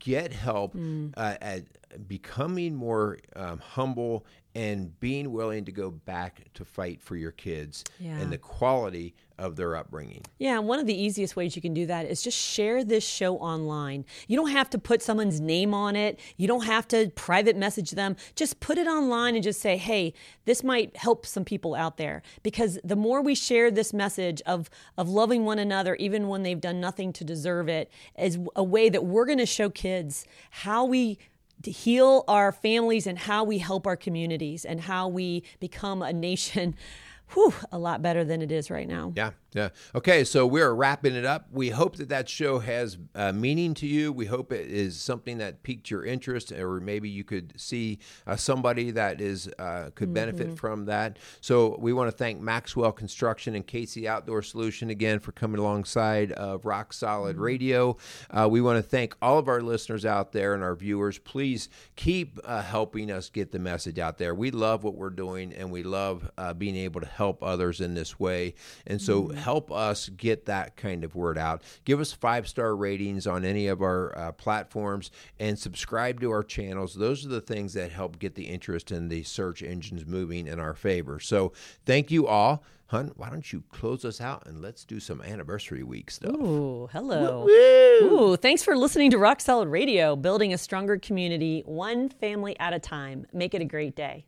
get 0.00 0.32
help 0.32 0.74
Mm. 0.74 1.12
uh, 1.16 1.36
at 1.40 1.62
becoming 2.08 2.74
more 2.74 3.18
um, 3.36 3.58
humble 3.58 4.26
and 4.56 4.98
being 5.00 5.32
willing 5.32 5.66
to 5.66 5.70
go 5.72 5.90
back 5.90 6.40
to 6.54 6.64
fight 6.64 7.02
for 7.02 7.14
your 7.14 7.30
kids 7.30 7.84
Yeah. 8.00 8.18
and 8.18 8.32
the 8.32 8.38
quality 8.38 9.14
of 9.38 9.54
their 9.56 9.76
upbringing. 9.76 10.22
Yeah, 10.38 10.60
one 10.60 10.78
of 10.78 10.86
the 10.86 10.94
easiest 10.98 11.36
ways 11.36 11.54
you 11.56 11.60
can 11.60 11.74
do 11.74 11.84
that 11.84 12.06
is 12.06 12.22
just 12.22 12.38
share 12.38 12.82
this 12.82 13.04
show 13.06 13.36
online. 13.36 14.06
You 14.28 14.36
don't 14.38 14.52
have 14.52 14.70
to 14.70 14.78
put 14.78 15.02
someone's 15.02 15.42
name 15.42 15.74
on 15.74 15.94
it. 15.94 16.18
You 16.38 16.48
don't 16.48 16.64
have 16.64 16.88
to 16.88 17.10
private 17.14 17.54
message 17.54 17.90
them. 17.90 18.16
Just 18.34 18.58
put 18.60 18.78
it 18.78 18.86
online 18.86 19.34
and 19.34 19.44
just 19.44 19.60
say, 19.60 19.76
"Hey, 19.76 20.14
this 20.46 20.64
might 20.64 20.96
help 20.96 21.26
some 21.26 21.44
people 21.44 21.74
out 21.74 21.98
there." 21.98 22.22
Because 22.42 22.78
the 22.82 22.96
more 22.96 23.20
we 23.20 23.34
share 23.34 23.70
this 23.70 23.92
message 23.92 24.40
of 24.46 24.70
of 24.96 25.10
loving 25.10 25.44
one 25.44 25.58
another 25.58 25.96
even 25.96 26.28
when 26.28 26.42
they've 26.44 26.60
done 26.62 26.80
nothing 26.80 27.12
to 27.12 27.24
deserve 27.24 27.68
it 27.68 27.90
is 28.18 28.38
a 28.56 28.64
way 28.64 28.88
that 28.88 29.04
we're 29.04 29.26
going 29.26 29.36
to 29.36 29.44
show 29.44 29.68
kids 29.68 30.24
how 30.50 30.82
we 30.86 31.18
to 31.62 31.70
heal 31.70 32.24
our 32.28 32.52
families 32.52 33.06
and 33.06 33.18
how 33.18 33.44
we 33.44 33.58
help 33.58 33.86
our 33.86 33.96
communities 33.96 34.64
and 34.64 34.80
how 34.82 35.08
we 35.08 35.42
become 35.60 36.02
a 36.02 36.12
nation 36.12 36.74
whew, 37.34 37.52
a 37.72 37.78
lot 37.78 38.02
better 38.02 38.24
than 38.24 38.42
it 38.42 38.52
is 38.52 38.70
right 38.70 38.88
now. 38.88 39.12
Yeah, 39.16 39.32
yeah. 39.56 39.70
Okay, 39.94 40.22
so 40.22 40.46
we're 40.46 40.74
wrapping 40.74 41.14
it 41.14 41.24
up. 41.24 41.46
We 41.50 41.70
hope 41.70 41.96
that 41.96 42.10
that 42.10 42.28
show 42.28 42.58
has 42.58 42.98
uh, 43.14 43.32
meaning 43.32 43.72
to 43.74 43.86
you. 43.86 44.12
We 44.12 44.26
hope 44.26 44.52
it 44.52 44.68
is 44.68 45.00
something 45.00 45.38
that 45.38 45.62
piqued 45.62 45.90
your 45.90 46.04
interest, 46.04 46.52
or 46.52 46.78
maybe 46.78 47.08
you 47.08 47.24
could 47.24 47.58
see 47.58 47.98
uh, 48.26 48.36
somebody 48.36 48.90
that 48.90 49.22
is 49.22 49.48
uh, 49.58 49.90
could 49.94 50.12
benefit 50.12 50.58
from 50.58 50.84
that. 50.84 51.18
So 51.40 51.78
we 51.80 51.94
want 51.94 52.10
to 52.10 52.16
thank 52.16 52.38
Maxwell 52.38 52.92
Construction 52.92 53.54
and 53.54 53.66
Casey 53.66 54.06
Outdoor 54.06 54.42
Solution 54.42 54.90
again 54.90 55.20
for 55.20 55.32
coming 55.32 55.58
alongside 55.58 56.32
of 56.32 56.66
Rock 56.66 56.92
Solid 56.92 57.38
Radio. 57.38 57.96
Uh, 58.30 58.46
we 58.50 58.60
want 58.60 58.76
to 58.76 58.82
thank 58.82 59.16
all 59.22 59.38
of 59.38 59.48
our 59.48 59.62
listeners 59.62 60.04
out 60.04 60.32
there 60.32 60.52
and 60.52 60.62
our 60.62 60.76
viewers. 60.76 61.18
Please 61.18 61.70
keep 61.96 62.38
uh, 62.44 62.60
helping 62.60 63.10
us 63.10 63.30
get 63.30 63.52
the 63.52 63.58
message 63.58 63.98
out 63.98 64.18
there. 64.18 64.34
We 64.34 64.50
love 64.50 64.84
what 64.84 64.96
we're 64.96 65.08
doing, 65.08 65.54
and 65.54 65.70
we 65.70 65.82
love 65.82 66.30
uh, 66.36 66.52
being 66.52 66.76
able 66.76 67.00
to 67.00 67.06
help 67.06 67.42
others 67.42 67.80
in 67.80 67.94
this 67.94 68.20
way. 68.20 68.54
And 68.86 69.00
so 69.00 69.28
help 69.46 69.70
us 69.70 70.08
get 70.08 70.46
that 70.46 70.76
kind 70.76 71.04
of 71.04 71.14
word 71.14 71.38
out. 71.38 71.62
Give 71.84 72.00
us 72.00 72.12
five 72.12 72.48
star 72.48 72.74
ratings 72.74 73.28
on 73.28 73.44
any 73.44 73.68
of 73.68 73.80
our 73.80 74.12
uh, 74.18 74.32
platforms 74.32 75.12
and 75.38 75.56
subscribe 75.56 76.20
to 76.20 76.32
our 76.32 76.42
channels. 76.42 76.96
Those 76.96 77.24
are 77.24 77.28
the 77.28 77.40
things 77.40 77.72
that 77.74 77.92
help 77.92 78.18
get 78.18 78.34
the 78.34 78.48
interest 78.48 78.90
in 78.90 79.06
the 79.06 79.22
search 79.22 79.62
engines 79.62 80.04
moving 80.04 80.48
in 80.48 80.58
our 80.58 80.74
favor. 80.74 81.20
So 81.20 81.52
thank 81.84 82.10
you 82.10 82.26
all. 82.26 82.64
Hun, 82.86 83.12
why 83.14 83.30
don't 83.30 83.52
you 83.52 83.62
close 83.70 84.04
us 84.04 84.20
out 84.20 84.42
and 84.46 84.60
let's 84.60 84.84
do 84.84 84.98
some 84.98 85.22
anniversary 85.22 85.84
week 85.84 86.10
stuff. 86.10 86.34
Ooh, 86.34 86.88
hello. 86.92 87.46
Ooh, 87.48 88.36
thanks 88.36 88.64
for 88.64 88.76
listening 88.76 89.12
to 89.12 89.18
Rock 89.18 89.40
Solid 89.40 89.68
Radio, 89.68 90.16
building 90.16 90.54
a 90.54 90.58
stronger 90.58 90.98
community, 90.98 91.62
one 91.66 92.08
family 92.08 92.58
at 92.58 92.72
a 92.72 92.80
time. 92.80 93.26
Make 93.32 93.54
it 93.54 93.62
a 93.62 93.64
great 93.64 93.94
day. 93.94 94.26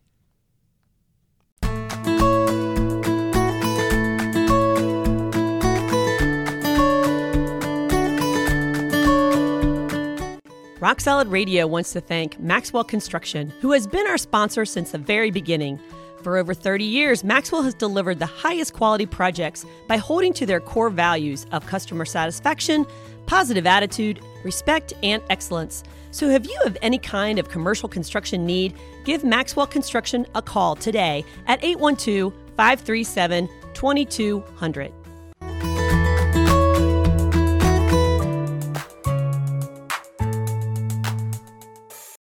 Rock 10.79 11.01
Solid 11.01 11.27
Radio 11.27 11.67
wants 11.67 11.91
to 11.91 11.99
thank 11.99 12.39
Maxwell 12.39 12.85
Construction, 12.85 13.51
who 13.59 13.73
has 13.73 13.85
been 13.85 14.07
our 14.07 14.17
sponsor 14.17 14.63
since 14.63 14.91
the 14.91 14.97
very 14.97 15.29
beginning. 15.29 15.77
For 16.23 16.37
over 16.37 16.53
30 16.53 16.85
years, 16.85 17.21
Maxwell 17.21 17.63
has 17.63 17.73
delivered 17.73 18.19
the 18.19 18.25
highest 18.25 18.71
quality 18.71 19.05
projects 19.05 19.65
by 19.89 19.97
holding 19.97 20.31
to 20.33 20.45
their 20.45 20.61
core 20.61 20.89
values 20.89 21.45
of 21.51 21.65
customer 21.65 22.05
satisfaction, 22.05 22.85
positive 23.25 23.67
attitude, 23.67 24.21
respect, 24.45 24.93
and 25.03 25.21
excellence. 25.29 25.83
So, 26.11 26.29
if 26.29 26.47
you 26.47 26.57
have 26.63 26.77
any 26.81 26.97
kind 26.97 27.39
of 27.39 27.49
commercial 27.49 27.89
construction 27.89 28.45
need, 28.45 28.73
give 29.03 29.25
Maxwell 29.25 29.67
Construction 29.67 30.25
a 30.33 30.41
call 30.41 30.77
today 30.77 31.25
at 31.47 31.61
812 31.61 32.33
537 32.55 33.49
2200. 33.73 34.98